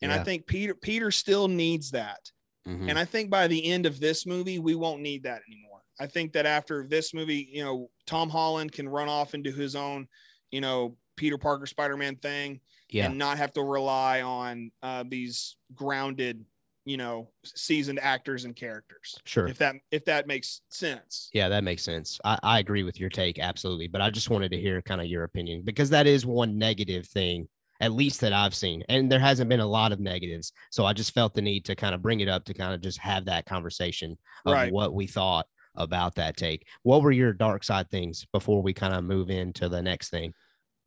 [0.03, 0.19] And yeah.
[0.19, 2.19] I think Peter Peter still needs that.
[2.67, 2.89] Mm-hmm.
[2.89, 5.81] And I think by the end of this movie, we won't need that anymore.
[5.99, 9.75] I think that after this movie, you know, Tom Holland can run off into his
[9.75, 10.07] own,
[10.51, 12.59] you know, Peter Parker Spider Man thing
[12.89, 13.05] yeah.
[13.05, 16.45] and not have to rely on uh, these grounded
[16.85, 21.63] you know seasoned actors and characters sure if that if that makes sense yeah that
[21.63, 24.81] makes sense I, I agree with your take absolutely but i just wanted to hear
[24.81, 27.47] kind of your opinion because that is one negative thing
[27.81, 30.93] at least that i've seen and there hasn't been a lot of negatives so i
[30.93, 33.25] just felt the need to kind of bring it up to kind of just have
[33.25, 34.71] that conversation of right.
[34.71, 35.45] what we thought
[35.75, 39.67] about that take what were your dark side things before we kind of move into
[39.69, 40.33] the next thing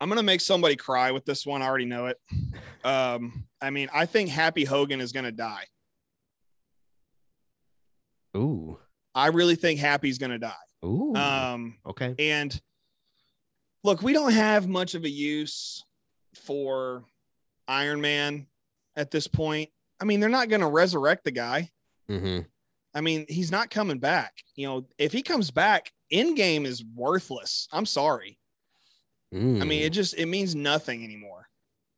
[0.01, 1.63] I'm gonna make somebody cry with this one.
[1.63, 2.19] I already know it.
[2.85, 5.65] Um, I mean, I think Happy Hogan is gonna die.
[8.37, 8.79] Ooh.
[9.15, 10.53] I really think Happy's gonna die.
[10.85, 11.15] Ooh.
[11.17, 12.15] Um, okay.
[12.19, 12.61] And
[13.83, 15.85] look, we don't have much of a use
[16.47, 17.05] for
[17.69, 18.47] Iron Man
[18.97, 19.71] at this point.
[20.01, 21.71] I mean, they're not gonna resurrect the guy.
[22.09, 22.41] Mm-hmm.
[22.95, 24.33] I mean, he's not coming back.
[24.55, 27.69] You know, if he comes back, Endgame is worthless.
[27.73, 28.39] I'm sorry.
[29.35, 29.61] Mm.
[29.61, 29.97] I mean, it mm.
[29.97, 31.49] just it means nothing anymore.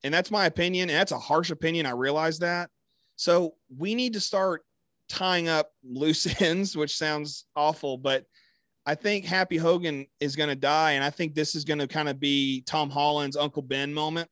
[0.02, 0.88] And that's my opinion.
[0.90, 1.86] And that's a harsh opinion.
[1.86, 2.70] I realize that.
[3.16, 4.64] So we need to start
[5.08, 8.24] tying up loose ends, which sounds awful, but
[8.86, 10.92] I think Happy Hogan is going to die.
[10.92, 14.30] And I think this is going to kind of be Tom Holland's Uncle Ben moment.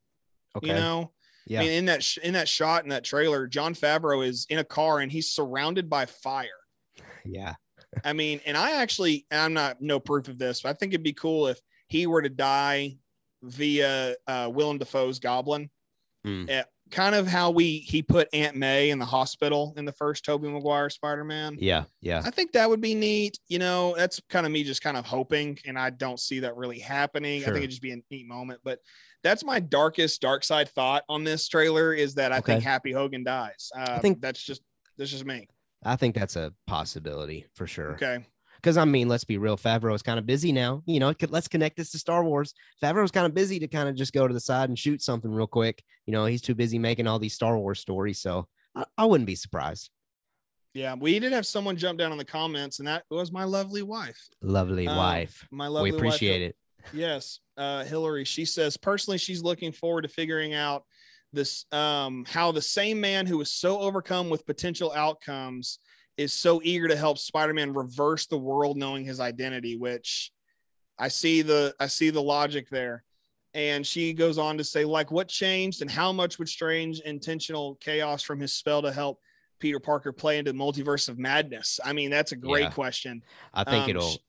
[0.56, 0.68] Okay.
[0.68, 1.12] You know,
[1.46, 1.60] yeah.
[1.60, 4.58] I mean, in that, sh- in that shot, in that trailer, Jon Favreau is in
[4.58, 6.48] a car and he's surrounded by fire.
[7.24, 7.54] Yeah.
[8.04, 11.04] I mean, and I actually, I'm not no proof of this, but I think it'd
[11.04, 12.96] be cool if he were to die
[13.42, 15.70] via uh, Willem Dafoe's Goblin,
[16.26, 16.50] mm.
[16.50, 20.24] uh, kind of how we he put Aunt May in the hospital in the first
[20.24, 21.56] Tobey Maguire Spider-Man.
[21.58, 22.22] Yeah, yeah.
[22.24, 23.38] I think that would be neat.
[23.48, 26.56] You know, that's kind of me just kind of hoping, and I don't see that
[26.56, 27.40] really happening.
[27.40, 27.50] Sure.
[27.50, 28.80] I think it'd just be a neat moment, but
[29.27, 32.53] that's my darkest dark side thought on this trailer is that I okay.
[32.53, 33.70] think Happy Hogan dies.
[33.77, 34.62] Uh, I think that's just
[34.97, 35.48] that's just me.
[35.85, 37.94] I think that's a possibility for sure.
[37.94, 38.24] Okay.
[38.57, 40.82] Because I mean, let's be real, Favreau is kind of busy now.
[40.86, 42.55] You know, let's connect this to Star Wars.
[42.82, 45.31] Favreau's kind of busy to kind of just go to the side and shoot something
[45.31, 45.82] real quick.
[46.07, 48.20] You know, he's too busy making all these Star Wars stories.
[48.20, 49.90] So I, I wouldn't be surprised.
[50.73, 53.82] Yeah, we did have someone jump down in the comments, and that was my lovely
[53.82, 54.20] wife.
[54.43, 55.47] Lovely Um, wife.
[55.51, 56.57] My lovely We appreciate it.
[56.92, 58.24] Yes, uh, Hillary.
[58.24, 60.84] She says personally, she's looking forward to figuring out
[61.32, 65.78] this um, how the same man who was so overcome with potential outcomes
[66.16, 69.76] is so eager to help Spider-Man reverse the world, knowing his identity.
[69.76, 70.30] Which
[70.98, 73.04] I see the I see the logic there.
[73.54, 77.76] And she goes on to say, like, what changed and how much would strange intentional
[77.76, 79.18] chaos from his spell to help
[79.60, 81.80] Peter Parker play into the multiverse of madness?
[81.82, 82.70] I mean, that's a great Yeah.
[82.70, 83.22] question.
[83.54, 84.22] I think Um, it'll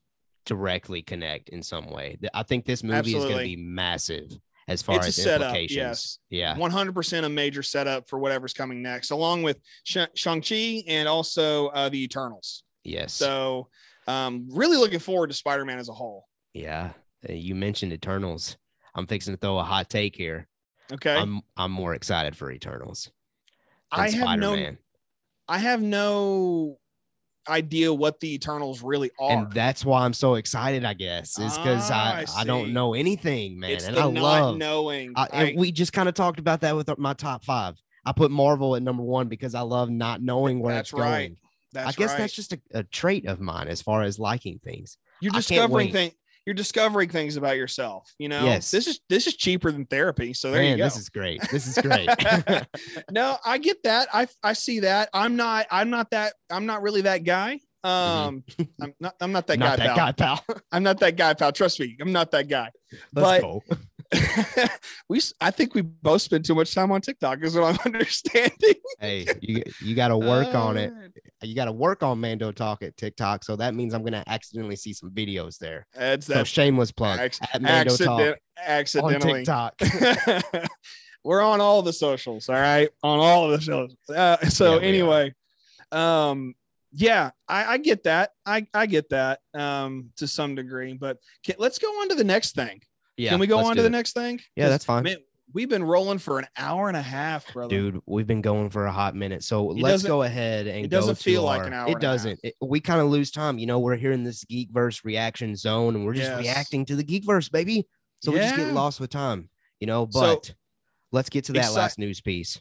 [0.48, 2.18] directly connect in some way.
[2.34, 4.30] I think this movie is going to be massive
[4.66, 5.76] as far It's a as setup, implications.
[5.76, 6.18] yes.
[6.30, 6.54] Yeah.
[6.56, 11.88] 100% a major setup for whatever's coming next, along with Sh- Shang-Chi and also uh,
[11.88, 12.64] the Eternals.
[12.84, 13.12] Yes.
[13.14, 13.68] So,
[14.06, 16.26] um, really looking forward to Spider-Man as a whole.
[16.54, 16.92] yeah.
[17.28, 18.56] Uh, You mentioned Eternals.
[18.94, 20.48] I'm fixing to throw a hot take here.
[20.92, 21.14] Okay.
[21.14, 23.10] I'm I'm more excited for Eternals.
[23.94, 24.78] than I have no, Spider-Man.
[25.48, 26.78] I have no
[27.48, 29.30] idea what the Eternals really are.
[29.32, 30.84] and that's why I'm so excited.
[30.84, 34.04] I guess is because Ah, I, I I don't know anything, man, it's and I
[34.04, 34.56] love.
[34.56, 35.12] knowing.
[35.16, 37.74] I, I- and we just kind of talked about that with my top five.
[38.04, 41.18] I put Marvel at number one because I love not knowing where That's it's right.
[41.28, 41.36] going.
[41.72, 42.18] that's I guess right.
[42.18, 44.96] that's just a, a trait of mine as far as liking things.
[45.20, 46.14] you're discovering things.
[46.48, 48.10] You're discovering things about yourself.
[48.18, 48.70] You know, Yes.
[48.70, 50.32] this is this is cheaper than therapy.
[50.32, 50.84] So there Man, you go.
[50.84, 51.42] this is great.
[51.52, 52.08] This is great.
[53.10, 54.08] no, I get that.
[54.14, 55.10] I I see that.
[55.12, 55.66] I'm not.
[55.70, 56.32] I'm not that.
[56.50, 57.60] I'm not really that guy.
[57.84, 58.44] Um,
[58.80, 59.14] I'm not.
[59.20, 59.68] I'm not that Mm-hmm.
[59.68, 60.36] not guy, that pal.
[60.38, 60.62] guy, pal.
[60.72, 61.52] I'm not that guy, pal.
[61.52, 62.70] Trust me, I'm not that guy.
[63.12, 63.62] Let's But- go.
[65.08, 65.20] we.
[65.40, 67.42] I think we both spend too much time on TikTok.
[67.42, 68.74] Is what I'm understanding.
[69.00, 70.92] Hey, you you got to work on it.
[70.92, 73.44] Uh, You got to work on Mando Talk at TikTok.
[73.44, 75.86] So that means I'm gonna accidentally see some videos there.
[75.94, 76.46] That's So that.
[76.46, 79.44] shameless plug Acc- at Mando Talk Accident, on.
[79.44, 79.74] TikTok.
[81.24, 83.96] We're on all the socials, all right, on all of the socials.
[84.08, 84.88] Uh, so Yeah, we are.
[84.88, 85.34] anyway,
[85.92, 86.54] um,
[86.92, 88.30] yeah, I, I get that.
[88.46, 92.24] I I get that um to some degree, but can, let's go on to the
[92.24, 92.80] next thing.
[93.18, 93.90] Yeah, Can we go on do to the it.
[93.90, 94.40] next thing?
[94.56, 95.02] Yeah, that's fine.
[95.02, 95.16] Man,
[95.52, 97.68] we've been rolling for an hour and a half, brother.
[97.68, 99.42] Dude, we've been going for a hot minute.
[99.44, 101.86] So It let's go ahead and it doesn't go to feel like our- an hour
[101.86, 102.40] and a It doesn't.
[102.42, 103.58] It- we kind of lose time.
[103.58, 106.40] You know, we're here in this Geekverse reaction zone and we're just Yes.
[106.40, 107.86] reacting to the Geekverse, baby.
[108.20, 109.48] So we just get lost with time,
[109.80, 110.08] you know.
[110.10, 110.54] So- But
[111.12, 112.60] let's get to that Exci- last news piece.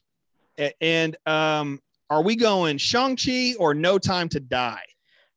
[0.81, 1.79] And um,
[2.09, 4.81] are we going Shang Chi or No Time to Die?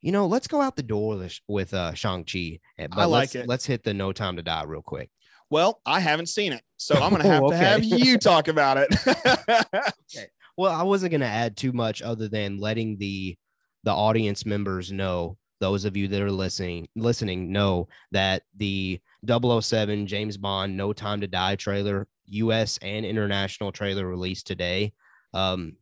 [0.03, 2.59] You know, let's go out the door with, uh Shang-Chi.
[2.79, 3.49] eh, But I like let's, it.
[3.49, 5.11] Let's hit the no time to die real quick.
[5.51, 7.59] Well, I haven't seen it, so I'm gonna Oh, have okay.
[7.59, 8.89] to have you talk about it.
[9.49, 10.27] okay.
[10.57, 13.37] Well, I wasn't going to add too much other than letting the
[13.85, 20.07] the audience members know, those of you that are listening listening know that the 007
[20.07, 24.93] James Bond No Time to Die trailer, US and international trailer released today.
[25.35, 25.77] Um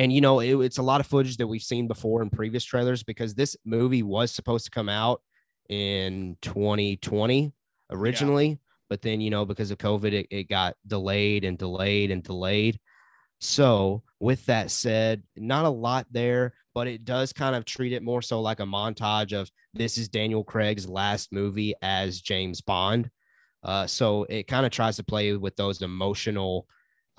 [0.00, 2.64] and you know, it, it's a lot of footage that we've seen before in previous
[2.64, 5.20] trailers because this movie was supposed to come out
[5.68, 7.52] in 2020
[7.90, 8.58] originally,
[8.88, 12.80] but then you know, because of COVID, it, it got delayed and delayed and delayed.
[13.40, 18.02] So, with that said, not a lot there, but it does kind of treat it
[18.02, 23.10] more so like a montage of this is Daniel Craig's last movie as James Bond.
[23.62, 26.66] Uh, so, it kind of tries to play with those emotional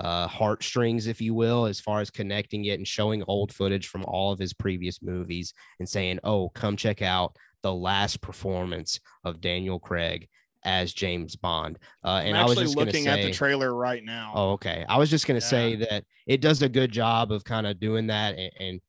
[0.01, 4.03] uh, heartstrings, if you will, as far as connecting it and showing old footage from
[4.05, 9.39] all of his previous movies and saying, oh, come check out the last performance of
[9.41, 10.27] Daniel Craig
[10.63, 11.77] as James Bond.
[12.03, 14.33] Uh, and I'm I was just looking at the trailer right now.
[14.35, 14.85] Oh, okay.
[14.89, 15.45] I was just gonna Yeah.
[15.47, 18.81] say that it does a good job of kind of doing that and, and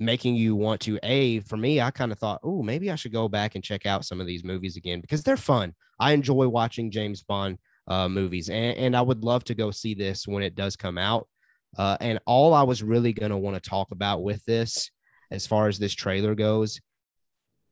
[0.00, 0.98] making you want to.
[1.02, 3.86] A for me, I kind of thought, oh, maybe I should go back and check
[3.86, 5.74] out some of these movies again because they're fun.
[6.00, 9.94] I enjoy watching James Bond uh, movies, and, and I would love to go see
[9.94, 11.28] this when it does come out.
[11.76, 14.90] Uh, and all I was really gonna want to talk about with this,
[15.30, 16.80] as far as this trailer goes,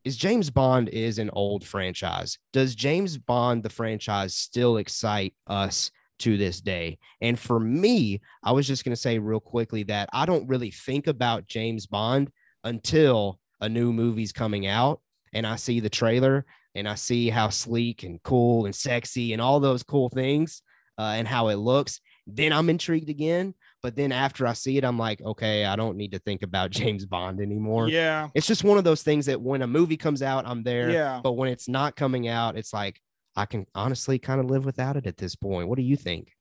[0.04, 2.38] is James Bond is an old franchise.
[2.52, 6.98] Does James Bond the franchise still excite us to this day?
[7.20, 10.70] And for me, I was just going to say real quickly that I don't really
[10.70, 12.30] think about James Bond
[12.64, 15.00] until a new movie's coming out
[15.32, 19.42] and I see the trailer and I see how sleek and cool and sexy and
[19.42, 20.62] all those cool things
[20.98, 22.01] uh, and how it looks.
[22.26, 23.55] Then I'm intrigued again.
[23.82, 26.70] But then after I see it, I'm like, okay, I don't need to think about
[26.70, 30.22] James Bond anymore yeah, it's just one of those things that when a movie comes
[30.22, 30.90] out, I'm there.
[30.90, 31.20] yeah.
[31.22, 33.01] But when it's not coming out, it's like
[33.36, 35.68] I can honestly kind of live without it at this point.
[35.68, 36.32] What do you think?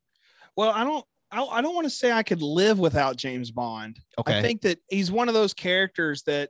[0.55, 1.05] Well, I don't.
[1.31, 3.99] I, I don't want to say I could live without James Bond.
[4.17, 4.39] Okay.
[4.39, 6.49] I think that he's one of those characters that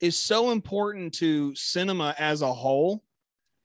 [0.00, 3.02] is so important to cinema as a whole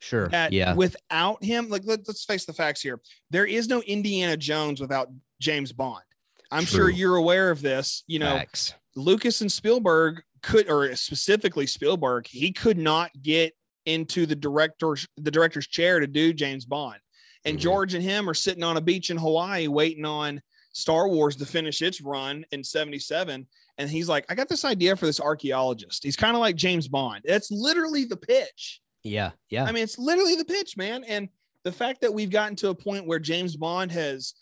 [0.02, 0.28] sure.
[0.30, 0.74] that Yeah.
[0.74, 3.00] without him, like let, us face the facts here,
[3.30, 5.10] there is no Indiana Jones without
[5.40, 6.04] James Bond.
[6.52, 8.04] I'm sure you're aware of this.
[8.08, 8.74] You know, Facts.
[8.96, 13.54] Lucas and Spielberg could, or specifically Spielberg, he could not get
[13.86, 17.00] into the director's the director's chair to do James Bond.
[17.46, 17.64] And mm-hmm.
[17.64, 20.42] George and him are sitting on a beach in Hawaii waiting on
[20.74, 23.48] Star Wars to finish its run in 77.
[23.78, 26.04] And he's like, I got this idea for this archaeologist.
[26.04, 27.24] He's kind of like James Bond.
[27.26, 28.82] That's literally the pitch.
[29.04, 29.32] Yeah.
[29.50, 29.66] Yeah.
[29.66, 31.04] I mean, it's literally the pitch, man.
[31.04, 31.30] And
[31.64, 34.34] the fact that we've gotten to a point where James Bond has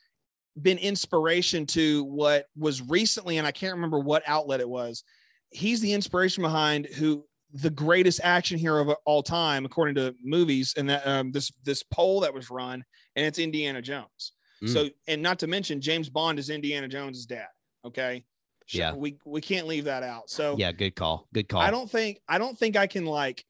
[0.62, 5.04] been inspiration to what was recently, and I can't remember what outlet it was.
[5.52, 10.74] He's the inspiration behind who the greatest action hero of all time, according to movies,
[10.78, 12.84] and that um, this this poll that was run,
[13.16, 14.34] and it's Indiana Jones.
[14.64, 14.74] Mm.
[14.74, 17.48] So, and not to mention James Bond is Indiana Jones's dad.
[17.86, 18.24] Okay.
[18.72, 18.94] Yeah.
[18.94, 20.30] We we can't leave that out.
[20.30, 21.28] So yeah, good call.
[21.34, 21.62] Good call.
[21.62, 23.44] I don't think I don't think I can like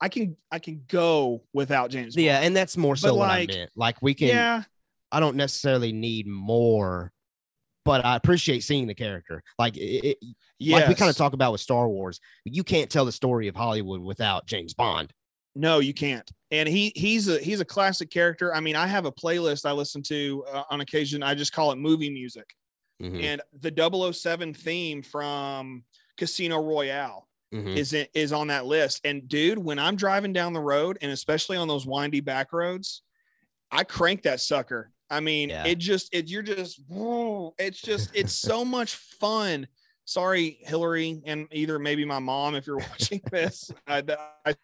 [0.00, 2.14] I can I can go without James.
[2.14, 2.24] Bond.
[2.24, 3.70] Yeah, and that's more so but what like, I meant.
[3.76, 4.28] Like we can.
[4.28, 4.62] Yeah.
[5.12, 7.12] I don't necessarily need more,
[7.84, 9.42] but I appreciate seeing the character.
[9.58, 10.18] Like it,
[10.58, 10.80] yes.
[10.80, 12.18] like we kind of talk about with Star Wars.
[12.44, 15.12] You can't tell the story of Hollywood without James Bond.
[15.54, 16.28] No, you can't.
[16.50, 18.54] And he he's a he's a classic character.
[18.54, 21.22] I mean, I have a playlist I listen to uh, on occasion.
[21.22, 22.46] I just call it movie music.
[23.02, 23.20] Mm-hmm.
[23.20, 25.84] And the 007 theme from
[26.16, 27.68] Casino Royale mm-hmm.
[27.68, 29.00] is is on that list.
[29.04, 33.02] And dude, when I'm driving down the road and especially on those windy back roads,
[33.70, 35.64] I crank that sucker I mean, yeah.
[35.64, 39.66] it just it you're just whoa, it's just it's so much fun.
[40.06, 43.70] Sorry, Hillary, and either maybe my mom if you're watching this.
[43.86, 44.02] I,
[44.44, 44.54] I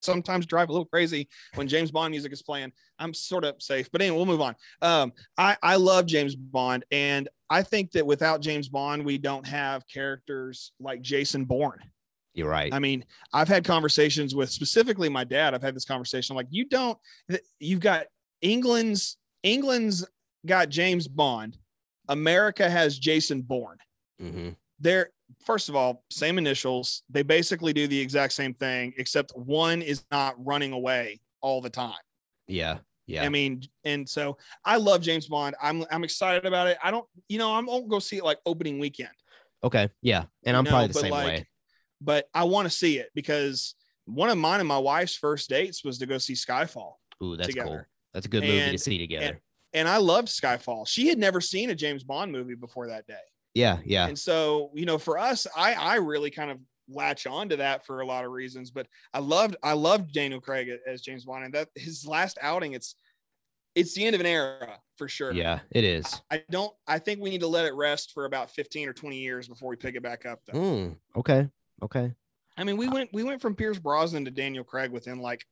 [0.00, 2.72] sometimes drive a little crazy when James Bond music is playing.
[2.98, 4.56] I'm sort of safe, but anyway, we'll move on.
[4.82, 9.46] Um, I I love James Bond, and I think that without James Bond, we don't
[9.46, 11.80] have characters like Jason Bourne.
[12.34, 12.72] You're right.
[12.72, 15.54] I mean, I've had conversations with specifically my dad.
[15.54, 16.32] I've had this conversation.
[16.32, 16.96] I'm like, you don't.
[17.58, 18.06] You've got
[18.40, 20.06] England's England's
[20.46, 21.58] got James Bond.
[22.08, 23.78] America has Jason Bourne.
[24.20, 24.50] Mm-hmm.
[24.78, 25.10] They're
[25.44, 27.02] first of all same initials.
[27.10, 31.70] They basically do the exact same thing, except one is not running away all the
[31.70, 31.94] time.
[32.46, 32.78] Yeah.
[33.06, 33.24] Yeah.
[33.24, 35.56] I mean, and so I love James Bond.
[35.60, 36.78] I'm I'm excited about it.
[36.82, 39.10] I don't, you know, I'm gonna go see it like opening weekend.
[39.64, 39.88] Okay.
[40.00, 40.24] Yeah.
[40.44, 41.46] And I'm probably the same like, way.
[42.00, 43.74] But I want to see it because
[44.06, 46.94] one of mine and my wife's first dates was to go see Skyfall.
[47.22, 47.68] Ooh, that's together.
[47.68, 47.84] cool.
[48.14, 49.26] That's a good movie and, to see together.
[49.26, 49.38] And,
[49.72, 50.88] and I loved Skyfall.
[50.88, 53.14] She had never seen a James Bond movie before that day.
[53.54, 54.06] Yeah, yeah.
[54.06, 56.58] And so, you know, for us, I I really kind of
[56.88, 58.70] latch on to that for a lot of reasons.
[58.70, 62.72] But I loved I loved Daniel Craig as James Bond, and that his last outing,
[62.72, 62.94] it's
[63.74, 65.32] it's the end of an era for sure.
[65.32, 66.22] Yeah, it is.
[66.30, 66.72] I don't.
[66.86, 69.68] I think we need to let it rest for about fifteen or twenty years before
[69.68, 70.40] we pick it back up.
[70.46, 70.58] Though.
[70.58, 71.48] Mm, okay.
[71.82, 72.12] Okay.
[72.56, 75.44] I mean, we went we went from Pierce Brosnan to Daniel Craig within like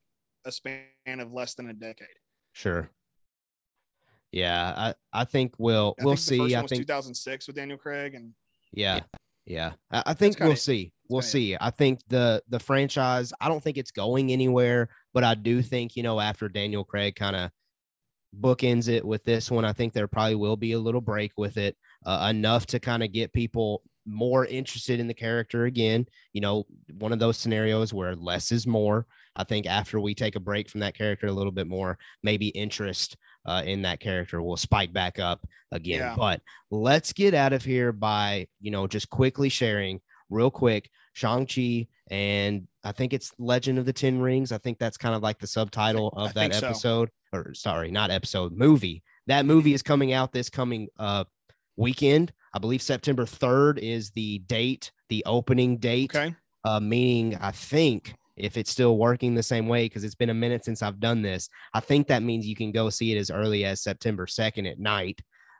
[0.45, 0.83] a span
[1.19, 2.07] of less than a decade.
[2.53, 2.89] Sure.
[4.31, 6.55] Yeah, I, I think we'll I we'll think see.
[6.55, 8.33] I think 2006 with Daniel Craig and
[8.71, 8.99] yeah,
[9.45, 9.73] yeah.
[9.91, 10.93] I, I think we'll see.
[11.09, 11.57] We'll see.
[11.59, 13.33] I think the the franchise.
[13.41, 17.15] I don't think it's going anywhere, but I do think you know after Daniel Craig
[17.15, 17.49] kind of
[18.39, 21.57] bookends it with this one, I think there probably will be a little break with
[21.57, 21.75] it,
[22.05, 26.07] uh, enough to kind of get people more interested in the character again.
[26.33, 26.65] You know,
[26.97, 29.05] one of those scenarios where less is more.
[29.35, 32.47] I think after we take a break from that character a little bit more, maybe
[32.49, 35.99] interest uh, in that character will spike back up again.
[35.99, 36.15] Yeah.
[36.17, 41.87] But let's get out of here by, you know, just quickly sharing real quick Shang-Chi
[42.11, 44.51] and I think it's Legend of the Ten Rings.
[44.51, 47.37] I think that's kind of like the subtitle of that episode so.
[47.37, 49.03] or sorry, not episode, movie.
[49.27, 51.25] That movie is coming out this coming uh
[51.75, 52.33] weekend.
[52.53, 56.15] I believe September 3rd is the date, the opening date.
[56.15, 56.35] Okay.
[56.65, 60.33] Uh, meaning I think if it's still working the same way because it's been a
[60.33, 61.49] minute since I've done this.
[61.73, 64.79] I think that means you can go see it as early as September 2nd at
[64.79, 65.19] night.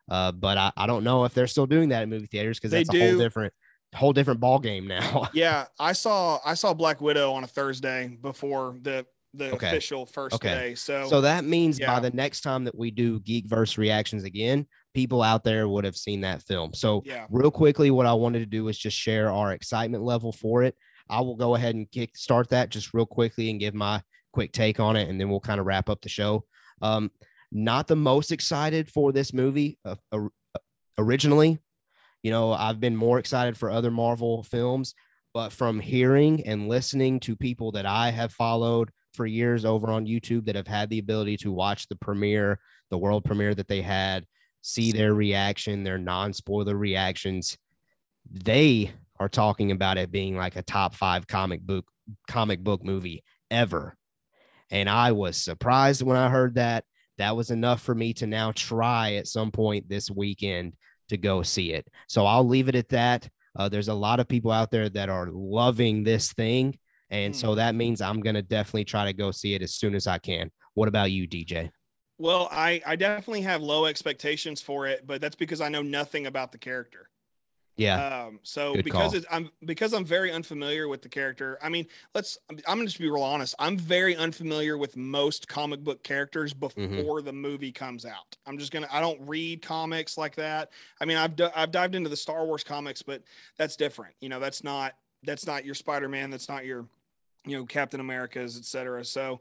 [0.09, 2.71] Uh, but I, I don't know if they're still doing that at movie theaters because
[2.71, 2.99] that's do.
[2.99, 3.53] a whole different
[3.95, 5.27] whole different ball game now.
[5.33, 9.05] yeah, I saw I saw Black Widow on a Thursday before the
[9.35, 9.67] the okay.
[9.67, 10.53] official first okay.
[10.53, 10.75] day.
[10.75, 11.93] So so that means yeah.
[11.93, 15.95] by the next time that we do Geekverse reactions again, people out there would have
[15.95, 16.73] seen that film.
[16.73, 17.25] So yeah.
[17.29, 20.75] real quickly, what I wanted to do is just share our excitement level for it.
[21.09, 24.01] I will go ahead and kick start that just real quickly and give my
[24.31, 26.45] quick take on it, and then we'll kind of wrap up the show.
[26.81, 27.11] Um,
[27.51, 30.27] not the most excited for this movie uh, uh,
[30.97, 31.59] originally.
[32.21, 34.93] You know, I've been more excited for other Marvel films,
[35.33, 40.05] but from hearing and listening to people that I have followed for years over on
[40.05, 42.59] YouTube that have had the ability to watch the premiere,
[42.91, 44.25] the world premiere that they had,
[44.61, 47.57] see their reaction, their non spoiler reactions,
[48.31, 51.86] they are talking about it being like a top five comic book
[52.27, 53.95] comic book movie ever.
[54.72, 56.86] And I was surprised when I heard that.
[57.18, 60.73] That was enough for me to now try at some point this weekend
[61.10, 61.88] to go see it.
[62.07, 63.27] So I'll leave it at that.
[63.57, 66.77] Uh, there's a lot of people out there that are loving this thing.
[67.10, 67.56] And so Hmm.
[67.56, 70.18] that means I'm going to definitely try to go see it as soon as I
[70.19, 70.52] can.
[70.76, 71.72] What about you, DJ?
[72.19, 76.27] Well, I, I definitely have low expectations for it, but that's because I know nothing
[76.27, 77.09] about the character.
[77.77, 78.25] Yeah.
[78.25, 81.57] Um, so Good because it's, I'm because I'm very unfamiliar with the character.
[81.63, 82.37] I mean, let's.
[82.49, 83.55] I'm gonna just be real honest.
[83.57, 86.97] I'm very unfamiliar with most comic book characters Mm-hmm.
[86.97, 88.35] before the movie comes out.
[88.45, 88.89] I'm just gonna.
[88.91, 90.71] I don't read comics like that.
[90.99, 93.23] I mean, I've d- I've dived into the Star Wars comics, but
[93.57, 94.13] that's different.
[94.19, 96.31] You know, that's not that's not your Spider Man.
[96.31, 96.85] That's not your,
[97.45, 99.05] you know, Captain America's, etc.
[99.05, 99.39] So.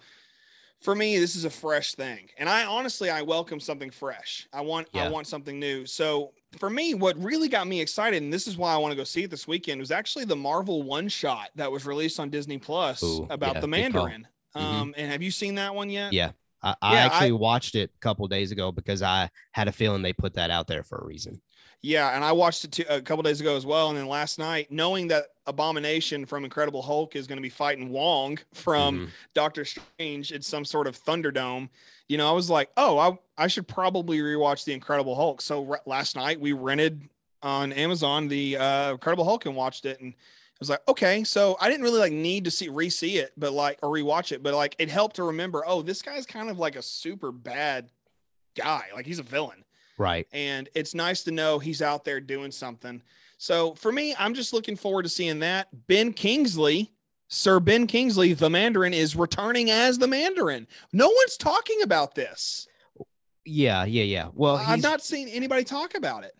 [0.80, 4.46] For me, this is a fresh thing, and I honestly I welcome something fresh.
[4.52, 5.86] I want I want something new.
[5.86, 8.96] So for me, what really got me excited, and this is why I want to
[8.96, 12.30] go see it this weekend, was actually the Marvel one shot that was released on
[12.30, 13.66] Disney Plus Ooh, about yeah, the.
[13.66, 14.26] Mandarin.
[14.56, 14.60] Mhm.
[14.60, 16.12] Um, and have you seen that one yet?
[16.12, 16.30] Yeah.
[16.62, 19.72] I, I Yeah, I- actually watched it a couple days ago because I had a
[19.72, 21.40] feeling they put that out there for a reason.
[21.80, 23.88] Yeah, and I watched it too, a couple days ago as well.
[23.88, 27.90] And then last night, knowing that Abomination from Incredible Hulk is going to be fighting
[27.90, 29.10] Wong from Mhm.
[29.34, 31.68] Doctor Strange in some sort of Thunderdome,
[32.08, 35.40] you know, I was like, oh, I, I should probably rewatch the Incredible Hulk.
[35.40, 37.08] So re- last night we rented
[37.42, 41.56] on Amazon the uh, Incredible Hulk and watched it, and I was like, okay, so
[41.60, 44.54] I didn't really like need to see re-see it, but like or rewatch it, but
[44.54, 47.88] like it helped to remember, oh, this guy's kind of like a super bad
[48.56, 49.62] guy, like he's a villain
[49.98, 50.26] Right.
[50.32, 53.02] and it's nice to know he's out there doing something.
[53.36, 55.68] So for me, I'm just looking forward to seeing that.
[55.86, 56.90] Ben Kingsley,
[57.28, 60.66] Sir Ben Kingsley, the Mandarin, is returning as the Mandarin.
[60.92, 62.66] No one's talking about this.
[63.44, 63.84] Yeah.
[63.84, 64.04] Yeah.
[64.04, 64.28] Yeah.
[64.34, 66.32] Well, I've not seen anybody talk about it.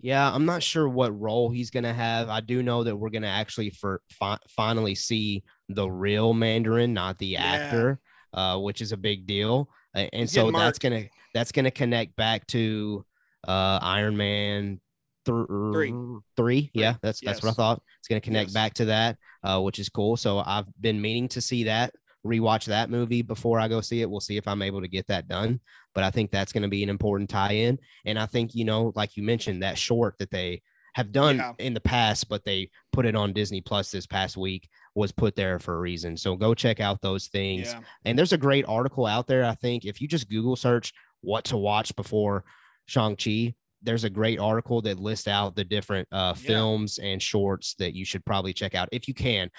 [0.00, 2.28] yeah, I'm not sure what role he's going to have.
[2.28, 6.94] I do know that we're going to actually for fi- finally see the real Mandarin,
[6.94, 7.42] not the Yeah.
[7.44, 8.00] actor,
[8.32, 9.68] uh, which is a big deal.
[9.94, 13.04] Uh, and He's so that's going to, that's going to connect back to
[13.46, 14.80] uh, Iron Man
[15.24, 15.94] th- Three.
[16.36, 16.70] Three.
[16.74, 16.94] Yeah.
[17.02, 17.82] That's, that's what I thought.
[18.00, 18.54] It's going to connect Yes.
[18.54, 20.16] back to that, uh, which is cool.
[20.16, 21.92] So I've been meaning to see that
[22.26, 24.10] rewatch that movie before I go see it.
[24.10, 25.60] We'll see if I'm able to get that done.
[25.94, 27.78] But I think that's going to be an important tie-in.
[28.04, 30.62] And I think, you know, like you mentioned, that short that they
[30.94, 31.52] have done Yeah.
[31.58, 35.36] in the past, but they put it on Disney Plus this past week was put
[35.36, 36.16] there for a reason.
[36.16, 37.68] So go check out those things.
[37.72, 37.80] Yeah.
[38.04, 39.44] And there's a great article out there.
[39.44, 40.92] I think if you just Google search
[41.22, 42.44] what to watch before
[42.86, 46.46] Shang-Chi, there's a great article that lists out the different uh, Yeah.
[46.46, 49.50] films and shorts that you should probably check out if you can.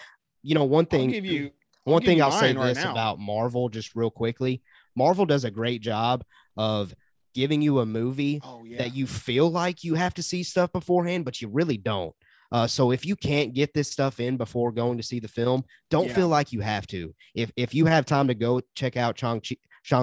[0.44, 2.91] You know, one thing you I'll one thing I'll say right this now.
[2.91, 4.61] about Marvel, just real quickly
[4.95, 6.23] Marvel does a great job
[6.57, 6.94] of
[7.34, 8.80] giving you a movie Oh yeah.
[8.80, 12.14] that you feel like you have to see stuff beforehand, but you really don't.
[12.52, 15.64] Uh, so if you can't get this stuff in before going to see the film,
[15.91, 16.15] don't Yeah.
[16.15, 17.14] feel like you have to.
[17.36, 19.41] If if you have time to go check out Shang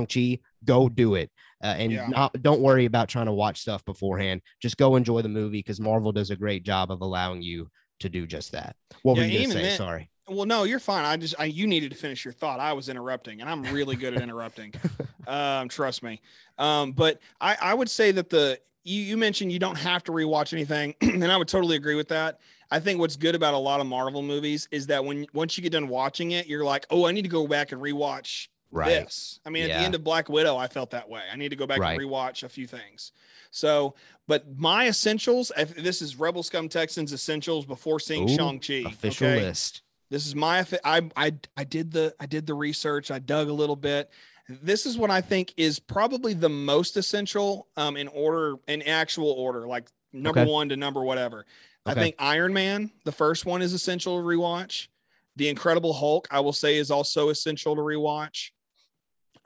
[0.07, 1.31] Chi, go do it,
[1.65, 2.07] uh, and Yeah.
[2.09, 4.43] not don't worry about trying to watch stuff beforehand.
[4.61, 7.71] Just go enjoy the movie because Marvel does a great job of allowing you
[8.01, 8.77] to do just that.
[9.03, 9.63] What Yeah, were you gonna say?
[9.63, 10.11] then- Sorry.
[10.29, 11.05] Well, no, you're fine.
[11.05, 12.59] I just I, you needed to finish your thought.
[12.59, 14.75] I was interrupting, and I'm really good at interrupting.
[15.29, 16.21] um, trust me.
[16.59, 20.13] Um, but I I would say that the you you mentioned you don't have to
[20.13, 22.41] rewatch anything, and I would totally agree with that.
[22.73, 25.63] I think what's good about a lot of Marvel movies is that when once you
[25.63, 29.05] get done watching it, you're like, oh, I need to go back and rewatch Right.
[29.05, 29.41] this.
[29.47, 31.23] I mean, at the end of Black Widow, I felt that way.
[31.33, 31.99] I need to go back Right.
[31.99, 33.13] and rewatch a few things.
[33.51, 33.95] So,
[34.29, 38.85] but my essentials, if this is Rebel Scum Texans essentials before seeing Ooh, Shang Chi.
[38.89, 39.43] Official okay?
[39.43, 39.83] list.
[40.11, 43.11] This is my, I, I, I did the I did the research.
[43.11, 44.11] I dug a little bit.
[44.49, 49.31] This is what I think is probably the most essential um in order in actual
[49.31, 50.51] order, like number Okay.
[50.51, 51.47] 1 to number whatever.
[51.87, 54.89] I think Iron Man, the first one is essential to rewatch.
[55.37, 58.51] The Incredible Hulk, I will say is also essential to rewatch.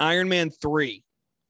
[0.01, 1.05] Iron Man 3,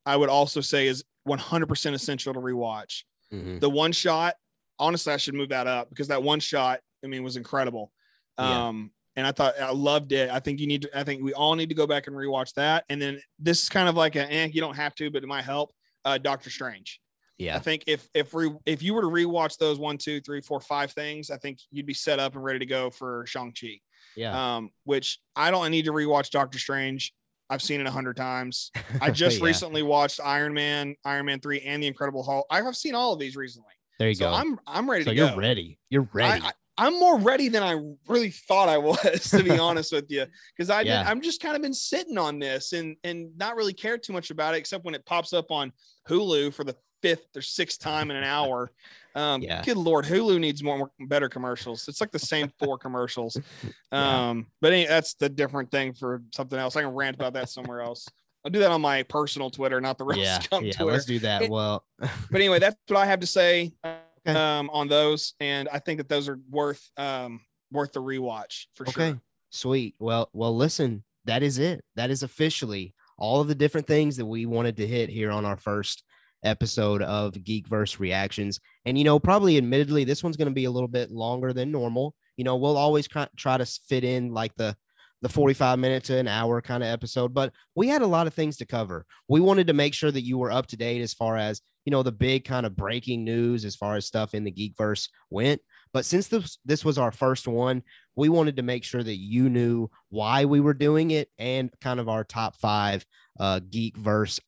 [0.06, 3.04] I would also say is 100% essential to rewatch.
[3.32, 3.60] Mhm.
[3.60, 4.34] The one shot,
[4.78, 7.92] honestly, I should move that up because that one shot, I mean, was incredible.
[8.38, 8.68] Yeah.
[8.68, 10.30] Um, and I thought I loved it.
[10.30, 12.54] I think you need to, I think we all need to go back and rewatch
[12.54, 12.84] that.
[12.88, 15.26] And then this is kind of like a, eh, you don't have to, but it
[15.26, 15.72] might help.
[16.04, 17.00] Uh, Doctor Strange.
[17.36, 17.56] Yeah.
[17.56, 20.60] I think if if we if you were to rewatch those one, two, three, four,
[20.60, 23.80] five things, I think you'd be set up and ready to go for Shang Chi.
[24.14, 24.56] Yeah.
[24.56, 27.14] Um, which I don't need to rewatch Doctor Strange.
[27.50, 28.70] I've seen it a hundred times.
[29.02, 29.46] I just Yeah.
[29.46, 32.46] recently watched Iron Man, Iron Man three, and the Incredible Hulk.
[32.50, 34.34] I've seen all of these recently, There you so go.
[34.34, 35.36] I'm I'm ready so to you're go.
[35.36, 35.78] ready.
[35.90, 36.40] You're ready.
[36.42, 37.72] I, I'm more ready than I
[38.08, 40.24] really thought I was, to be honest with you,
[40.56, 41.02] because I Yeah.
[41.06, 44.30] I'm just kind of been sitting on this and and not really cared too much
[44.30, 45.72] about it, except when it pops up on
[46.08, 48.70] Hulu for the fifth or sixth time in an hour.
[49.14, 49.62] Um, Yeah.
[49.62, 51.88] Good lord, Hulu needs more, more better commercials.
[51.88, 53.36] It's like the same four commercials.
[53.92, 54.28] Yeah.
[54.30, 56.76] Um, but any, that's the different thing for something else.
[56.76, 58.06] I can rant about that somewhere else.
[58.44, 60.38] I'll do that on my personal Twitter, not the rest yeah.
[60.52, 60.72] Yeah.
[60.72, 60.84] Twitter.
[60.84, 61.42] Let's do that.
[61.42, 63.72] It- well, But anyway, that's what I have to say.
[63.84, 64.38] Okay.
[64.38, 67.40] um, on those, and I think that those are worth um,
[67.72, 69.10] worth the rewatch for okay.
[69.10, 69.20] sure.
[69.50, 69.94] Sweet.
[69.98, 71.84] Well, well, listen, that is it.
[71.96, 75.44] That is officially all of the different things that we wanted to hit here on
[75.44, 76.04] our first
[76.44, 78.60] episode of Geekverse Reactions.
[78.84, 81.70] And you know, probably admittedly, this one's going to be a little bit longer than
[81.70, 82.14] normal.
[82.36, 84.76] You know, we'll always try to fit in like the
[85.22, 88.34] the 45 minute to an hour kind of episode, but we had a lot of
[88.34, 89.04] things to cover.
[89.28, 91.90] We wanted to make sure that you were up to date as far as, you
[91.90, 95.60] know, the big kind of breaking news as far as stuff in the Geekverse went.
[95.92, 97.82] But since this this was our first one,
[98.16, 102.00] we wanted to make sure that you knew why we were doing it and kind
[102.00, 103.04] of our top five
[103.38, 104.40] uh, Geekverse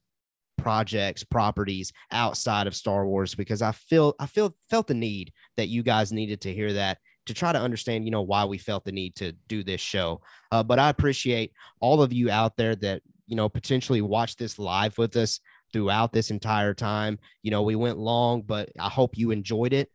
[0.63, 5.69] projects, properties outside of Star Wars because I feel I feel felt the need that
[5.69, 8.85] you guys needed to hear that to try to understand, you know, why we felt
[8.85, 10.21] the need to do this show.
[10.51, 14.59] Uh, but I appreciate all of you out there that, you know, potentially watch this
[14.59, 15.41] live with us
[15.73, 17.19] throughout this entire time.
[17.43, 19.91] You know, we went long, but I hope you enjoyed it.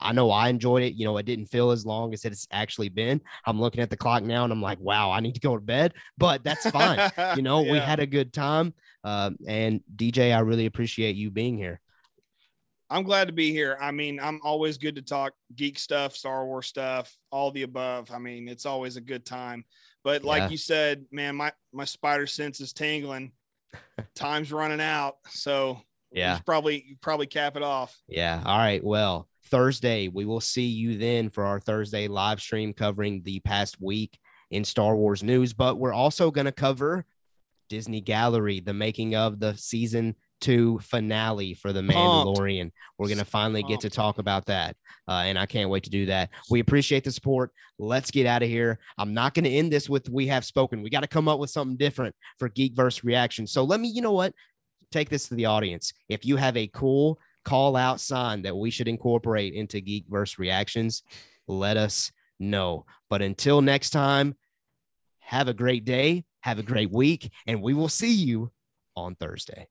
[0.00, 0.94] I know I enjoyed it.
[0.94, 3.20] You know, it didn't feel as long as it's actually been.
[3.46, 5.62] I'm looking at the clock now and I'm like, wow, I need to go to
[5.62, 7.10] bed, but that's fine.
[7.36, 7.72] you know, yeah.
[7.72, 8.74] we had a good time.
[9.04, 11.80] Uh, and DJ, I really appreciate you being here.
[12.92, 13.78] I'm glad to be here.
[13.80, 18.10] I mean, I'm always good to talk geek stuff, Star Wars stuff, all the above.
[18.12, 19.64] I mean, it's always a good time.
[20.04, 20.48] But like yeah.
[20.50, 23.32] you said, man, my my spider sense is tingling.
[24.14, 25.80] Time's running out, so
[26.10, 27.96] yeah, probably probably cap it off.
[28.08, 28.42] Yeah.
[28.44, 28.84] All right.
[28.84, 33.78] Well, Thursday we will see you then for our Thursday live stream covering the past
[33.82, 34.18] week
[34.50, 35.52] in Star Wars news.
[35.52, 37.04] But we're also going to cover
[37.68, 42.62] Disney Gallery, the making of the season two finale for the Mandalorian.
[42.62, 42.76] Pumped.
[42.98, 43.82] We're going to finally Pumped.
[43.82, 44.74] get to talk about that.
[45.06, 46.30] Uh, and I can't wait to do that.
[46.48, 47.50] We appreciate the support.
[47.78, 48.78] Let's get out of here.
[48.96, 50.82] I'm not going to end this with We Have Spoken.
[50.82, 53.46] We got to come up with something different for Geekverse reaction.
[53.46, 54.32] So let me, you know what?
[54.90, 55.92] Take this to the audience.
[56.08, 61.02] If you have a cool call out sign that we should incorporate into Geekverse reactions,
[61.46, 62.86] let us know.
[63.10, 64.34] But until next time,
[65.20, 68.50] have a great day, have a great week, and we will see you
[68.96, 69.68] on Thursday.